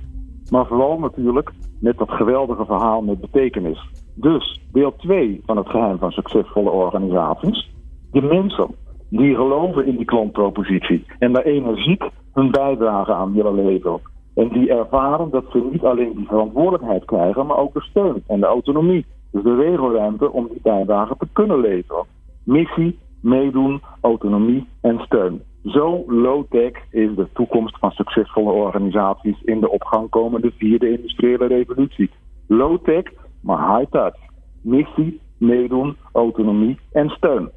Maar 0.51 0.67
vooral 0.67 0.99
natuurlijk 0.99 1.53
met 1.81 1.99
dat 1.99 2.11
geweldige 2.11 2.65
verhaal 2.65 3.03
met 3.03 3.21
betekenis. 3.21 3.89
Dus 4.15 4.61
deel 4.73 4.97
2 4.97 5.41
van 5.47 5.57
het 5.57 5.69
geheim 5.69 5.99
van 5.99 6.11
succesvolle 6.11 6.71
organisaties. 6.71 7.71
De 8.11 8.23
mensen 8.23 8.75
die 9.09 9.35
geloven 9.35 9.87
in 9.87 9.97
die 9.97 10.05
klantpropositie 10.05 11.05
en 11.19 11.33
daar 11.33 11.43
energiek 11.43 12.03
hun 12.33 12.51
bijdrage 12.51 13.13
aan 13.13 13.33
willen 13.33 13.65
leveren. 13.65 14.01
En 14.35 14.49
die 14.49 14.71
ervaren 14.71 15.31
dat 15.31 15.45
ze 15.53 15.69
niet 15.73 15.83
alleen 15.83 16.13
die 16.17 16.27
verantwoordelijkheid 16.27 17.05
krijgen, 17.05 17.47
maar 17.47 17.57
ook 17.57 17.75
de 17.75 17.81
steun 17.81 18.23
en 18.27 18.41
de 18.41 18.47
autonomie. 18.47 19.07
Dus 19.33 19.43
de 19.43 19.55
regelruimte 19.55 20.33
om 20.33 20.49
die 20.49 20.61
bijdrage 20.63 21.15
te 21.19 21.27
kunnen 21.33 21.61
leveren. 21.61 22.05
Missie, 22.45 22.99
meedoen, 23.21 23.83
autonomie 24.01 24.69
en 24.81 24.99
steun. 24.99 25.43
Zo 25.65 26.05
low-tech 26.07 26.73
is 26.91 27.15
de 27.15 27.29
toekomst 27.33 27.79
van 27.79 27.91
succesvolle 27.91 28.53
organisaties 28.53 29.43
in 29.43 29.61
de 29.61 29.71
op 29.71 29.83
gang 29.83 30.11
komende 30.11 30.53
vierde 30.57 30.91
industriële 30.91 31.47
revolutie. 31.47 32.11
Low-tech, 32.47 33.05
maar 33.41 33.77
high-touch. 33.79 34.17
Missie, 34.63 35.21
meedoen, 35.39 35.97
autonomie 36.13 36.79
en 36.93 37.09
steun. 37.09 37.51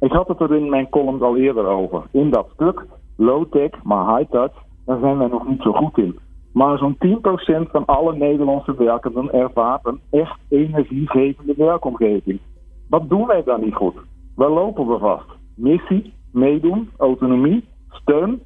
Ik 0.00 0.12
had 0.12 0.28
het 0.28 0.40
er 0.40 0.54
in 0.54 0.70
mijn 0.70 0.88
column 0.88 1.22
al 1.22 1.36
eerder 1.36 1.66
over. 1.66 2.02
In 2.10 2.30
dat 2.30 2.48
stuk, 2.54 2.86
low-tech, 3.16 3.82
maar 3.82 4.16
high-touch, 4.16 4.52
daar 4.84 4.98
zijn 5.00 5.18
wij 5.18 5.28
nog 5.28 5.48
niet 5.48 5.62
zo 5.62 5.72
goed 5.72 5.98
in. 5.98 6.18
Maar 6.52 6.78
zo'n 6.78 6.96
10% 6.98 7.70
van 7.70 7.84
alle 7.84 8.16
Nederlandse 8.16 8.74
werkenden 8.76 9.32
ervaart 9.32 9.86
een 9.86 10.00
echt 10.10 10.38
energiegevende 10.48 11.54
werkomgeving. 11.56 12.40
Wat 12.88 13.08
doen 13.08 13.26
wij 13.26 13.42
dan 13.42 13.60
niet 13.60 13.74
goed? 13.74 13.94
Waar 14.34 14.50
lopen 14.50 14.86
we 14.86 14.98
vast? 14.98 15.26
Missie, 15.54 16.12
meedoen, 16.30 16.90
autonomie, 16.96 17.64
steun. 17.88 18.42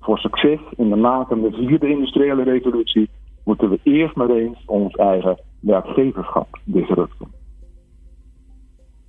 Voor 0.00 0.18
succes 0.18 0.58
in 0.76 0.88
de 0.88 0.96
nakende 0.96 1.50
vierde 1.50 1.88
industriële 1.88 2.42
revolutie 2.42 3.10
moeten 3.44 3.70
we 3.70 3.80
eerst 3.82 4.16
maar 4.16 4.30
eens 4.30 4.62
ons 4.66 4.94
eigen 4.94 5.38
werkgeverschap 5.60 6.58
disrupten. 6.64 7.28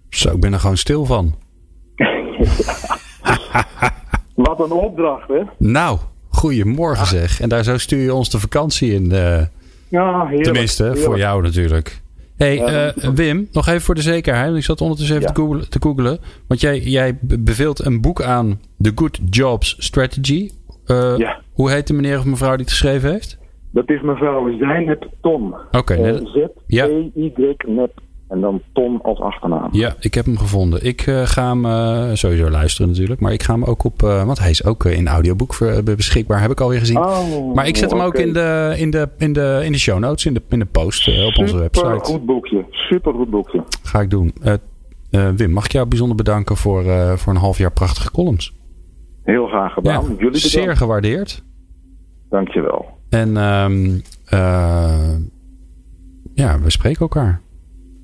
Zo, 0.09 0.33
ik 0.33 0.39
ben 0.39 0.53
er 0.53 0.59
gewoon 0.59 0.77
stil 0.77 1.05
van. 1.05 1.33
Wat 4.35 4.59
een 4.59 4.71
opdracht, 4.71 5.27
hè? 5.27 5.41
Nou, 5.57 5.97
goedemorgen 6.41 7.05
zeg. 7.05 7.41
En 7.41 7.49
daar 7.49 7.63
zo 7.63 7.77
stuur 7.77 8.03
je 8.03 8.13
ons 8.13 8.29
de 8.29 8.39
vakantie 8.39 8.93
in. 8.93 9.03
Uh, 9.11 9.41
ja, 9.89 10.25
heerlijk. 10.25 10.43
Tenminste, 10.43 10.83
heerlijk. 10.83 11.03
voor 11.03 11.17
jou 11.17 11.41
natuurlijk. 11.41 12.01
hey, 12.37 12.57
uh, 12.57 13.13
Wim, 13.13 13.47
nog 13.51 13.67
even 13.67 13.81
voor 13.81 13.95
de 13.95 14.01
zekerheid. 14.01 14.55
Ik 14.55 14.63
zat 14.63 14.81
ondertussen 14.81 15.15
even 15.15 15.27
ja. 15.27 15.33
te, 15.33 15.41
googlen, 15.41 15.69
te 15.69 15.79
googlen. 15.81 16.19
Want 16.47 16.61
jij, 16.61 16.79
jij 16.79 17.17
beveelt 17.21 17.85
een 17.85 18.01
boek 18.01 18.21
aan, 18.21 18.59
The 18.79 18.91
Good 18.95 19.19
Jobs 19.29 19.75
Strategy. 19.79 20.49
Uh, 20.87 21.17
ja. 21.17 21.41
Hoe 21.53 21.71
heet 21.71 21.87
de 21.87 21.93
meneer 21.93 22.17
of 22.17 22.25
mevrouw 22.25 22.55
die 22.55 22.65
het 22.65 22.69
geschreven 22.69 23.11
heeft? 23.11 23.37
Dat 23.71 23.89
is 23.89 24.01
mevrouw 24.01 24.57
Zijnep 24.57 25.09
Ton. 25.21 25.53
Oké. 25.71 25.77
Okay, 25.77 26.19
Z-E-Y-Nep. 26.67 28.01
En 28.31 28.41
dan 28.41 28.61
Ton 28.73 29.01
als 29.01 29.19
achternaam. 29.19 29.69
Ja, 29.71 29.95
ik 29.99 30.13
heb 30.13 30.25
hem 30.25 30.37
gevonden. 30.37 30.85
Ik 30.85 31.05
uh, 31.05 31.21
ga 31.25 31.49
hem 31.49 31.65
uh, 31.65 32.13
sowieso 32.13 32.49
luisteren 32.49 32.89
natuurlijk. 32.89 33.19
Maar 33.19 33.33
ik 33.33 33.43
ga 33.43 33.53
hem 33.53 33.63
ook 33.63 33.83
op... 33.83 34.01
Uh, 34.03 34.23
want 34.23 34.39
hij 34.39 34.49
is 34.49 34.65
ook 34.65 34.85
in 34.85 35.07
audioboek 35.07 35.57
beschikbaar. 35.83 36.41
Heb 36.41 36.51
ik 36.51 36.59
alweer 36.59 36.79
gezien. 36.79 36.97
Oh, 36.97 37.53
maar 37.53 37.67
ik 37.67 37.77
zet 37.77 37.89
hem 37.89 37.99
okay. 37.99 38.07
ook 38.07 38.15
in 38.27 38.33
de, 38.33 38.73
in, 38.77 38.91
de, 38.91 39.09
in, 39.17 39.33
de, 39.33 39.61
in 39.63 39.71
de 39.71 39.79
show 39.79 39.99
notes. 39.99 40.25
In 40.25 40.33
de, 40.33 40.41
in 40.49 40.59
de 40.59 40.65
post 40.65 41.07
op 41.07 41.37
onze 41.37 41.57
website. 41.57 41.87
Super 41.87 42.05
goed 42.05 42.25
boekje. 42.25 42.65
Super 42.69 43.13
goed 43.13 43.29
boekje. 43.29 43.63
Ga 43.83 44.01
ik 44.01 44.09
doen. 44.09 44.33
Wim, 45.35 45.51
mag 45.51 45.65
ik 45.65 45.71
jou 45.71 45.87
bijzonder 45.87 46.17
bedanken 46.17 46.55
voor, 46.55 46.83
voor 47.17 47.33
een 47.33 47.39
half 47.39 47.57
jaar 47.57 47.71
prachtige 47.71 48.11
columns. 48.11 48.53
Heel 49.23 49.47
graag 49.47 49.73
gedaan. 49.73 50.05
Ja, 50.09 50.15
Jullie 50.17 50.39
zeer 50.39 50.77
gewaardeerd. 50.77 51.43
Dankjewel. 52.29 52.85
En 53.09 53.37
ehm, 53.37 53.99
eh, 54.25 55.15
ja, 56.33 56.59
we 56.59 56.69
spreken 56.69 57.01
elkaar. 57.01 57.41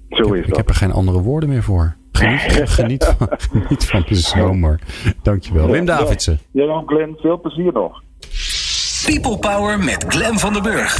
Zo 0.09 0.33
is 0.33 0.45
Ik 0.45 0.55
heb 0.55 0.69
er 0.69 0.75
geen 0.75 0.91
andere 0.91 1.21
woorden 1.21 1.49
meer 1.49 1.63
voor. 1.63 1.95
Geniet, 2.11 2.41
geniet, 2.69 3.13
van, 3.17 3.27
geniet 3.37 3.85
van 3.85 4.03
de 4.07 4.15
zomer. 4.15 4.79
Dankjewel. 5.21 5.69
Wim 5.69 5.85
Davidsen. 5.85 6.39
Jij 6.51 6.67
ook, 6.67 6.89
Glenn. 6.89 7.17
Veel 7.21 7.39
plezier 7.39 7.73
nog. 7.73 8.01
People 9.05 9.37
Power 9.37 9.79
met 9.79 10.05
Glen 10.07 10.39
van 10.39 10.53
den 10.53 10.63
Burg. 10.63 10.99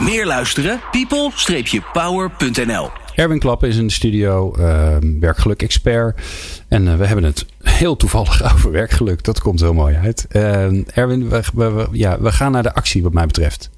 Meer 0.00 0.26
luisteren? 0.26 0.80
people-power.nl 0.90 2.88
Erwin 3.14 3.38
Klappen 3.38 3.68
is 3.68 3.76
in 3.76 3.86
de 3.86 3.92
studio, 3.92 4.54
uh, 4.58 4.96
werkgeluk-expert. 5.20 6.20
En 6.68 6.86
uh, 6.86 6.96
we 6.96 7.06
hebben 7.06 7.24
het 7.24 7.46
heel 7.62 7.96
toevallig 7.96 8.42
over 8.54 8.70
werkgeluk. 8.70 9.24
Dat 9.24 9.40
komt 9.40 9.60
heel 9.60 9.74
mooi 9.74 9.96
uit. 9.96 10.26
Uh, 10.32 10.96
Erwin, 10.96 11.28
we, 11.28 11.42
we, 11.54 11.86
ja, 11.92 12.20
we 12.20 12.32
gaan 12.32 12.52
naar 12.52 12.62
de 12.62 12.74
actie 12.74 13.02
wat 13.02 13.12
mij 13.12 13.26
betreft. 13.26 13.70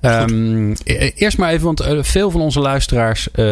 Um, 0.00 0.74
eerst 1.14 1.38
maar 1.38 1.50
even, 1.50 1.64
want 1.64 1.80
uh, 1.80 2.02
veel 2.02 2.30
van 2.30 2.40
onze 2.40 2.60
luisteraars 2.60 3.28
uh, 3.34 3.44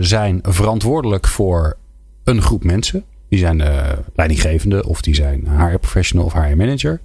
zijn 0.00 0.38
verantwoordelijk 0.42 1.26
voor 1.26 1.76
een 2.24 2.42
groep 2.42 2.64
mensen. 2.64 3.04
Die 3.28 3.38
zijn 3.38 3.58
uh, 3.58 3.88
leidinggevende 4.14 4.86
of 4.86 5.00
die 5.00 5.14
zijn 5.14 5.48
HR 5.56 5.76
professional 5.78 6.26
of 6.26 6.32
HR 6.32 6.56
manager. 6.56 7.00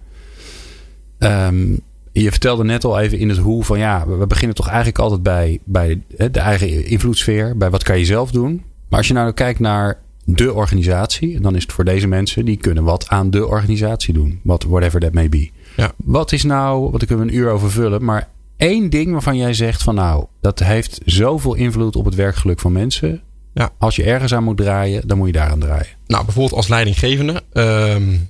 Um, 1.19 1.81
je 2.11 2.31
vertelde 2.31 2.63
net 2.63 2.83
al 2.83 2.99
even 2.99 3.17
in 3.19 3.29
het 3.29 3.37
hoe 3.37 3.63
van 3.63 3.79
ja, 3.79 4.07
we 4.07 4.27
beginnen 4.27 4.55
toch 4.55 4.67
eigenlijk 4.67 4.99
altijd 4.99 5.23
bij, 5.23 5.59
bij 5.63 6.01
de 6.07 6.39
eigen 6.39 6.85
invloedssfeer. 6.85 7.57
Bij 7.57 7.69
wat 7.69 7.83
kan 7.83 7.99
je 7.99 8.05
zelf 8.05 8.31
doen. 8.31 8.63
Maar 8.89 8.99
als 8.99 9.07
je 9.07 9.13
nou 9.13 9.31
kijkt 9.31 9.59
naar 9.59 9.99
de 10.23 10.53
organisatie, 10.53 11.39
dan 11.39 11.55
is 11.55 11.61
het 11.61 11.71
voor 11.71 11.83
deze 11.83 12.07
mensen 12.07 12.45
die 12.45 12.57
kunnen 12.57 12.83
wat 12.83 13.07
aan 13.07 13.29
de 13.29 13.47
organisatie 13.47 14.13
doen. 14.13 14.39
What, 14.43 14.63
whatever 14.63 14.99
that 14.99 15.13
may 15.13 15.29
be. 15.29 15.49
Ja. 15.75 15.91
Wat 15.95 16.31
is 16.31 16.43
nou, 16.43 16.91
wat 16.91 17.05
kunnen 17.05 17.25
we 17.25 17.31
een 17.31 17.37
uur 17.37 17.49
over 17.49 17.71
vullen, 17.71 18.03
maar 18.03 18.29
één 18.57 18.89
ding 18.89 19.11
waarvan 19.11 19.37
jij 19.37 19.53
zegt 19.53 19.83
van 19.83 19.95
nou, 19.95 20.25
dat 20.41 20.59
heeft 20.59 20.99
zoveel 21.05 21.53
invloed 21.53 21.95
op 21.95 22.05
het 22.05 22.15
werkgeluk 22.15 22.59
van 22.59 22.71
mensen. 22.71 23.21
Ja. 23.53 23.71
Als 23.77 23.95
je 23.95 24.03
ergens 24.03 24.33
aan 24.33 24.43
moet 24.43 24.57
draaien, 24.57 25.07
dan 25.07 25.17
moet 25.17 25.27
je 25.27 25.33
daaraan 25.33 25.59
draaien. 25.59 25.97
Nou, 26.07 26.25
bijvoorbeeld 26.25 26.55
als 26.55 26.67
leidinggevende. 26.67 27.43
Um, 27.53 28.29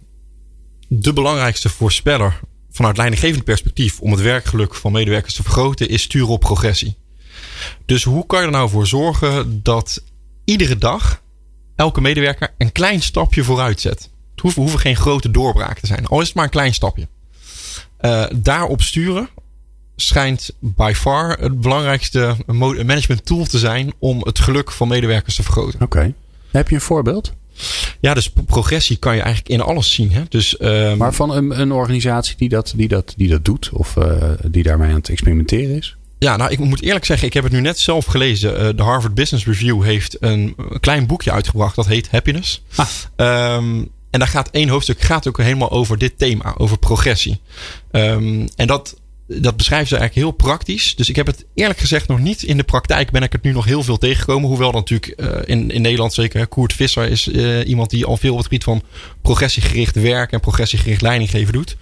de 0.87 1.13
belangrijkste 1.13 1.69
voorspeller 1.69 2.39
vanuit 2.71 2.97
leidinggevend 2.97 3.43
perspectief 3.43 4.01
om 4.01 4.11
het 4.11 4.21
werkgeluk 4.21 4.75
van 4.75 4.91
medewerkers 4.91 5.33
te 5.33 5.43
vergroten 5.43 5.89
is 5.89 6.01
sturen 6.01 6.27
op 6.27 6.39
progressie. 6.39 6.95
Dus 7.85 8.03
hoe 8.03 8.25
kan 8.25 8.39
je 8.39 8.45
er 8.45 8.51
nou 8.51 8.69
voor 8.69 8.87
zorgen 8.87 9.59
dat 9.63 10.03
iedere 10.43 10.77
dag 10.77 11.21
elke 11.75 12.01
medewerker 12.01 12.53
een 12.57 12.71
klein 12.71 13.01
stapje 13.01 13.43
vooruit 13.43 13.81
zet? 13.81 14.09
Het 14.35 14.53
hoeven, 14.53 14.79
geen 14.79 14.95
grote 14.95 15.31
doorbraken 15.31 15.81
te 15.81 15.87
zijn, 15.87 16.05
al 16.05 16.21
is 16.21 16.27
het 16.27 16.35
maar 16.35 16.43
een 16.43 16.49
klein 16.49 16.73
stapje. 16.73 17.07
Uh, 18.01 18.25
daarop 18.35 18.81
sturen 18.81 19.29
schijnt 19.95 20.51
by 20.59 20.93
far 20.95 21.37
het 21.39 21.61
belangrijkste 21.61 22.35
management 22.85 23.25
tool 23.25 23.45
te 23.45 23.59
zijn 23.59 23.93
om 23.99 24.21
het 24.21 24.39
geluk 24.39 24.71
van 24.71 24.87
medewerkers 24.87 25.35
te 25.35 25.43
vergroten. 25.43 25.81
Oké. 25.81 25.97
Okay. 25.97 26.13
Heb 26.51 26.69
je 26.69 26.75
een 26.75 26.81
voorbeeld? 26.81 27.33
Ja, 27.99 28.13
dus 28.13 28.29
progressie 28.45 28.97
kan 28.97 29.15
je 29.15 29.21
eigenlijk 29.21 29.49
in 29.49 29.61
alles 29.61 29.93
zien. 29.93 30.11
Hè? 30.11 30.23
Dus, 30.29 30.61
um, 30.61 30.97
maar 30.97 31.13
van 31.13 31.31
een, 31.31 31.59
een, 31.59 31.71
organisatie 31.71 32.35
die 32.37 32.49
dat, 32.49 32.73
die, 32.75 32.87
dat, 32.87 33.13
die 33.17 33.29
dat 33.29 33.45
doet 33.45 33.69
of 33.73 33.95
uh, 33.95 34.31
die 34.47 34.63
daarmee 34.63 34.89
aan 34.89 34.95
het 34.95 35.09
experimenteren 35.09 35.75
is? 35.75 35.95
Ja, 36.17 36.37
nou, 36.37 36.51
ik 36.51 36.59
moet 36.59 36.81
eerlijk 36.81 37.05
zeggen, 37.05 37.27
ik 37.27 37.33
heb 37.33 37.43
het 37.43 37.51
nu 37.51 37.61
net 37.61 37.79
zelf 37.79 38.05
gelezen. 38.05 38.61
Uh, 38.61 38.69
de 38.75 38.83
Harvard 38.83 39.13
Business 39.13 39.45
Review 39.45 39.83
heeft 39.83 40.17
een, 40.19 40.53
een, 40.69 40.79
klein 40.79 41.07
boekje 41.07 41.31
uitgebracht. 41.31 41.75
Dat 41.75 41.87
heet 41.87 42.11
Happiness. 42.11 42.61
Ah. 42.75 42.87
Um, 43.57 43.89
en 44.09 44.19
daar 44.19 44.27
gaat 44.27 44.49
één 44.49 44.69
hoofdstuk 44.69 45.01
gaat 45.01 45.27
ook 45.27 45.37
helemaal 45.37 45.71
over 45.71 45.97
dit 45.97 46.17
thema, 46.17 46.55
over 46.57 46.77
progressie. 46.77 47.39
Um, 47.91 48.47
en 48.55 48.67
dat, 48.67 48.99
dat 49.27 49.57
beschrijven 49.57 49.87
ze 49.87 49.97
eigenlijk 49.97 50.27
heel 50.27 50.37
praktisch. 50.47 50.95
Dus 50.95 51.09
ik 51.09 51.15
heb 51.15 51.25
het 51.25 51.45
eerlijk 51.53 51.79
gezegd 51.79 52.07
nog 52.07 52.19
niet 52.19 52.43
in 52.43 52.57
de 52.57 52.63
praktijk. 52.63 53.11
Ben 53.11 53.23
ik 53.23 53.31
het 53.31 53.43
nu 53.43 53.51
nog 53.51 53.65
heel 53.65 53.83
veel 53.83 53.97
tegengekomen. 53.97 54.49
Hoewel 54.49 54.71
natuurlijk 54.71 55.13
uh, 55.17 55.27
in, 55.45 55.71
in 55.71 55.81
Nederland 55.81 56.13
zeker. 56.13 56.47
Koert 56.47 56.73
Visser 56.73 57.09
is 57.09 57.27
uh, 57.27 57.67
iemand 57.67 57.89
die 57.89 58.05
al 58.05 58.17
veel 58.17 58.31
op 58.31 58.37
het 58.37 58.45
gebied 58.45 58.63
van 58.63 58.83
progressiegericht 59.21 59.95
werk 59.95 60.31
en 60.31 60.39
progressiegericht 60.39 61.01
leidinggeven 61.01 61.53
doet. 61.53 61.77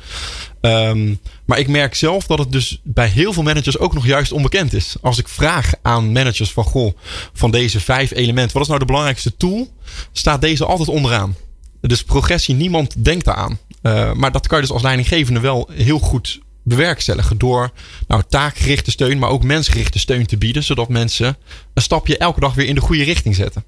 Um, 0.61 1.19
maar 1.45 1.59
ik 1.59 1.67
merk 1.67 1.95
zelf 1.95 2.25
dat 2.25 2.39
het 2.39 2.51
dus 2.51 2.79
bij 2.83 3.07
heel 3.07 3.33
veel 3.33 3.43
managers 3.43 3.77
ook 3.77 3.93
nog 3.93 4.05
juist 4.05 4.31
onbekend 4.31 4.73
is. 4.73 4.95
Als 5.01 5.17
ik 5.17 5.27
vraag 5.27 5.71
aan 5.81 6.11
managers 6.11 6.51
van 6.51 6.63
goh, 6.63 6.97
van 7.33 7.51
deze 7.51 7.79
vijf 7.79 8.11
elementen, 8.11 8.53
wat 8.53 8.61
is 8.61 8.67
nou 8.67 8.79
de 8.79 8.85
belangrijkste 8.85 9.37
tool? 9.37 9.73
Staat 10.11 10.41
deze 10.41 10.65
altijd 10.65 10.89
onderaan. 10.89 11.35
Dus 11.81 12.03
progressie, 12.03 12.55
niemand 12.55 13.05
denkt 13.05 13.25
daaraan. 13.25 13.59
Uh, 13.81 14.13
maar 14.13 14.31
dat 14.31 14.47
kan 14.47 14.57
je 14.57 14.63
dus 14.63 14.73
als 14.73 14.81
leidinggevende 14.81 15.39
wel 15.39 15.69
heel 15.73 15.99
goed 15.99 16.39
bewerkstelligen 16.63 17.37
door 17.37 17.71
nou, 18.07 18.23
taakgerichte 18.29 18.91
steun, 18.91 19.19
maar 19.19 19.29
ook 19.29 19.43
mensgerichte 19.43 19.99
steun 19.99 20.25
te 20.25 20.37
bieden, 20.37 20.63
zodat 20.63 20.89
mensen 20.89 21.37
een 21.73 21.81
stapje 21.81 22.17
elke 22.17 22.39
dag 22.39 22.53
weer 22.53 22.67
in 22.67 22.75
de 22.75 22.81
goede 22.81 23.03
richting 23.03 23.35
zetten. 23.35 23.63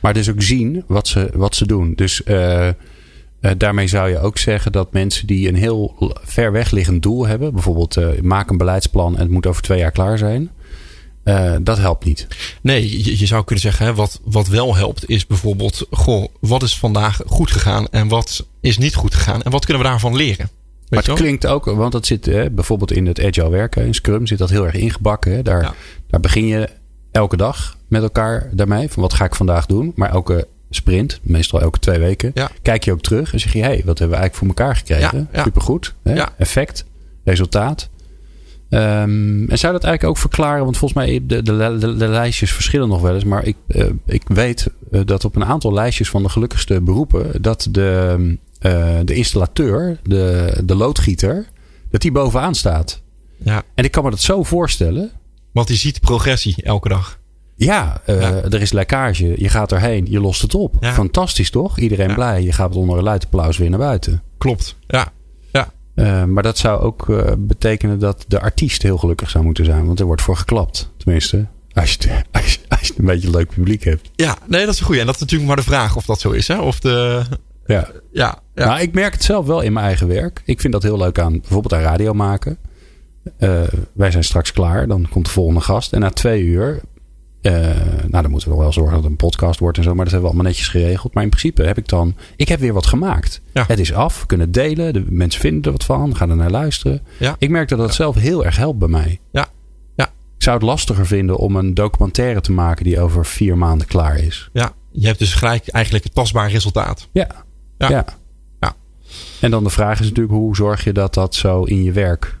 Maar 0.00 0.14
dus 0.14 0.30
ook 0.30 0.42
zien 0.42 0.84
wat 0.86 1.08
ze, 1.08 1.30
wat 1.34 1.56
ze 1.56 1.66
doen. 1.66 1.92
Dus 1.94 2.22
uh, 2.24 2.66
uh, 2.66 3.50
daarmee 3.56 3.86
zou 3.86 4.08
je 4.08 4.18
ook 4.18 4.38
zeggen 4.38 4.72
dat 4.72 4.92
mensen 4.92 5.26
die 5.26 5.48
een 5.48 5.54
heel 5.54 6.12
ver 6.22 6.52
weg 6.52 6.70
liggend 6.70 7.02
doel 7.02 7.26
hebben, 7.26 7.52
bijvoorbeeld 7.52 7.96
uh, 7.96 8.20
maak 8.20 8.50
een 8.50 8.56
beleidsplan 8.56 9.14
en 9.14 9.20
het 9.20 9.30
moet 9.30 9.46
over 9.46 9.62
twee 9.62 9.78
jaar 9.78 9.90
klaar 9.90 10.18
zijn. 10.18 10.50
Uh, 11.24 11.56
dat 11.60 11.78
helpt 11.78 12.04
niet. 12.04 12.26
Nee, 12.60 13.04
je, 13.04 13.18
je 13.18 13.26
zou 13.26 13.44
kunnen 13.44 13.64
zeggen, 13.64 13.86
hè, 13.86 13.94
wat, 13.94 14.20
wat 14.24 14.48
wel 14.48 14.76
helpt 14.76 15.08
is 15.08 15.26
bijvoorbeeld, 15.26 15.86
goh, 15.90 16.26
wat 16.40 16.62
is 16.62 16.78
vandaag 16.78 17.20
goed 17.26 17.50
gegaan 17.50 17.88
en 17.88 18.08
wat 18.08 18.46
is 18.60 18.78
niet 18.78 18.94
goed 18.94 19.14
gegaan 19.14 19.42
en 19.42 19.50
wat 19.50 19.64
kunnen 19.64 19.82
we 19.82 19.88
daarvan 19.88 20.16
leren? 20.16 20.50
Maar 20.94 21.04
het 21.04 21.12
klinkt 21.12 21.46
ook, 21.46 21.64
want 21.64 21.92
dat 21.92 22.06
zit 22.06 22.26
hè, 22.26 22.50
bijvoorbeeld 22.50 22.92
in 22.92 23.06
het 23.06 23.20
agile 23.24 23.50
werken, 23.50 23.86
in 23.86 23.94
Scrum 23.94 24.26
zit 24.26 24.38
dat 24.38 24.50
heel 24.50 24.64
erg 24.64 24.74
ingebakken. 24.74 25.32
Hè. 25.32 25.42
Daar, 25.42 25.62
ja. 25.62 25.74
daar 26.06 26.20
begin 26.20 26.46
je 26.46 26.68
elke 27.10 27.36
dag 27.36 27.76
met 27.88 28.02
elkaar 28.02 28.50
daarmee. 28.52 28.88
Van 28.88 29.02
wat 29.02 29.14
ga 29.14 29.24
ik 29.24 29.34
vandaag 29.34 29.66
doen? 29.66 29.92
Maar 29.96 30.10
elke 30.10 30.46
sprint, 30.70 31.20
meestal 31.22 31.60
elke 31.60 31.78
twee 31.78 31.98
weken, 31.98 32.30
ja. 32.34 32.50
kijk 32.62 32.84
je 32.84 32.92
ook 32.92 33.00
terug 33.00 33.32
en 33.32 33.40
zeg 33.40 33.52
je, 33.52 33.58
hé, 33.58 33.64
hey, 33.64 33.82
wat 33.84 33.98
hebben 33.98 34.18
we 34.18 34.22
eigenlijk 34.22 34.34
voor 34.34 34.46
elkaar 34.48 34.76
gekregen? 34.76 35.28
Ja, 35.32 35.42
Supergoed. 35.42 35.94
Hè? 36.02 36.22
Effect, 36.38 36.84
resultaat. 37.24 37.90
Um, 38.70 39.48
en 39.48 39.58
zou 39.58 39.72
dat 39.72 39.84
eigenlijk 39.84 40.04
ook 40.04 40.18
verklaren? 40.18 40.64
Want 40.64 40.76
volgens 40.76 41.04
mij 41.04 41.20
de, 41.22 41.42
de, 41.42 41.76
de, 41.78 41.96
de 41.96 42.08
lijstjes 42.08 42.52
verschillen 42.52 42.88
nog 42.88 43.00
wel 43.00 43.14
eens. 43.14 43.24
Maar 43.24 43.44
ik, 43.44 43.56
uh, 43.66 43.86
ik 44.06 44.22
weet 44.26 44.70
uh, 44.90 45.00
dat 45.04 45.24
op 45.24 45.36
een 45.36 45.44
aantal 45.44 45.72
lijstjes 45.72 46.10
van 46.10 46.22
de 46.22 46.28
gelukkigste 46.28 46.80
beroepen 46.80 47.42
dat 47.42 47.68
de, 47.70 48.36
uh, 48.62 48.98
de 49.04 49.14
installateur, 49.14 49.98
de, 50.02 50.54
de 50.64 50.74
loodgieter, 50.74 51.46
dat 51.90 52.00
die 52.00 52.12
bovenaan 52.12 52.54
staat. 52.54 53.02
Ja. 53.36 53.62
En 53.74 53.84
ik 53.84 53.90
kan 53.90 54.04
me 54.04 54.10
dat 54.10 54.20
zo 54.20 54.42
voorstellen. 54.42 55.10
Want 55.52 55.66
die 55.66 55.76
ziet 55.76 56.00
progressie 56.00 56.62
elke 56.62 56.88
dag. 56.88 57.20
Ja, 57.54 58.00
uh, 58.06 58.20
ja, 58.20 58.42
er 58.42 58.60
is 58.60 58.72
lekkage. 58.72 59.34
Je 59.36 59.48
gaat 59.48 59.72
erheen, 59.72 60.06
je 60.10 60.20
lost 60.20 60.42
het 60.42 60.54
op. 60.54 60.74
Ja. 60.80 60.92
Fantastisch 60.92 61.50
toch? 61.50 61.78
Iedereen 61.78 62.08
ja. 62.08 62.14
blij. 62.14 62.42
Je 62.42 62.52
gaat 62.52 62.76
onder 62.76 62.96
een 62.96 63.02
luid 63.02 63.24
applaus 63.24 63.58
weer 63.58 63.70
naar 63.70 63.78
buiten. 63.78 64.22
Klopt, 64.38 64.76
ja. 64.86 65.12
ja. 65.52 65.72
Uh, 65.94 66.24
maar 66.24 66.42
dat 66.42 66.58
zou 66.58 66.80
ook 66.80 67.08
uh, 67.08 67.20
betekenen 67.38 67.98
dat 67.98 68.24
de 68.28 68.40
artiest 68.40 68.82
heel 68.82 68.98
gelukkig 68.98 69.30
zou 69.30 69.44
moeten 69.44 69.64
zijn. 69.64 69.86
Want 69.86 70.00
er 70.00 70.06
wordt 70.06 70.22
voor 70.22 70.36
geklapt. 70.36 70.92
Tenminste, 70.96 71.46
als 71.72 71.92
je, 71.92 72.22
als 72.30 72.54
je, 72.54 72.60
als 72.68 72.86
je 72.86 72.94
een 72.96 73.04
beetje 73.04 73.26
een 73.26 73.34
leuk 73.34 73.48
publiek 73.48 73.84
hebt. 73.84 74.10
Ja, 74.14 74.36
nee, 74.46 74.64
dat 74.64 74.74
is 74.74 74.80
een 74.80 74.86
goeie. 74.86 75.00
En 75.00 75.06
dat 75.06 75.14
is 75.14 75.20
natuurlijk 75.20 75.48
maar 75.48 75.58
de 75.58 75.70
vraag 75.70 75.96
of 75.96 76.04
dat 76.04 76.20
zo 76.20 76.30
is. 76.30 76.48
Hè? 76.48 76.60
Of 76.60 76.80
de, 76.80 77.22
ja. 77.66 77.90
Ja, 78.12 78.41
ja. 78.54 78.66
Nou, 78.66 78.80
ik 78.80 78.92
merk 78.92 79.12
het 79.12 79.22
zelf 79.22 79.46
wel 79.46 79.60
in 79.60 79.72
mijn 79.72 79.86
eigen 79.86 80.08
werk. 80.08 80.42
Ik 80.44 80.60
vind 80.60 80.72
dat 80.72 80.82
heel 80.82 80.98
leuk 80.98 81.18
aan 81.18 81.40
bijvoorbeeld 81.40 81.74
aan 81.74 81.80
radio 81.80 82.14
maken. 82.14 82.58
Uh, 83.38 83.62
wij 83.92 84.10
zijn 84.10 84.24
straks 84.24 84.52
klaar. 84.52 84.86
Dan 84.88 85.08
komt 85.10 85.24
de 85.24 85.30
volgende 85.30 85.60
gast. 85.60 85.92
En 85.92 86.00
na 86.00 86.10
twee 86.10 86.42
uur. 86.42 86.80
Uh, 87.42 87.52
nou, 88.06 88.22
dan 88.22 88.30
moeten 88.30 88.48
we 88.48 88.54
nog 88.54 88.62
wel 88.62 88.72
zorgen 88.72 88.92
dat 88.92 89.02
het 89.02 89.10
een 89.10 89.16
podcast 89.28 89.60
wordt 89.60 89.78
en 89.78 89.84
zo. 89.84 89.94
Maar 89.94 90.04
dat 90.04 90.12
hebben 90.12 90.30
we 90.30 90.36
allemaal 90.36 90.52
netjes 90.52 90.68
geregeld. 90.68 91.14
Maar 91.14 91.22
in 91.22 91.28
principe 91.28 91.62
heb 91.62 91.78
ik 91.78 91.88
dan. 91.88 92.16
Ik 92.36 92.48
heb 92.48 92.60
weer 92.60 92.72
wat 92.72 92.86
gemaakt. 92.86 93.40
Ja. 93.52 93.64
Het 93.66 93.78
is 93.78 93.92
af. 93.92 94.20
We 94.20 94.26
kunnen 94.26 94.52
delen. 94.52 94.92
De 94.92 95.04
mensen 95.08 95.40
vinden 95.40 95.62
er 95.62 95.72
wat 95.72 95.84
van. 95.84 96.16
Gaan 96.16 96.30
er 96.30 96.36
naar 96.36 96.50
luisteren. 96.50 97.00
Ja. 97.18 97.36
Ik 97.38 97.50
merk 97.50 97.68
dat 97.68 97.78
dat 97.78 97.94
zelf 97.94 98.16
heel 98.16 98.44
erg 98.44 98.56
helpt 98.56 98.78
bij 98.78 98.88
mij. 98.88 99.20
Ja. 99.30 99.46
Ja. 99.96 100.04
Ik 100.36 100.42
zou 100.42 100.56
het 100.56 100.66
lastiger 100.66 101.06
vinden 101.06 101.36
om 101.36 101.56
een 101.56 101.74
documentaire 101.74 102.40
te 102.40 102.52
maken 102.52 102.84
die 102.84 103.00
over 103.00 103.26
vier 103.26 103.58
maanden 103.58 103.86
klaar 103.86 104.18
is. 104.18 104.50
ja, 104.52 104.72
je 104.90 105.06
hebt 105.06 105.18
dus 105.18 105.34
gelijk 105.34 105.68
eigenlijk 105.68 106.04
het 106.04 106.14
tastbaar 106.14 106.50
resultaat. 106.50 107.08
Ja. 107.12 107.28
Ja. 107.78 108.04
En 109.40 109.50
dan 109.50 109.64
de 109.64 109.70
vraag 109.70 110.00
is 110.00 110.06
natuurlijk 110.06 110.34
hoe 110.34 110.56
zorg 110.56 110.84
je 110.84 110.92
dat 110.92 111.14
dat 111.14 111.34
zo 111.34 111.62
in 111.62 111.82
je 111.82 111.92
werk 111.92 112.38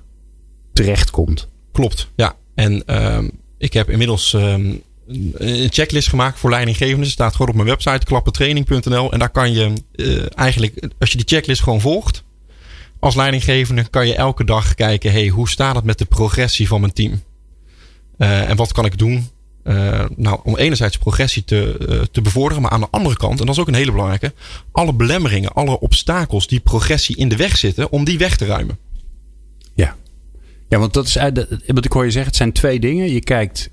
terechtkomt. 0.72 1.48
Klopt, 1.72 2.08
ja. 2.14 2.36
En 2.54 2.86
ehm, 2.86 3.28
ik 3.58 3.72
heb 3.72 3.90
inmiddels 3.90 4.34
ehm, 4.34 4.74
een 5.34 5.72
checklist 5.72 6.08
gemaakt 6.08 6.38
voor 6.38 6.50
leidinggevenden. 6.50 7.10
staat 7.10 7.32
gewoon 7.32 7.48
op 7.48 7.54
mijn 7.54 7.68
website 7.68 8.06
klappentraining.nl. 8.06 9.12
En 9.12 9.18
daar 9.18 9.30
kan 9.30 9.52
je 9.52 9.72
eh, 9.94 10.38
eigenlijk, 10.38 10.88
als 10.98 11.10
je 11.10 11.16
die 11.16 11.26
checklist 11.26 11.62
gewoon 11.62 11.80
volgt, 11.80 12.24
als 12.98 13.14
leidinggevende 13.14 13.88
kan 13.88 14.06
je 14.06 14.14
elke 14.14 14.44
dag 14.44 14.74
kijken, 14.74 15.12
hey, 15.12 15.28
hoe 15.28 15.48
staat 15.48 15.74
het 15.74 15.84
met 15.84 15.98
de 15.98 16.04
progressie 16.04 16.68
van 16.68 16.80
mijn 16.80 16.92
team? 16.92 17.22
Eh, 18.18 18.50
en 18.50 18.56
wat 18.56 18.72
kan 18.72 18.84
ik 18.84 18.98
doen? 18.98 19.28
Eh, 19.62 20.04
nou, 20.16 20.40
om 20.44 20.56
enerzijds 20.56 20.98
progressie 20.98 21.44
te, 21.44 21.76
eh, 21.88 22.00
te 22.00 22.20
bevorderen, 22.20 22.62
maar 22.62 22.70
aan 22.70 22.80
de 22.80 22.88
andere 22.90 23.16
kant, 23.16 23.40
en 23.40 23.46
dat 23.46 23.54
is 23.54 23.60
ook 23.60 23.68
een 23.68 23.74
hele 23.74 23.90
belangrijke, 23.90 24.32
alle 24.72 24.92
belemmeringen, 24.92 25.52
alle 25.52 25.80
obstakels 25.80 26.46
die 26.46 26.60
progressie 26.60 27.16
in 27.16 27.28
de 27.28 27.36
weg 27.36 27.56
zitten, 27.56 27.90
om 27.90 28.04
die 28.04 28.18
weg 28.18 28.36
te 28.36 28.46
ruimen. 28.46 28.78
Ja. 29.74 29.96
Ja, 30.68 30.78
want 30.78 30.94
dat 30.94 31.06
is 31.06 31.16
wat 31.66 31.84
ik 31.84 31.92
hoor 31.92 32.04
je 32.04 32.10
zeggen, 32.10 32.28
het 32.30 32.36
zijn 32.36 32.52
twee 32.52 32.80
dingen. 32.80 33.12
Je 33.12 33.20
kijkt, 33.20 33.70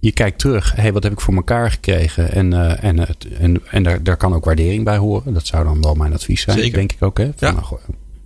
je 0.00 0.12
kijkt 0.12 0.38
terug, 0.38 0.72
hé, 0.74 0.82
hey, 0.82 0.92
wat 0.92 1.02
heb 1.02 1.12
ik 1.12 1.20
voor 1.20 1.34
elkaar 1.34 1.70
gekregen? 1.70 2.32
En, 2.32 2.52
uh, 2.52 2.84
en, 2.84 2.98
het, 2.98 3.26
en, 3.38 3.62
en 3.70 3.82
daar, 3.82 4.02
daar 4.02 4.16
kan 4.16 4.34
ook 4.34 4.44
waardering 4.44 4.84
bij 4.84 4.96
horen. 4.96 5.34
Dat 5.34 5.46
zou 5.46 5.64
dan 5.64 5.82
wel 5.82 5.94
mijn 5.94 6.12
advies 6.12 6.40
zijn, 6.42 6.58
Zeker. 6.58 6.78
denk 6.78 6.92
ik 6.92 7.02
ook. 7.02 7.18
Hè? 7.18 7.30
Van, 7.36 7.48
Ja. 7.48 7.52
nou, 7.52 7.66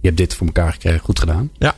je 0.00 0.06
hebt 0.06 0.16
dit 0.16 0.34
voor 0.34 0.46
elkaar 0.46 0.72
gekregen, 0.72 1.00
goed 1.00 1.18
gedaan. 1.18 1.50
Ja. 1.58 1.74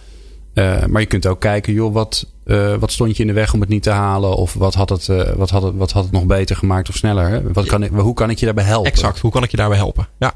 Maar 0.89 1.01
je 1.01 1.07
kunt 1.07 1.27
ook 1.27 1.41
kijken, 1.41 1.73
joh, 1.73 1.93
wat, 1.93 2.27
uh, 2.45 2.75
wat 2.75 2.93
stond 2.93 3.17
je 3.17 3.23
in 3.23 3.29
de 3.29 3.35
weg 3.35 3.55
om 3.55 3.61
het 3.61 3.69
niet 3.69 3.83
te 3.83 3.91
halen? 3.91 4.37
Of 4.37 4.55
wat 4.55 4.75
had 4.75 4.89
het, 4.89 5.09
uh, 5.09 5.33
wat 5.33 5.51
had 5.51 5.63
het, 5.63 5.75
wat 5.77 5.93
had 5.93 6.03
het 6.03 6.13
nog 6.13 6.25
beter 6.25 6.57
gemaakt 6.57 6.89
of 6.89 6.97
sneller? 6.97 7.29
Hè? 7.29 7.53
Wat 7.53 7.67
kan 7.67 7.83
ik, 7.83 7.91
hoe 7.91 8.15
kan 8.15 8.31
ik 8.31 8.39
je 8.39 8.45
daarbij 8.45 8.65
helpen? 8.65 8.91
Exact, 8.91 9.19
hoe 9.19 9.31
kan 9.31 9.43
ik 9.43 9.51
je 9.51 9.57
daarbij 9.57 9.79
helpen? 9.79 10.09
Ja. 10.19 10.35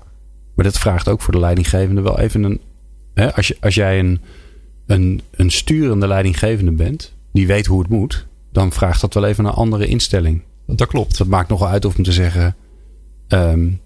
Maar 0.54 0.64
dat 0.64 0.78
vraagt 0.78 1.08
ook 1.08 1.20
voor 1.20 1.32
de 1.32 1.40
leidinggevende 1.40 2.00
wel 2.00 2.18
even 2.18 2.42
een. 2.42 2.60
Hè, 3.14 3.34
als, 3.34 3.48
je, 3.48 3.56
als 3.60 3.74
jij 3.74 3.98
een, 3.98 4.20
een, 4.86 5.20
een 5.30 5.50
sturende 5.50 6.06
leidinggevende 6.06 6.72
bent, 6.72 7.14
die 7.32 7.46
weet 7.46 7.66
hoe 7.66 7.80
het 7.80 7.88
moet, 7.88 8.26
dan 8.52 8.72
vraagt 8.72 9.00
dat 9.00 9.14
wel 9.14 9.24
even 9.24 9.44
een 9.44 9.52
andere 9.52 9.86
instelling. 9.86 10.42
Dat 10.66 10.88
klopt. 10.88 11.18
Dat 11.18 11.26
maakt 11.26 11.48
nogal 11.48 11.68
uit 11.68 11.84
of 11.84 11.96
om 11.96 12.04
te 12.04 12.12
zeggen: 12.12 12.56
um, 13.28 13.80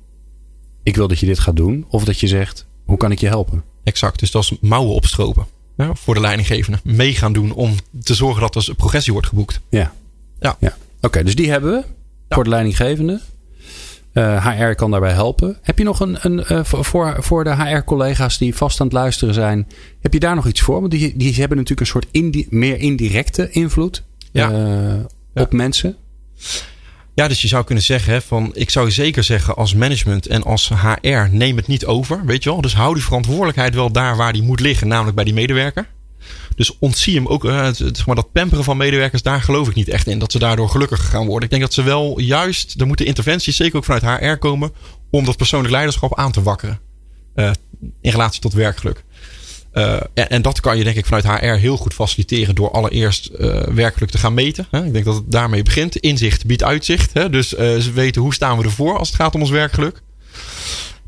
Ik 0.82 0.96
wil 0.96 1.08
dat 1.08 1.18
je 1.18 1.26
dit 1.26 1.38
gaat 1.38 1.56
doen. 1.56 1.84
Of 1.88 2.04
dat 2.04 2.20
je 2.20 2.28
zegt: 2.28 2.66
Hoe 2.84 2.96
kan 2.96 3.12
ik 3.12 3.18
je 3.18 3.28
helpen? 3.28 3.64
Exact. 3.84 4.18
Dus 4.18 4.30
dat 4.30 4.42
is 4.42 4.56
mouwen 4.60 4.94
opstropen. 4.94 5.46
Ja, 5.76 5.94
voor 5.94 6.14
de 6.14 6.20
leidinggevende. 6.20 6.78
Mee 6.82 7.14
gaan 7.14 7.32
doen 7.32 7.52
om 7.52 7.74
te 8.02 8.14
zorgen 8.14 8.40
dat 8.40 8.54
er 8.54 8.74
progressie 8.74 9.12
wordt 9.12 9.28
geboekt. 9.28 9.60
Ja. 9.68 9.92
ja. 10.40 10.56
ja. 10.60 10.68
Oké, 10.96 11.06
okay, 11.06 11.22
dus 11.22 11.34
die 11.34 11.50
hebben 11.50 11.72
we 11.72 11.84
voor 12.28 12.44
de 12.44 12.50
leidinggevende. 12.50 13.20
Uh, 14.12 14.46
HR 14.46 14.72
kan 14.74 14.90
daarbij 14.90 15.12
helpen. 15.12 15.58
Heb 15.62 15.78
je 15.78 15.84
nog 15.84 16.00
een, 16.00 16.16
een 16.20 16.44
uh, 16.52 16.64
voor, 16.64 17.16
voor 17.18 17.44
de 17.44 17.54
HR-collega's 17.54 18.38
die 18.38 18.54
vast 18.54 18.80
aan 18.80 18.86
het 18.86 18.94
luisteren 18.94 19.34
zijn, 19.34 19.68
heb 20.00 20.12
je 20.12 20.20
daar 20.20 20.34
nog 20.34 20.46
iets 20.46 20.60
voor? 20.60 20.80
Want 20.80 20.90
die, 20.90 21.16
die 21.16 21.34
hebben 21.34 21.56
natuurlijk 21.56 21.80
een 21.80 21.86
soort 21.86 22.06
indi 22.10 22.46
meer 22.50 22.78
indirecte 22.78 23.50
invloed 23.50 24.02
ja. 24.32 24.50
uh, 24.50 24.94
ja. 25.34 25.42
op 25.42 25.52
mensen. 25.52 25.96
Ja, 27.14 27.28
dus 27.28 27.42
je 27.42 27.48
zou 27.48 27.64
kunnen 27.64 27.84
zeggen: 27.84 28.22
van 28.22 28.50
ik 28.54 28.70
zou 28.70 28.90
zeker 28.90 29.24
zeggen 29.24 29.56
als 29.56 29.74
management 29.74 30.26
en 30.26 30.42
als 30.42 30.68
HR 30.68 31.28
neem 31.30 31.56
het 31.56 31.66
niet 31.66 31.86
over. 31.86 32.24
Weet 32.24 32.42
je 32.42 32.50
wel? 32.50 32.60
Dus 32.60 32.74
hou 32.74 32.94
die 32.94 33.02
verantwoordelijkheid 33.02 33.74
wel 33.74 33.92
daar 33.92 34.16
waar 34.16 34.32
die 34.32 34.42
moet 34.42 34.60
liggen, 34.60 34.88
namelijk 34.88 35.16
bij 35.16 35.24
die 35.24 35.34
medewerker. 35.34 35.88
Dus 36.54 36.78
ontzie 36.78 37.14
hem 37.14 37.26
ook, 37.26 37.42
zeg 37.72 38.06
maar 38.06 38.16
dat 38.16 38.32
pamperen 38.32 38.64
van 38.64 38.76
medewerkers, 38.76 39.22
daar 39.22 39.42
geloof 39.42 39.68
ik 39.68 39.74
niet 39.74 39.88
echt 39.88 40.06
in. 40.06 40.18
Dat 40.18 40.32
ze 40.32 40.38
daardoor 40.38 40.68
gelukkiger 40.68 41.08
gaan 41.08 41.26
worden. 41.26 41.44
Ik 41.44 41.50
denk 41.50 41.62
dat 41.62 41.74
ze 41.74 41.82
wel 41.82 42.20
juist, 42.20 42.80
er 42.80 42.86
moeten 42.86 43.06
interventies, 43.06 43.56
zeker 43.56 43.76
ook 43.76 43.84
vanuit 43.84 44.20
HR 44.20 44.36
komen, 44.36 44.72
om 45.10 45.24
dat 45.24 45.36
persoonlijk 45.36 45.72
leiderschap 45.72 46.18
aan 46.18 46.32
te 46.32 46.42
wakkeren. 46.42 46.80
Uh, 47.34 47.50
in 48.00 48.10
relatie 48.10 48.40
tot 48.40 48.52
werkgeluk. 48.52 49.04
Uh, 49.74 49.96
en, 50.14 50.42
dat 50.42 50.60
kan 50.60 50.78
je 50.78 50.84
denk 50.84 50.96
ik 50.96 51.06
vanuit 51.06 51.40
HR 51.40 51.60
heel 51.60 51.76
goed 51.76 51.94
faciliteren 51.94 52.54
door 52.54 52.70
allereerst 52.70 53.30
uh, 53.38 53.60
werkgeluk 53.60 54.10
te 54.10 54.18
gaan 54.18 54.34
meten. 54.34 54.66
Hè? 54.70 54.84
Ik 54.84 54.92
denk 54.92 55.04
dat 55.04 55.14
het 55.14 55.32
daarmee 55.32 55.62
begint. 55.62 55.96
Inzicht 55.96 56.46
biedt 56.46 56.62
uitzicht. 56.62 57.12
Hè? 57.12 57.30
Dus 57.30 57.52
uh, 57.52 57.58
ze 57.58 57.92
weten 57.92 58.22
hoe 58.22 58.34
staan 58.34 58.58
we 58.58 58.64
ervoor 58.64 58.98
als 58.98 59.08
het 59.08 59.16
gaat 59.16 59.34
om 59.34 59.40
ons 59.40 59.50
werkgeluk. 59.50 60.02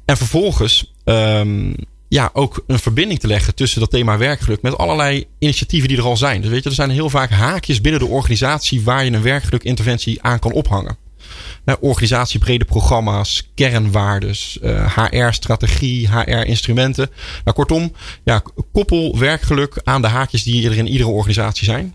En 0.05 0.17
vervolgens 0.17 0.93
um, 1.05 1.75
ja, 2.09 2.31
ook 2.33 2.65
een 2.67 2.79
verbinding 2.79 3.21
te 3.21 3.27
leggen 3.27 3.55
tussen 3.55 3.81
dat 3.81 3.91
thema 3.91 4.19
werkgeluk 4.19 4.63
met 4.63 4.79
allerlei 4.79 5.27
initiatieven 5.39 5.89
die 5.89 5.99
er 5.99 6.05
al 6.05 6.17
zijn. 6.17 6.41
Dus 6.41 6.51
weet 6.51 6.63
je, 6.63 6.69
er 6.69 6.75
zijn 6.75 6.91
heel 6.91 7.11
vaak 7.11 7.31
haakjes 7.31 7.81
binnen 7.81 8.01
de 8.01 8.07
organisatie 8.07 8.83
waar 8.83 9.05
je 9.05 9.13
een 9.13 9.23
werkgelukinterventie 9.23 10.23
aan 10.23 10.39
kan 10.39 10.53
ophangen. 10.53 10.97
Nou, 11.65 11.79
organisatiebrede 11.81 12.65
programma's, 12.65 13.51
kernwaardes, 13.55 14.59
uh, 14.63 14.97
HR-strategie, 14.97 16.09
HR-instrumenten. 16.09 17.11
Nou, 17.45 17.57
kortom, 17.57 17.93
ja, 18.25 18.43
koppel 18.73 19.19
werkgeluk 19.19 19.81
aan 19.85 20.03
de 20.03 20.09
haakjes 20.09 20.43
die 20.43 20.69
er 20.71 20.77
in 20.77 20.89
iedere 20.89 21.11
organisatie 21.11 21.65
zijn. 21.65 21.95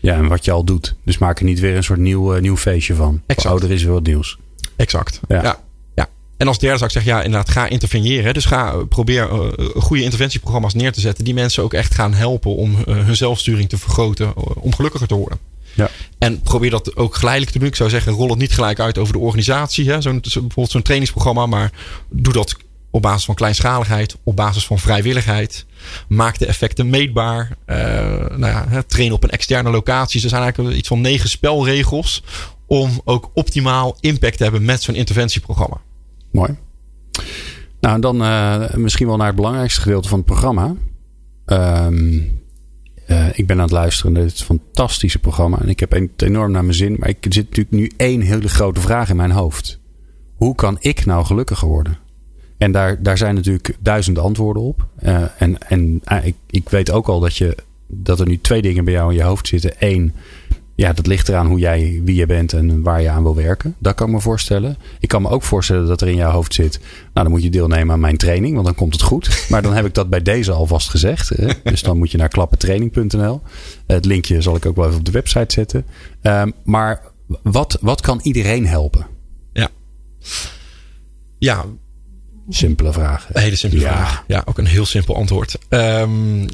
Ja, 0.00 0.14
en 0.14 0.28
wat 0.28 0.44
je 0.44 0.50
al 0.50 0.64
doet. 0.64 0.94
Dus 1.04 1.18
maak 1.18 1.38
er 1.38 1.44
niet 1.44 1.60
weer 1.60 1.76
een 1.76 1.84
soort 1.84 1.98
nieuw, 1.98 2.34
uh, 2.34 2.40
nieuw 2.40 2.56
feestje 2.56 2.94
van. 2.94 3.22
Exact. 3.26 3.48
Ouder 3.48 3.70
is 3.70 3.82
weer 3.82 3.92
wat 3.92 4.06
nieuws. 4.06 4.38
Exact. 4.76 5.20
Ja. 5.28 5.42
ja. 5.42 5.58
En 6.38 6.48
als 6.48 6.58
derde 6.58 6.76
zou 6.76 6.90
ik 6.90 6.96
zeggen, 6.96 7.12
ja, 7.12 7.22
inderdaad, 7.22 7.50
ga 7.50 7.68
interveneren. 7.68 8.34
Dus 8.34 8.44
ga 8.44 8.84
probeer 8.88 9.28
uh, 9.32 9.68
goede 9.74 10.02
interventieprogramma's 10.02 10.74
neer 10.74 10.92
te 10.92 11.00
zetten. 11.00 11.24
Die 11.24 11.34
mensen 11.34 11.62
ook 11.62 11.74
echt 11.74 11.94
gaan 11.94 12.14
helpen 12.14 12.56
om 12.56 12.76
hun 12.86 13.16
zelfsturing 13.16 13.68
te 13.68 13.78
vergroten. 13.78 14.36
Om 14.56 14.74
gelukkiger 14.74 15.06
te 15.06 15.14
worden. 15.14 15.38
Ja. 15.78 15.90
En 16.18 16.40
probeer 16.40 16.70
dat 16.70 16.96
ook 16.96 17.14
geleidelijk 17.14 17.52
te 17.52 17.58
doen. 17.58 17.68
Ik 17.68 17.76
zou 17.76 17.90
zeggen, 17.90 18.12
rol 18.12 18.28
het 18.28 18.38
niet 18.38 18.52
gelijk 18.52 18.80
uit 18.80 18.98
over 18.98 19.12
de 19.12 19.18
organisatie. 19.18 19.90
Hè? 19.90 20.00
Zo'n, 20.00 20.18
zo, 20.22 20.40
bijvoorbeeld 20.40 20.70
zo'n 20.70 20.82
trainingsprogramma. 20.82 21.46
Maar 21.46 21.72
doe 22.10 22.32
dat 22.32 22.56
op 22.90 23.02
basis 23.02 23.24
van 23.24 23.34
kleinschaligheid. 23.34 24.16
Op 24.22 24.36
basis 24.36 24.66
van 24.66 24.78
vrijwilligheid. 24.78 25.66
Maak 26.08 26.38
de 26.38 26.46
effecten 26.46 26.90
meetbaar. 26.90 27.56
Uh, 27.66 27.76
nou 28.36 28.46
ja, 28.46 28.82
train 28.86 29.12
op 29.12 29.24
een 29.24 29.30
externe 29.30 29.70
locatie. 29.70 30.22
Er 30.22 30.28
zijn 30.28 30.42
eigenlijk 30.42 30.76
iets 30.76 30.88
van 30.88 31.00
negen 31.00 31.28
spelregels. 31.28 32.22
Om 32.66 33.00
ook 33.04 33.30
optimaal 33.34 33.96
impact 34.00 34.36
te 34.36 34.42
hebben 34.42 34.64
met 34.64 34.82
zo'n 34.82 34.94
interventieprogramma. 34.94 35.80
Mooi. 36.32 36.56
Nou, 37.80 37.94
en 37.94 38.00
dan 38.00 38.22
uh, 38.22 38.74
misschien 38.74 39.06
wel 39.06 39.16
naar 39.16 39.26
het 39.26 39.36
belangrijkste 39.36 39.80
gedeelte 39.80 40.08
van 40.08 40.18
het 40.18 40.26
programma. 40.26 40.74
Um, 41.46 42.40
uh, 43.10 43.26
ik 43.32 43.46
ben 43.46 43.56
aan 43.56 43.62
het 43.62 43.72
luisteren 43.72 44.12
naar 44.12 44.22
dit 44.22 44.42
fantastische 44.42 45.18
programma. 45.18 45.60
En 45.60 45.68
ik 45.68 45.80
heb 45.80 45.92
enorm 46.16 46.50
naar 46.52 46.64
mijn 46.64 46.74
zin. 46.74 46.96
Maar 46.98 47.08
ik 47.08 47.26
zit 47.28 47.44
natuurlijk 47.44 47.70
nu 47.70 47.90
één 47.96 48.20
hele 48.20 48.48
grote 48.48 48.80
vraag 48.80 49.10
in 49.10 49.16
mijn 49.16 49.30
hoofd. 49.30 49.80
Hoe 50.34 50.54
kan 50.54 50.76
ik 50.80 51.04
nou 51.04 51.24
gelukkiger 51.24 51.68
worden? 51.68 51.98
En 52.58 52.72
daar, 52.72 53.02
daar 53.02 53.18
zijn 53.18 53.34
natuurlijk 53.34 53.76
duizenden 53.80 54.22
antwoorden 54.22 54.62
op. 54.62 54.86
Uh, 55.02 55.22
en 55.38 55.58
en 55.68 56.02
uh, 56.12 56.26
ik, 56.26 56.34
ik 56.50 56.68
weet 56.68 56.90
ook 56.90 57.08
al 57.08 57.20
dat, 57.20 57.36
je, 57.36 57.56
dat 57.86 58.20
er 58.20 58.26
nu 58.28 58.38
twee 58.40 58.62
dingen 58.62 58.84
bij 58.84 58.94
jou 58.94 59.10
in 59.10 59.16
je 59.16 59.22
hoofd 59.22 59.48
zitten. 59.48 59.72
Eén, 59.78 60.12
ja, 60.78 60.92
dat 60.92 61.06
ligt 61.06 61.28
eraan 61.28 61.46
hoe 61.46 61.58
jij, 61.58 62.00
wie 62.04 62.14
je 62.14 62.26
bent 62.26 62.52
en 62.52 62.82
waar 62.82 63.02
je 63.02 63.08
aan 63.08 63.22
wil 63.22 63.34
werken. 63.34 63.74
Dat 63.78 63.94
kan 63.94 64.06
ik 64.06 64.12
me 64.14 64.20
voorstellen. 64.20 64.76
Ik 65.00 65.08
kan 65.08 65.22
me 65.22 65.28
ook 65.28 65.42
voorstellen 65.42 65.86
dat 65.86 66.00
er 66.00 66.08
in 66.08 66.16
jouw 66.16 66.30
hoofd 66.30 66.54
zit. 66.54 66.78
Nou, 66.78 66.88
dan 67.12 67.30
moet 67.30 67.42
je 67.42 67.50
deelnemen 67.50 67.94
aan 67.94 68.00
mijn 68.00 68.16
training, 68.16 68.54
want 68.54 68.66
dan 68.66 68.74
komt 68.74 68.92
het 68.92 69.02
goed. 69.02 69.28
Maar 69.50 69.62
dan 69.62 69.74
heb 69.74 69.86
ik 69.86 69.94
dat 69.94 70.08
bij 70.08 70.22
deze 70.22 70.52
alvast 70.52 70.90
gezegd. 70.90 71.28
Hè? 71.28 71.46
Dus 71.70 71.82
dan 71.82 71.98
moet 71.98 72.10
je 72.10 72.18
naar 72.18 72.28
klappentraining.nl. 72.28 73.40
Het 73.86 74.04
linkje 74.04 74.42
zal 74.42 74.56
ik 74.56 74.66
ook 74.66 74.76
wel 74.76 74.86
even 74.86 74.98
op 74.98 75.04
de 75.04 75.10
website 75.10 75.52
zetten. 75.54 75.84
Um, 76.22 76.52
maar 76.64 77.00
wat, 77.42 77.78
wat 77.80 78.00
kan 78.00 78.20
iedereen 78.22 78.66
helpen? 78.66 79.06
Ja. 79.52 79.68
Ja. 81.38 81.64
Simpele 82.48 82.92
vraag. 82.92 83.28
Een 83.32 83.42
hele 83.42 83.56
simpele 83.56 83.82
ja. 83.82 83.96
vraag. 83.96 84.24
Ja, 84.26 84.42
ook 84.44 84.58
een 84.58 84.66
heel 84.66 84.86
simpel 84.86 85.16
antwoord. 85.16 85.58
Um, 85.68 86.46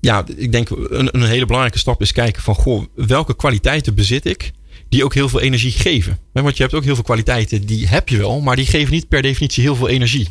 ja, 0.00 0.24
ik 0.36 0.52
denk 0.52 0.70
een, 0.70 1.08
een 1.12 1.24
hele 1.24 1.46
belangrijke 1.46 1.78
stap 1.78 2.00
is 2.00 2.12
kijken 2.12 2.42
van 2.42 2.54
goh, 2.54 2.84
welke 2.94 3.36
kwaliteiten 3.36 3.94
bezit 3.94 4.26
ik 4.26 4.52
die 4.90 5.04
ook 5.04 5.14
heel 5.14 5.28
veel 5.28 5.40
energie 5.40 5.70
geven. 5.70 6.18
Want 6.32 6.56
je 6.56 6.62
hebt 6.62 6.74
ook 6.74 6.84
heel 6.84 6.94
veel 6.94 7.04
kwaliteiten 7.04 7.66
die 7.66 7.88
heb 7.88 8.08
je 8.08 8.16
wel, 8.16 8.40
maar 8.40 8.56
die 8.56 8.66
geven 8.66 8.92
niet 8.92 9.08
per 9.08 9.22
definitie 9.22 9.62
heel 9.62 9.76
veel 9.76 9.88
energie. 9.88 10.28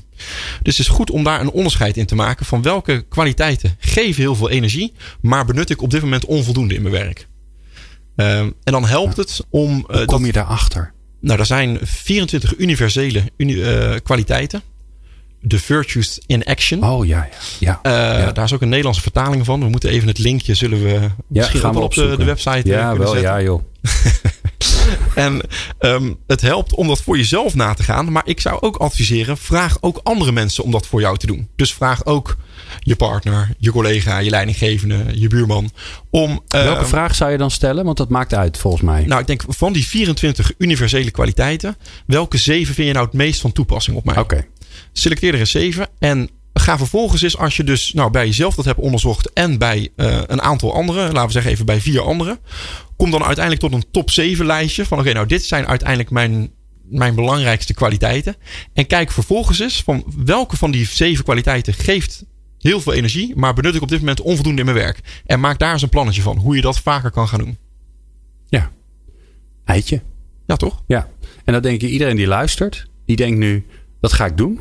Dus 0.61 0.78
het 0.78 0.88
is 0.88 0.93
goed 0.93 1.11
om 1.11 1.24
daar 1.24 1.41
een 1.41 1.51
onderscheid 1.51 1.97
in 1.97 2.05
te 2.05 2.15
maken 2.15 2.45
van 2.45 2.61
welke 2.61 3.05
kwaliteiten 3.09 3.76
geven 3.80 4.22
heel 4.22 4.36
veel 4.36 4.49
energie, 4.49 4.93
maar 5.22 5.45
benut 5.45 5.70
ik 5.70 5.82
op 5.82 5.89
dit 5.89 6.01
moment 6.01 6.26
onvoldoende 6.26 6.76
in 6.76 6.82
mijn 6.82 6.93
werk. 6.93 7.28
Um, 8.15 8.53
en 8.63 8.74
dan 8.74 8.86
helpt 8.86 9.17
het 9.17 9.45
om. 9.49 9.86
Uh, 9.89 9.95
Hoe 9.95 10.05
kom 10.05 10.26
je 10.26 10.32
daarachter? 10.32 10.93
Nou, 11.22 11.39
er 11.39 11.45
zijn 11.45 11.80
24 11.82 12.57
universele 12.57 13.24
uni, 13.38 13.53
uh, 13.53 13.95
kwaliteiten. 14.03 14.61
The 15.47 15.59
Virtues 15.59 16.21
in 16.25 16.43
Action. 16.43 16.83
Oh 16.83 17.05
ja, 17.05 17.27
ja. 17.59 17.79
ja. 17.83 18.15
Uh, 18.15 18.19
ja. 18.19 18.31
Daar 18.31 18.45
is 18.45 18.53
ook 18.53 18.61
een 18.61 18.69
Nederlandse 18.69 19.01
vertaling 19.01 19.45
van. 19.45 19.59
We 19.59 19.69
moeten 19.69 19.89
even 19.89 20.07
het 20.07 20.17
linkje, 20.17 20.53
zullen 20.53 20.83
we 20.83 20.89
ja, 20.89 21.11
misschien 21.27 21.59
gaan 21.59 21.73
wel 21.73 21.83
op 21.83 21.93
de, 21.93 22.15
de, 22.17 22.23
website 22.23 22.67
Ja, 22.69 22.97
wel, 22.97 23.07
zetten. 23.07 23.29
ja 23.29 23.41
joh. 23.41 23.61
en 25.15 25.41
um, 25.79 26.17
het 26.27 26.41
helpt 26.41 26.75
om 26.75 26.87
dat 26.87 27.01
voor 27.01 27.17
jezelf 27.17 27.55
na 27.55 27.73
te 27.73 27.83
gaan. 27.83 28.11
Maar 28.11 28.21
ik 28.25 28.39
zou 28.39 28.61
ook 28.61 28.75
adviseren, 28.75 29.37
vraag 29.37 29.77
ook 29.81 29.99
andere 30.03 30.31
mensen 30.31 30.63
om 30.63 30.71
dat 30.71 30.87
voor 30.87 31.01
jou 31.01 31.17
te 31.17 31.27
doen. 31.27 31.49
Dus 31.55 31.73
vraag 31.73 32.05
ook 32.05 32.37
je 32.79 32.95
partner, 32.95 33.49
je 33.57 33.71
collega, 33.71 34.17
je 34.17 34.29
leidinggevende, 34.29 35.05
je 35.13 35.27
buurman. 35.27 35.71
Om, 36.09 36.31
uh, 36.31 36.63
Welke 36.63 36.85
vraag 36.85 37.15
zou 37.15 37.31
je 37.31 37.37
dan 37.37 37.51
stellen? 37.51 37.85
Want 37.85 37.97
dat 37.97 38.09
maakt 38.09 38.33
uit 38.33 38.57
volgens 38.57 38.83
mij. 38.83 39.05
Nou, 39.05 39.21
ik 39.21 39.27
denk 39.27 39.43
van 39.47 39.73
die 39.73 39.87
24 39.87 40.51
universele 40.57 41.11
kwaliteiten. 41.11 41.77
Welke 42.05 42.37
zeven 42.37 42.73
vind 42.73 42.87
je 42.87 42.93
nou 42.93 43.05
het 43.05 43.15
meest 43.15 43.41
van 43.41 43.51
toepassing 43.51 43.97
op 43.97 44.05
mij? 44.05 44.17
Oké. 44.17 44.33
Okay. 44.33 44.47
Selecteer 44.91 45.34
er 45.34 45.39
eens 45.39 45.51
zeven. 45.51 45.88
En 45.99 46.30
ga 46.53 46.77
vervolgens 46.77 47.21
eens, 47.21 47.38
als 47.38 47.57
je 47.57 47.63
dus 47.63 47.93
nou, 47.93 48.11
bij 48.11 48.25
jezelf 48.25 48.55
dat 48.55 48.65
hebt 48.65 48.80
onderzocht. 48.80 49.34
En 49.34 49.57
bij 49.57 49.89
uh, 49.95 50.21
een 50.25 50.41
aantal 50.41 50.73
anderen. 50.73 51.11
Laten 51.11 51.25
we 51.25 51.32
zeggen 51.32 51.51
even 51.51 51.65
bij 51.65 51.82
vier 51.82 52.01
anderen. 52.01 52.39
Kom 52.97 53.11
dan 53.11 53.23
uiteindelijk 53.23 53.65
tot 53.65 53.73
een 53.73 53.91
top 53.91 54.09
7 54.09 54.45
lijstje. 54.45 54.86
Van 54.86 54.97
oké, 54.97 55.07
okay, 55.07 55.13
nou 55.13 55.27
dit 55.27 55.45
zijn 55.45 55.67
uiteindelijk 55.67 56.09
mijn, 56.09 56.51
mijn 56.89 57.15
belangrijkste 57.15 57.73
kwaliteiten. 57.73 58.36
En 58.73 58.88
kijk 58.88 59.11
vervolgens 59.11 59.59
eens 59.59 59.84
van 59.84 60.03
welke 60.25 60.57
van 60.57 60.71
die 60.71 60.86
zeven 60.86 61.23
kwaliteiten 61.23 61.73
geeft 61.73 62.23
heel 62.59 62.82
veel 62.82 62.93
energie. 62.93 63.36
Maar 63.36 63.53
benut 63.53 63.75
ik 63.75 63.82
op 63.82 63.89
dit 63.89 63.99
moment 63.99 64.21
onvoldoende 64.21 64.59
in 64.59 64.65
mijn 64.65 64.77
werk. 64.77 65.21
En 65.25 65.39
maak 65.39 65.59
daar 65.59 65.73
eens 65.73 65.82
een 65.82 65.89
plannetje 65.89 66.21
van. 66.21 66.38
Hoe 66.38 66.55
je 66.55 66.61
dat 66.61 66.80
vaker 66.80 67.11
kan 67.11 67.27
gaan 67.27 67.39
doen. 67.39 67.57
Ja. 68.47 68.71
Eitje. 69.65 70.01
Ja, 70.45 70.55
toch? 70.55 70.84
Ja. 70.88 71.09
En 71.43 71.53
dan 71.53 71.61
denk 71.61 71.82
ik, 71.82 71.89
iedereen 71.89 72.15
die 72.15 72.27
luistert. 72.27 72.88
Die 73.05 73.15
denkt 73.15 73.38
nu, 73.38 73.65
dat 73.99 74.13
ga 74.13 74.25
ik 74.25 74.38
doen. 74.38 74.59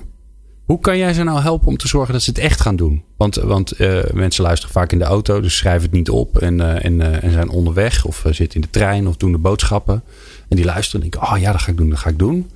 Hoe 0.68 0.80
kan 0.80 0.98
jij 0.98 1.12
ze 1.12 1.22
nou 1.22 1.40
helpen 1.40 1.68
om 1.68 1.76
te 1.76 1.88
zorgen 1.88 2.12
dat 2.12 2.22
ze 2.22 2.30
het 2.30 2.38
echt 2.38 2.60
gaan 2.60 2.76
doen? 2.76 3.04
Want, 3.16 3.34
want 3.34 3.72
eh, 3.72 4.00
mensen 4.12 4.42
luisteren 4.42 4.74
vaak 4.74 4.92
in 4.92 4.98
de 4.98 5.04
auto, 5.04 5.40
dus 5.40 5.56
schrijven 5.56 5.82
het 5.82 5.92
niet 5.92 6.10
op 6.10 6.38
en, 6.38 6.60
eh, 6.60 6.84
en, 6.84 7.00
eh, 7.00 7.24
en 7.24 7.32
zijn 7.32 7.48
onderweg 7.48 8.04
of 8.04 8.22
zitten 8.24 8.54
in 8.54 8.60
de 8.60 8.70
trein 8.70 9.08
of 9.08 9.16
doen 9.16 9.32
de 9.32 9.38
boodschappen. 9.38 10.02
En 10.48 10.56
die 10.56 10.64
luisteren 10.64 11.02
en 11.02 11.10
denken, 11.10 11.30
oh 11.30 11.38
ja, 11.38 11.52
dat 11.52 11.60
ga 11.60 11.70
ik 11.70 11.76
doen, 11.76 11.90
dat 11.90 11.98
ga 11.98 12.10
ik 12.10 12.18
doen. 12.18 12.50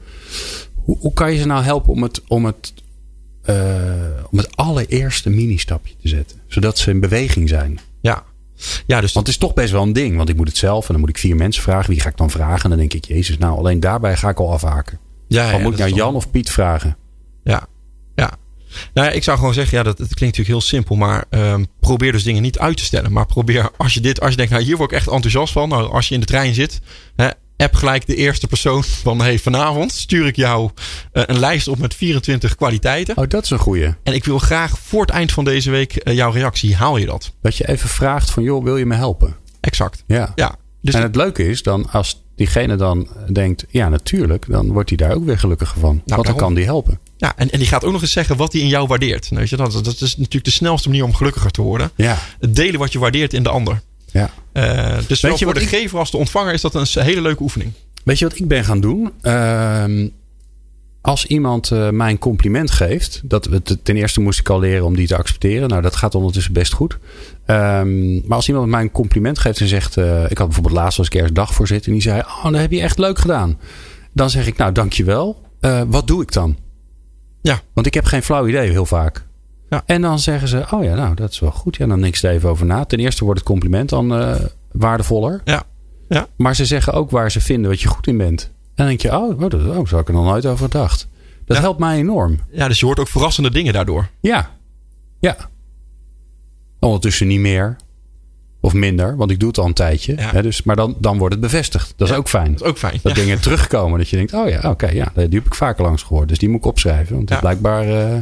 Hoe, 0.74 0.96
hoe 0.98 1.12
kan 1.12 1.32
je 1.32 1.38
ze 1.38 1.46
nou 1.46 1.64
helpen 1.64 1.92
om 1.92 2.02
het, 2.02 2.22
om 2.28 2.44
het, 2.44 2.74
om 4.30 4.38
het 4.38 4.56
allereerste 4.56 5.30
mini-stapje 5.30 5.94
te 6.02 6.08
zetten? 6.08 6.38
Zodat 6.46 6.78
ze 6.78 6.90
in 6.90 7.00
beweging 7.00 7.48
zijn. 7.48 7.80
Ja. 8.00 8.22
Ja, 8.86 9.00
dus 9.00 9.12
Want 9.12 9.26
het 9.26 9.34
is 9.34 9.42
toch 9.42 9.54
best 9.54 9.72
wel 9.72 9.82
een 9.82 9.92
ding. 9.92 10.16
Want 10.16 10.28
ik 10.28 10.36
moet 10.36 10.48
het 10.48 10.56
zelf 10.56 10.86
en 10.86 10.92
dan 10.92 11.00
moet 11.00 11.10
ik 11.10 11.18
vier 11.18 11.36
mensen 11.36 11.62
vragen. 11.62 11.90
Wie 11.90 12.00
ga 12.00 12.08
ik 12.08 12.16
dan 12.16 12.30
vragen? 12.30 12.62
En 12.62 12.68
dan 12.68 12.78
denk 12.78 12.92
ik, 12.92 13.04
jezus, 13.04 13.38
nou 13.38 13.58
alleen 13.58 13.80
daarbij 13.80 14.16
ga 14.16 14.28
ik 14.28 14.40
al 14.40 14.52
afhaken. 14.52 14.98
ja, 15.28 15.50
ja, 15.50 15.58
moet 15.58 15.78
ik 15.78 15.86
is 15.86 15.94
Jan 15.94 16.14
of 16.14 16.30
Piet 16.30 16.50
vragen. 16.50 16.96
Ja. 17.44 17.70
Nou 18.94 19.06
ja, 19.06 19.12
ik 19.12 19.24
zou 19.24 19.38
gewoon 19.38 19.54
zeggen, 19.54 19.78
ja, 19.78 19.82
dat, 19.84 19.98
het 19.98 20.14
klinkt 20.14 20.38
natuurlijk 20.38 20.48
heel 20.48 20.60
simpel, 20.60 20.96
maar 20.96 21.24
ehm, 21.30 21.64
probeer 21.80 22.12
dus 22.12 22.24
dingen 22.24 22.42
niet 22.42 22.58
uit 22.58 22.76
te 22.76 22.84
stellen. 22.84 23.12
Maar 23.12 23.26
probeer, 23.26 23.70
als 23.76 23.94
je 23.94 24.00
dit, 24.00 24.20
als 24.20 24.30
je 24.30 24.36
denkt, 24.36 24.52
nou 24.52 24.64
hier 24.64 24.76
word 24.76 24.90
ik 24.90 24.96
echt 24.96 25.08
enthousiast 25.08 25.52
van. 25.52 25.68
Nou, 25.68 25.92
als 25.92 26.08
je 26.08 26.14
in 26.14 26.20
de 26.20 26.26
trein 26.26 26.54
zit, 26.54 26.80
hè, 27.16 27.28
app 27.56 27.74
gelijk 27.74 28.06
de 28.06 28.14
eerste 28.14 28.46
persoon 28.46 28.84
van, 28.84 29.20
hey, 29.20 29.38
vanavond 29.38 29.92
stuur 29.92 30.26
ik 30.26 30.36
jou 30.36 30.70
eh, 31.12 31.22
een 31.26 31.38
lijst 31.38 31.68
op 31.68 31.78
met 31.78 31.94
24 31.94 32.54
kwaliteiten. 32.54 33.16
Oh, 33.16 33.28
dat 33.28 33.44
is 33.44 33.50
een 33.50 33.58
goeie. 33.58 33.94
En 34.02 34.14
ik 34.14 34.24
wil 34.24 34.38
graag 34.38 34.78
voor 34.78 35.00
het 35.00 35.10
eind 35.10 35.32
van 35.32 35.44
deze 35.44 35.70
week 35.70 35.96
eh, 35.96 36.14
jouw 36.14 36.30
reactie. 36.30 36.76
Haal 36.76 36.96
je 36.96 37.06
dat? 37.06 37.32
Dat 37.42 37.56
je 37.56 37.68
even 37.68 37.88
vraagt 37.88 38.30
van, 38.30 38.42
joh, 38.42 38.64
wil 38.64 38.76
je 38.76 38.86
me 38.86 38.94
helpen? 38.94 39.36
Exact. 39.60 40.04
Ja. 40.06 40.32
Ja. 40.34 40.56
Dus 40.80 40.94
en 40.94 41.02
het 41.02 41.16
leuke 41.16 41.48
is 41.48 41.62
dan, 41.62 41.90
als 41.90 42.22
diegene 42.36 42.76
dan 42.76 43.08
denkt, 43.32 43.64
ja 43.68 43.88
natuurlijk, 43.88 44.44
dan 44.48 44.72
wordt 44.72 44.88
hij 44.88 44.98
daar 44.98 45.14
ook 45.14 45.24
weer 45.24 45.38
gelukkiger 45.38 45.80
van. 45.80 45.90
want 45.94 46.08
dan 46.08 46.22
daarom. 46.22 46.36
kan 46.36 46.54
die 46.54 46.64
helpen. 46.64 46.98
Ja, 47.22 47.32
en, 47.36 47.50
en 47.50 47.58
die 47.58 47.68
gaat 47.68 47.84
ook 47.84 47.92
nog 47.92 48.00
eens 48.02 48.12
zeggen 48.12 48.36
wat 48.36 48.52
hij 48.52 48.60
in 48.62 48.68
jou 48.68 48.86
waardeert. 48.86 49.24
Nou, 49.30 49.40
weet 49.40 49.50
je, 49.50 49.56
dat, 49.56 49.72
dat 49.72 50.00
is 50.00 50.16
natuurlijk 50.16 50.44
de 50.44 50.50
snelste 50.50 50.88
manier 50.88 51.04
om 51.04 51.14
gelukkiger 51.14 51.50
te 51.50 51.62
worden. 51.62 51.90
Ja, 51.96 52.18
Het 52.40 52.56
delen 52.56 52.78
wat 52.80 52.92
je 52.92 52.98
waardeert 52.98 53.32
in 53.34 53.42
de 53.42 53.48
ander. 53.48 53.80
ja. 54.12 54.30
Eh, 54.52 54.98
dus 55.06 55.20
zowel 55.20 55.36
je 55.38 55.44
voor 55.44 55.52
wat 55.54 55.62
de 55.62 55.68
ik- 55.68 55.80
gever 55.80 55.98
als 55.98 56.10
de 56.10 56.16
ontvanger 56.16 56.52
is 56.52 56.60
dat 56.60 56.74
een 56.74 56.86
hele 57.04 57.20
leuke 57.20 57.42
oefening. 57.42 57.72
Weet 58.04 58.18
je 58.18 58.28
wat 58.28 58.38
ik 58.38 58.48
ben 58.48 58.64
gaan 58.64 58.80
doen? 58.80 59.10
Ehm, 59.20 60.08
als 61.00 61.26
iemand 61.26 61.70
eh, 61.70 61.88
mij 61.90 62.10
een 62.10 62.18
compliment 62.18 62.70
geeft, 62.70 63.20
dat, 63.24 63.48
ten 63.82 63.96
eerste 63.96 64.20
moest 64.20 64.38
ik 64.38 64.48
al 64.48 64.58
leren 64.60 64.84
om 64.84 64.96
die 64.96 65.06
te 65.06 65.16
accepteren. 65.16 65.68
Nou, 65.68 65.82
dat 65.82 65.96
gaat 65.96 66.14
ondertussen 66.14 66.52
best 66.52 66.72
goed. 66.72 66.98
Ehm, 67.46 68.14
maar 68.14 68.36
als 68.36 68.48
iemand 68.48 68.66
mij 68.68 68.80
een 68.80 68.90
compliment 68.90 69.38
geeft 69.38 69.60
en 69.60 69.68
zegt, 69.68 69.96
eh, 69.96 70.24
ik 70.28 70.38
had 70.38 70.46
bijvoorbeeld 70.46 70.74
laatst 70.76 70.98
als 70.98 71.06
ik 71.06 71.14
ergens 71.14 71.50
voor 71.54 71.66
zit 71.66 71.86
en 71.86 71.92
die 71.92 72.02
zei, 72.02 72.20
oh, 72.20 72.44
dat 72.44 72.54
heb 72.60 72.70
je 72.70 72.80
echt 72.80 72.98
leuk 72.98 73.18
gedaan. 73.18 73.58
Dan 74.12 74.30
zeg 74.30 74.46
ik, 74.46 74.56
nou, 74.56 74.72
dankjewel. 74.72 75.40
Eh 75.60 75.82
wat 75.86 76.06
doe 76.06 76.22
ik 76.22 76.32
dan? 76.32 76.56
Ja. 77.43 77.61
Want 77.74 77.86
ik 77.86 77.95
heb 77.95 78.05
geen 78.05 78.22
flauw 78.22 78.47
idee 78.47 78.70
heel 78.70 78.86
vaak. 78.86 79.26
Ja. 79.70 79.82
En 79.86 80.03
dan 80.03 80.18
zeggen 80.18 80.49
ze, 80.49 80.64
oh 80.70 80.84
ja, 80.84 80.95
nou, 80.95 81.14
dat 81.14 81.30
is 81.30 81.38
wel 81.40 81.51
goed. 81.51 81.76
Ja, 81.76 81.86
dan 81.86 82.01
denk 82.01 82.16
ik 82.16 82.22
er 82.22 82.30
even 82.30 82.49
over 82.49 82.66
na. 82.66 82.84
Ten 82.84 82.99
eerste 82.99 83.24
wordt 83.24 83.40
het 83.40 83.49
compliment 83.49 83.88
dan 83.88 84.14
eh, 84.14 84.34
waardevoller. 84.72 85.40
Ja. 85.45 85.62
Ja. 86.09 86.26
Maar 86.36 86.55
ze 86.57 86.64
zeggen 86.66 86.93
ook 86.93 87.11
waar 87.11 87.30
ze 87.30 87.40
vinden 87.40 87.70
wat 87.70 87.80
je 87.80 87.88
goed 87.88 88.07
in 88.07 88.16
bent. 88.16 88.43
En 88.43 88.51
dan 88.74 88.86
denk 88.86 89.01
je, 89.01 89.16
oh, 89.16 89.40
oh, 89.43 89.51
dat, 89.51 89.55
oh 89.55 89.86
zo 89.86 89.95
had 89.95 90.01
ik 90.01 90.09
er 90.09 90.14
nog 90.14 90.24
nooit 90.24 90.47
over 90.47 90.64
gedacht. 90.64 91.09
Dat 91.45 91.57
Ja. 91.57 91.62
helpt 91.62 91.78
mij 91.78 91.97
enorm. 91.99 92.38
Ja, 92.51 92.68
dus 92.68 92.80
je 92.80 92.86
hoort 92.86 92.99
ook 92.99 93.09
verrassende 93.09 93.51
dingen 93.51 93.72
daardoor. 93.72 94.09
Ja. 94.20 94.51
Ja. 95.20 95.36
Ondertussen 96.80 97.26
niet 97.26 97.40
meer. 97.40 97.76
Of 98.64 98.72
minder, 98.72 99.16
want 99.16 99.30
ik 99.30 99.38
doe 99.40 99.48
het 99.48 99.58
al 99.58 99.66
een 99.66 99.72
tijdje. 99.72 100.16
Ja. 100.16 100.30
Hè, 100.30 100.42
dus, 100.42 100.62
maar 100.62 100.76
dan, 100.76 100.96
dan 100.98 101.18
wordt 101.18 101.34
het 101.34 101.42
bevestigd. 101.42 101.92
Dat 101.96 102.08
is 102.08 102.12
Ja. 102.14 102.20
ook 102.20 102.28
fijn. 102.28 102.52
Dat 102.52 102.60
is 102.62 102.66
ook 102.68 102.78
fijn. 102.78 102.98
Dat 103.02 103.16
Ja. 103.16 103.22
dingen 103.22 103.40
terugkomen. 103.40 103.98
Dat 103.98 104.08
je 104.08 104.16
denkt, 104.16 104.32
oh 104.34 104.48
ja, 104.48 104.70
oké, 104.70 104.86
ja, 104.90 105.12
die 105.14 105.28
heb 105.28 105.46
ik 105.46 105.54
vaker 105.54 105.84
langs 105.84 106.02
gehoord. 106.02 106.28
Dus 106.28 106.38
die 106.38 106.48
moet 106.48 106.58
ik 106.58 106.66
opschrijven. 106.66 107.16
Want 107.16 107.28
het 107.28 107.38
is 107.38 107.44
blijkbaar... 107.44 107.88
eh 107.88 108.18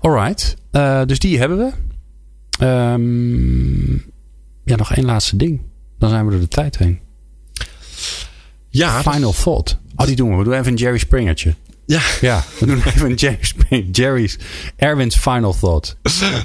alright. 0.00 0.56
Eh, 0.70 1.02
dus 1.06 1.18
die 1.18 1.38
hebben 1.38 1.58
we. 1.58 1.70
Ehm, 2.58 3.92
ja, 4.64 4.76
nog 4.76 4.92
één 4.94 5.04
laatste 5.04 5.36
ding. 5.36 5.60
Dan 5.98 6.10
zijn 6.10 6.24
we 6.24 6.30
door 6.30 6.40
de 6.40 6.48
tijd 6.48 6.78
heen. 6.78 6.98
Ja, 8.68 9.02
dat- 9.02 9.14
Final 9.14 9.32
thought. 9.32 9.78
Oh, 9.96 10.06
die 10.06 10.16
doen 10.16 10.30
we. 10.30 10.36
We 10.36 10.44
doen 10.44 10.52
even 10.52 10.66
een 10.72 10.78
Jerry 10.78 10.98
Springertje. 10.98 11.54
Ja. 11.86 12.00
Ja, 12.20 12.44
we 12.60 12.66
doen 12.66 12.82
even 12.86 13.38
Springer. 13.40 13.86
Jerry's, 14.00 14.38
Erwin's 14.76 15.16
final 15.16 15.52
thought. 15.60 15.96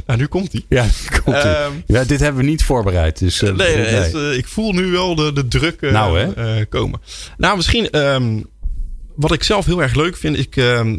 Nou, 0.06 0.20
nu 0.20 0.26
komt 0.26 0.52
hij. 0.52 0.66
Ja, 0.70 0.86
komt. 1.24 1.36
Ehm, 1.38 1.72
ja, 1.86 2.04
dit 2.04 2.20
hebben 2.20 2.44
we 2.44 2.50
niet 2.50 2.64
voorbereid. 2.64 3.20
Dus, 3.20 3.42
eh, 3.42 3.54
nee, 3.54 3.76
nee, 3.76 3.86
nee. 3.86 3.94
het, 3.94 4.14
eh, 4.16 4.38
ik 4.38 4.48
voel 4.48 4.74
nu 4.74 4.86
wel 4.92 5.16
de, 5.16 5.34
de 5.34 5.48
druk 5.48 5.82
eh, 5.82 5.92
Nou, 5.92 6.20
hè? 6.20 6.66
komen. 6.66 7.02
Nou, 7.38 7.56
misschien 7.56 7.90
ehm, 7.90 8.42
wat 9.16 9.32
ik 9.34 9.44
zelf 9.44 9.66
heel 9.66 9.82
erg 9.82 9.96
leuk 9.96 10.18
vind. 10.18 10.38
Ik, 10.38 10.56
ehm, 10.58 10.98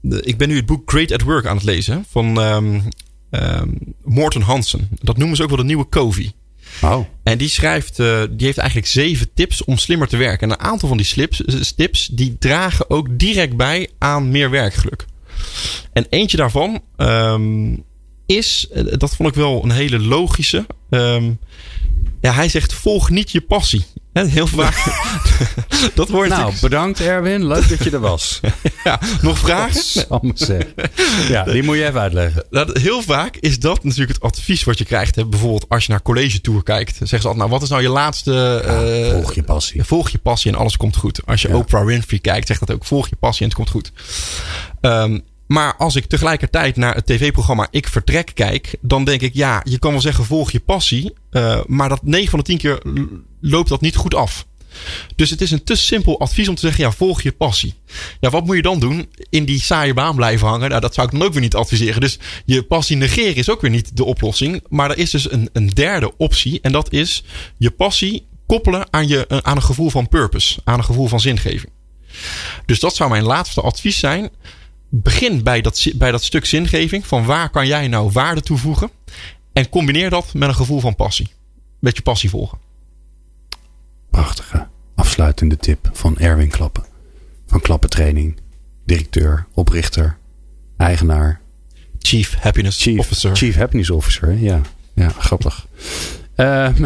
de- 0.00 0.22
ik 0.22 0.36
ben 0.36 0.48
nu 0.48 0.56
het 0.56 0.66
boek 0.66 0.90
Great 0.90 1.12
at 1.12 1.22
Work 1.22 1.46
aan 1.46 1.56
het 1.56 1.64
lezen 1.64 2.04
van 2.10 2.32
Morten 4.04 4.42
Hansen. 4.42 4.88
Dat 5.00 5.16
noemen 5.16 5.36
ze 5.36 5.42
ook 5.42 5.48
wel 5.48 5.58
de 5.58 5.64
nieuwe 5.64 5.88
Covey. 5.88 6.32
Oh, 6.82 7.06
En 7.22 7.38
die 7.38 7.48
schrijft, 7.48 7.98
eh, 7.98 8.22
die 8.30 8.46
heeft 8.46 8.58
eigenlijk 8.58 8.88
zeven 8.88 9.28
tips 9.34 9.64
om 9.64 9.78
slimmer 9.78 10.08
te 10.08 10.16
werken. 10.16 10.50
En 10.50 10.54
een 10.58 10.66
aantal 10.66 10.88
van 10.88 10.96
die 10.96 11.06
slips, 11.06 11.44
eh, 11.44 11.60
tips, 11.60 12.06
die 12.06 12.36
dragen 12.38 12.90
ook 12.90 13.18
direct 13.18 13.56
bij 13.56 13.88
aan 13.98 14.30
meer 14.30 14.50
werkgeluk. 14.50 15.04
En 15.92 16.06
eentje 16.10 16.36
daarvan 16.36 16.80
ehm, 16.96 17.76
is, 18.26 18.68
eh, 18.72 18.84
dat 18.98 19.16
vond 19.16 19.28
ik 19.28 19.34
wel 19.34 19.64
een 19.64 19.70
hele 19.70 19.98
logische. 19.98 20.66
ehm, 20.90 21.32
ja, 22.20 22.32
hij 22.32 22.48
zegt: 22.48 22.72
volg 22.72 23.10
niet 23.10 23.30
je 23.30 23.40
passie. 23.40 23.84
Heel 24.12 24.46
vaak. 24.46 24.84
dat 25.94 26.08
hoort 26.08 26.28
nou, 26.28 26.52
bedankt 26.60 27.00
Erwin. 27.00 27.46
Leuk 27.46 27.68
dat 27.68 27.84
je 27.84 27.90
er 27.90 28.00
was. 28.00 28.40
ja, 28.84 29.00
nog 29.22 29.38
vragen? 29.38 29.82
Zeggen. 30.34 30.74
Ja, 31.28 31.44
die 31.44 31.62
moet 31.62 31.76
je 31.76 31.86
even 31.86 32.00
uitleggen. 32.00 32.44
Dat, 32.50 32.76
heel 32.76 33.02
vaak 33.02 33.36
is 33.36 33.58
dat 33.58 33.84
natuurlijk 33.84 34.12
het 34.12 34.32
advies 34.32 34.64
wat 34.64 34.78
je 34.78 34.84
krijgt. 34.84 35.14
Hè. 35.14 35.26
Bijvoorbeeld 35.26 35.68
als 35.68 35.84
je 35.86 35.90
naar 35.92 36.02
college 36.02 36.40
tour 36.40 36.62
kijkt. 36.62 36.96
Zeggen 36.96 37.08
ze 37.08 37.28
altijd, 37.28 37.36
nou 37.36 37.50
wat 37.50 37.62
is 37.62 37.68
nou 37.68 37.82
je 37.82 37.88
laatste... 37.88 38.62
eh, 38.66 39.10
Volg 39.12 39.34
je 39.34 39.42
passie. 39.42 39.84
Volg 39.84 40.08
je 40.08 40.18
passie 40.18 40.52
en 40.52 40.58
alles 40.58 40.76
komt 40.76 40.96
goed. 40.96 41.20
Als 41.26 41.42
je 41.42 41.48
Ja. 41.48 41.56
Oprah 41.56 41.84
Winfrey 41.84 42.18
kijkt, 42.18 42.46
zegt 42.46 42.60
dat 42.60 42.70
ook. 42.70 42.84
Volg 42.84 43.08
je 43.08 43.16
passie 43.16 43.42
en 43.42 43.46
het 43.48 43.56
komt 43.56 43.70
goed. 43.70 43.92
Ehm, 44.80 45.18
maar 45.46 45.76
als 45.76 45.96
ik 45.96 46.06
tegelijkertijd 46.06 46.76
naar 46.76 46.94
het 46.94 47.06
tv-programma 47.06 47.68
Ik 47.70 47.88
Vertrek 47.88 48.30
kijk, 48.34 48.74
dan 48.80 49.04
denk 49.04 49.20
ik, 49.20 49.34
ja, 49.34 49.60
je 49.64 49.78
kan 49.78 49.90
wel 49.90 50.00
zeggen 50.00 50.24
volg 50.24 50.50
je 50.50 50.60
passie, 50.60 51.12
eh, 51.30 51.60
maar 51.66 51.88
dat 51.88 52.02
9 52.02 52.30
van 52.30 52.38
de 52.38 52.44
10 52.44 52.58
keer 52.58 52.82
loopt 53.40 53.68
dat 53.68 53.80
niet 53.80 53.96
goed 53.96 54.14
af. 54.14 54.46
Dus 55.16 55.30
het 55.30 55.40
is 55.40 55.50
een 55.50 55.64
te 55.64 55.74
simpel 55.74 56.20
advies 56.20 56.48
om 56.48 56.54
te 56.54 56.60
zeggen, 56.60 56.84
ja, 56.84 56.92
volg 56.92 57.22
je 57.22 57.32
passie. 57.32 57.74
Ja, 58.20 58.30
wat 58.30 58.44
moet 58.44 58.56
je 58.56 58.62
dan 58.62 58.80
doen? 58.80 59.08
In 59.30 59.44
die 59.44 59.60
saaie 59.60 59.94
baan 59.94 60.16
blijven 60.16 60.48
hangen? 60.48 60.68
Nou, 60.68 60.80
dat 60.80 60.94
zou 60.94 61.06
ik 61.06 61.12
dan 61.12 61.22
ook 61.22 61.32
weer 61.32 61.42
niet 61.42 61.54
adviseren. 61.54 62.00
Dus 62.00 62.18
je 62.44 62.62
passie 62.62 62.96
negeren 62.96 63.36
is 63.36 63.50
ook 63.50 63.60
weer 63.60 63.70
niet 63.70 63.96
de 63.96 64.04
oplossing. 64.04 64.64
Maar 64.68 64.90
er 64.90 64.98
is 64.98 65.10
dus 65.10 65.30
een, 65.30 65.48
een 65.52 65.68
derde 65.68 66.16
optie 66.16 66.60
en 66.60 66.72
dat 66.72 66.92
is 66.92 67.24
je 67.56 67.70
passie 67.70 68.26
koppelen 68.46 68.86
aan, 68.90 69.08
je, 69.08 69.26
eh, 69.26 69.38
aan 69.38 69.56
een 69.56 69.62
gevoel 69.62 69.90
van 69.90 70.08
purpose, 70.08 70.60
aan 70.64 70.78
een 70.78 70.84
gevoel 70.84 71.08
van 71.08 71.20
zingeving. 71.20 71.72
Dus 72.66 72.80
dat 72.80 72.96
zou 72.96 73.10
mijn 73.10 73.24
laatste 73.24 73.60
advies 73.60 73.98
zijn. 73.98 74.30
Begin 75.02 75.42
bij 75.42 75.60
dat, 75.60 75.86
bij 75.94 76.10
dat 76.10 76.22
stuk 76.22 76.44
zingeving. 76.44 77.06
Van 77.06 77.24
waar 77.24 77.50
kan 77.50 77.66
jij 77.66 77.88
nou 77.88 78.10
waarde 78.12 78.40
toevoegen? 78.40 78.90
En 79.52 79.68
combineer 79.68 80.10
dat 80.10 80.34
met 80.34 80.48
een 80.48 80.54
gevoel 80.54 80.80
van 80.80 80.94
passie. 80.94 81.30
Met 81.78 81.96
je 81.96 82.02
passie 82.02 82.30
volgen. 82.30 82.58
Prachtige 84.10 84.68
afsluitende 84.94 85.56
tip 85.56 85.90
van 85.92 86.18
Erwin 86.18 86.48
Klappen. 86.48 86.84
Van 87.46 87.60
Klappentraining. 87.60 88.36
Directeur, 88.84 89.46
oprichter, 89.54 90.18
eigenaar. 90.76 91.40
Chief 91.98 92.34
Happiness 92.34 92.82
Chief, 92.82 92.98
Officer. 92.98 93.36
Chief 93.36 93.56
Happiness 93.56 93.90
Officer. 93.90 94.28
hè? 94.28 94.34
Ja, 94.34 94.60
ja 94.94 95.08
grappig. 95.08 95.66
Ehm, 96.36 96.84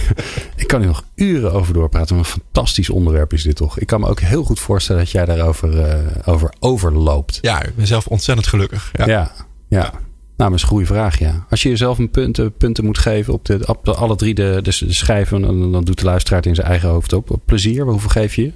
ik 0.62 0.66
kan 0.66 0.80
hier 0.80 0.88
nog 0.88 1.04
uren 1.14 1.52
over 1.52 1.74
doorpraten. 1.74 2.16
Een 2.16 2.24
fantastisch 2.24 2.90
onderwerp 2.90 3.32
is 3.32 3.42
dit 3.42 3.56
toch? 3.56 3.78
Ik 3.78 3.86
kan 3.86 4.00
me 4.00 4.08
ook 4.08 4.20
heel 4.20 4.44
goed 4.44 4.60
voorstellen 4.60 5.02
dat 5.02 5.10
jij 5.10 5.24
daarover 5.24 5.80
eh, 5.80 6.28
over 6.28 6.52
overloopt. 6.58 7.38
Ja, 7.40 7.62
ik 7.62 7.76
ben 7.76 7.86
zelf 7.86 8.06
ontzettend 8.06 8.48
gelukkig. 8.48 8.90
Ja. 8.92 9.06
Ja, 9.06 9.32
ja. 9.68 9.92
Nou, 10.36 10.52
een 10.52 10.60
goede 10.60 10.86
vraag, 10.86 11.18
ja. 11.18 11.46
Als 11.50 11.62
je 11.62 11.68
jezelf 11.68 11.98
een 11.98 12.10
punten, 12.10 12.52
punten 12.52 12.84
moet 12.84 12.98
geven 12.98 13.32
op, 13.32 13.44
de, 13.44 13.66
op 13.66 13.84
de, 13.84 13.94
alle 13.94 14.16
drie 14.16 14.34
de, 14.34 14.58
de, 14.62 14.86
de 14.86 14.92
schijven, 14.92 15.42
dan, 15.42 15.72
dan 15.72 15.84
doet 15.84 15.98
de 15.98 16.04
luisteraar 16.04 16.38
het 16.38 16.48
in 16.48 16.54
zijn 16.54 16.66
eigen 16.66 16.88
hoofd 16.88 17.12
op. 17.12 17.38
Plezier, 17.44 17.84
hoeveel 17.84 18.10
geef 18.10 18.34
je? 18.34 18.42
je? 18.42 18.52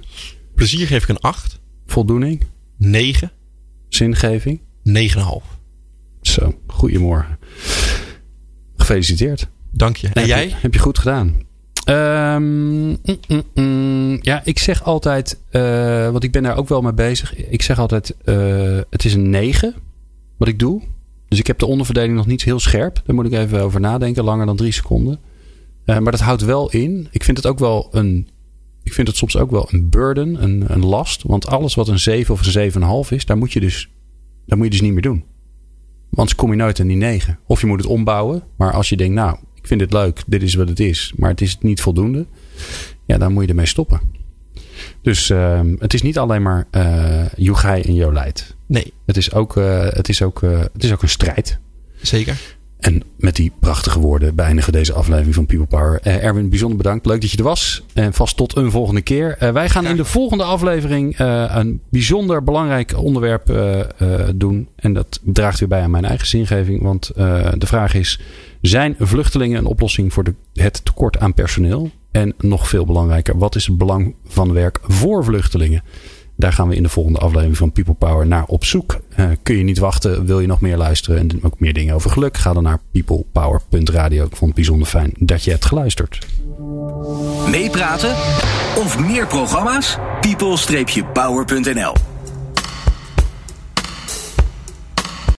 Plezier 0.55 0.87
geef 0.87 1.03
ik 1.03 1.09
een 1.09 1.19
8. 1.19 1.59
Voldoening? 1.85 2.45
9. 2.77 3.31
Zingeving? 3.89 4.61
9,5. 4.83 5.23
Zo, 6.21 6.53
goedemorgen. 6.67 7.37
Gefeliciteerd. 8.75 9.49
Dank 9.77 9.95
je. 9.95 10.07
En 10.07 10.13
Heb 10.13 10.23
je- 10.23 10.29
jij? 10.29 10.53
heb 10.55 10.73
je 10.73 10.79
goed 10.79 10.97
gedaan. 10.97 11.35
Ehm, 11.85 12.43
mm, 12.87 12.97
mm, 13.27 13.43
mm. 13.53 14.19
ja, 14.21 14.41
ik 14.43 14.59
zeg 14.59 14.83
altijd, 14.83 15.39
eh, 15.49 16.09
want 16.09 16.23
ik 16.23 16.31
ben 16.31 16.43
daar 16.43 16.57
ook 16.57 16.67
wel 16.67 16.81
mee 16.81 16.93
bezig. 16.93 17.35
Ik 17.35 17.61
zeg 17.61 17.79
altijd, 17.79 18.15
eh, 18.23 18.79
het 18.89 19.05
is 19.05 19.13
een 19.13 19.29
9 19.29 19.75
wat 20.37 20.47
ik 20.47 20.59
doe. 20.59 20.81
Dus 21.27 21.39
ik 21.39 21.47
heb 21.47 21.59
de 21.59 21.65
onderverdeling 21.65 22.15
nog 22.15 22.25
niet 22.27 22.43
heel 22.43 22.59
scherp. 22.59 23.01
Daar 23.05 23.15
moet 23.15 23.25
ik 23.25 23.31
even 23.31 23.61
over 23.61 23.79
nadenken, 23.79 24.23
langer 24.23 24.45
dan 24.45 24.55
drie 24.55 24.71
seconden. 24.71 25.19
Eh, 25.85 25.97
maar 25.97 26.11
dat 26.11 26.21
houdt 26.21 26.41
wel 26.41 26.69
in. 26.71 27.07
Ik 27.11 27.23
vind 27.23 27.37
het 27.37 27.45
ook 27.45 27.59
wel 27.59 27.87
een. 27.91 28.27
Ik 28.83 28.93
vind 28.93 29.07
het 29.07 29.17
soms 29.17 29.37
ook 29.37 29.51
wel 29.51 29.67
een 29.71 29.89
burden, 29.89 30.43
een, 30.43 30.63
een 30.67 30.85
last. 30.85 31.23
Want 31.23 31.47
alles 31.47 31.75
wat 31.75 31.87
een 31.87 31.99
7 31.99 32.33
of 32.33 32.45
een 32.45 32.51
7,5 32.51 33.11
is, 33.11 33.25
daar 33.25 33.37
moet 33.37 33.53
je 33.53 33.59
dus 33.59 33.89
Dat 34.45 34.57
moet 34.57 34.65
je 34.67 34.71
dus 34.71 34.81
niet 34.81 34.93
meer 34.93 35.01
doen. 35.01 35.23
Want 36.09 36.35
kom 36.35 36.49
je 36.51 36.55
nooit 36.57 36.79
aan 36.79 36.87
die 36.87 36.97
negen. 36.97 37.39
Of 37.45 37.61
je 37.61 37.67
moet 37.67 37.77
het 37.81 37.89
ombouwen. 37.89 38.43
Maar 38.57 38.73
als 38.73 38.89
je 38.89 38.97
denkt, 38.97 39.13
nou, 39.15 39.37
ik 39.67 39.77
vind 39.77 39.91
het 39.91 40.01
leuk, 40.01 40.23
dit 40.27 40.43
is 40.43 40.53
wat 40.53 40.67
het 40.67 40.79
is. 40.79 41.13
Maar 41.15 41.29
het 41.29 41.41
is 41.41 41.57
niet 41.59 41.81
voldoende. 41.81 42.25
Ja, 43.05 43.17
dan 43.17 43.33
moet 43.33 43.43
je 43.43 43.49
ermee 43.49 43.65
stoppen. 43.65 44.01
Dus 45.01 45.29
uh, 45.29 45.61
het 45.79 45.93
is 45.93 46.01
niet 46.01 46.17
alleen 46.17 46.41
maar 46.41 46.67
uh, 46.71 47.25
Joegij 47.35 47.83
en 47.85 47.93
Jolijt. 47.93 48.55
Nee. 48.65 48.93
Het 49.05 49.17
is 49.17 49.33
ook, 49.33 49.55
uh, 49.55 49.85
het 49.89 50.09
is 50.09 50.21
ook, 50.21 50.41
uh, 50.41 50.59
het 50.59 50.83
is 50.83 50.91
ook 50.91 51.01
een 51.01 51.09
strijd. 51.09 51.59
Zeker. 52.01 52.37
En 52.79 53.03
met 53.17 53.35
die 53.35 53.51
prachtige 53.59 53.99
woorden 53.99 54.35
beëindigen 54.35 54.73
deze 54.73 54.93
aflevering 54.93 55.35
van 55.35 55.45
People 55.45 55.65
Power. 55.65 55.99
Uh, 56.03 56.23
Erwin, 56.23 56.49
bijzonder 56.49 56.77
bedankt. 56.77 57.05
Leuk 57.05 57.21
dat 57.21 57.31
je 57.31 57.37
er 57.37 57.43
was. 57.43 57.83
En 57.93 58.13
vast 58.13 58.37
tot 58.37 58.55
een 58.55 58.71
volgende 58.71 59.01
keer. 59.01 59.37
Uh, 59.43 59.49
wij 59.51 59.69
gaan 59.69 59.85
in 59.85 59.95
de 59.95 60.05
volgende 60.05 60.43
aflevering 60.43 61.19
uh, 61.19 61.53
een 61.55 61.81
bijzonder 61.89 62.43
belangrijk 62.43 62.97
onderwerp 62.97 63.45
doen. 64.35 64.67
En 64.75 64.93
dat 64.93 65.19
draagt 65.23 65.59
weer 65.59 65.69
bij 65.69 65.81
aan 65.81 65.91
mijn 65.91 66.05
eigen 66.05 66.27
zingeving. 66.27 66.81
Want 66.81 67.11
de 67.57 67.67
vraag 67.67 67.93
is: 67.93 68.19
zijn 68.61 68.95
vluchtelingen 68.99 69.57
een 69.57 69.65
oplossing 69.65 70.13
voor 70.13 70.23
de, 70.23 70.33
het 70.53 70.85
tekort 70.85 71.19
aan 71.19 71.33
personeel? 71.33 71.91
En 72.11 72.33
nog 72.37 72.67
veel 72.67 72.85
belangrijker, 72.85 73.37
wat 73.37 73.55
is 73.55 73.65
het 73.65 73.77
belang 73.77 74.15
van 74.27 74.53
werk 74.53 74.79
voor 74.81 75.23
vluchtelingen? 75.23 75.83
Daar 76.35 76.53
gaan 76.53 76.67
we 76.67 76.75
in 76.75 76.83
de 76.83 76.89
volgende 76.89 77.19
aflevering 77.19 77.57
van 77.57 77.71
People 77.71 77.93
Power 77.93 78.27
naar 78.27 78.45
op 78.45 78.65
zoek. 78.65 78.99
Uh, 79.19 79.25
kun 79.43 79.57
je 79.57 79.63
niet 79.63 79.77
wachten, 79.77 80.25
wil 80.25 80.39
je 80.39 80.47
nog 80.47 80.61
meer 80.61 80.77
luisteren 80.77 81.19
en 81.19 81.39
ook 81.43 81.59
meer 81.59 81.73
dingen 81.73 81.95
over 81.95 82.09
geluk? 82.09 82.37
Ga 82.37 82.53
dan 82.53 82.63
naar 82.63 82.79
peoplepower.radio. 82.91 84.25
Ik 84.25 84.35
vond 84.35 84.45
het 84.45 84.53
bijzonder 84.55 84.87
fijn 84.87 85.11
dat 85.19 85.43
je 85.43 85.51
hebt 85.51 85.65
geluisterd. 85.65 86.27
Meepraten 87.49 88.11
of 88.75 88.99
meer 88.99 89.27
programma's? 89.27 89.97
people-power.nl 90.21 92.16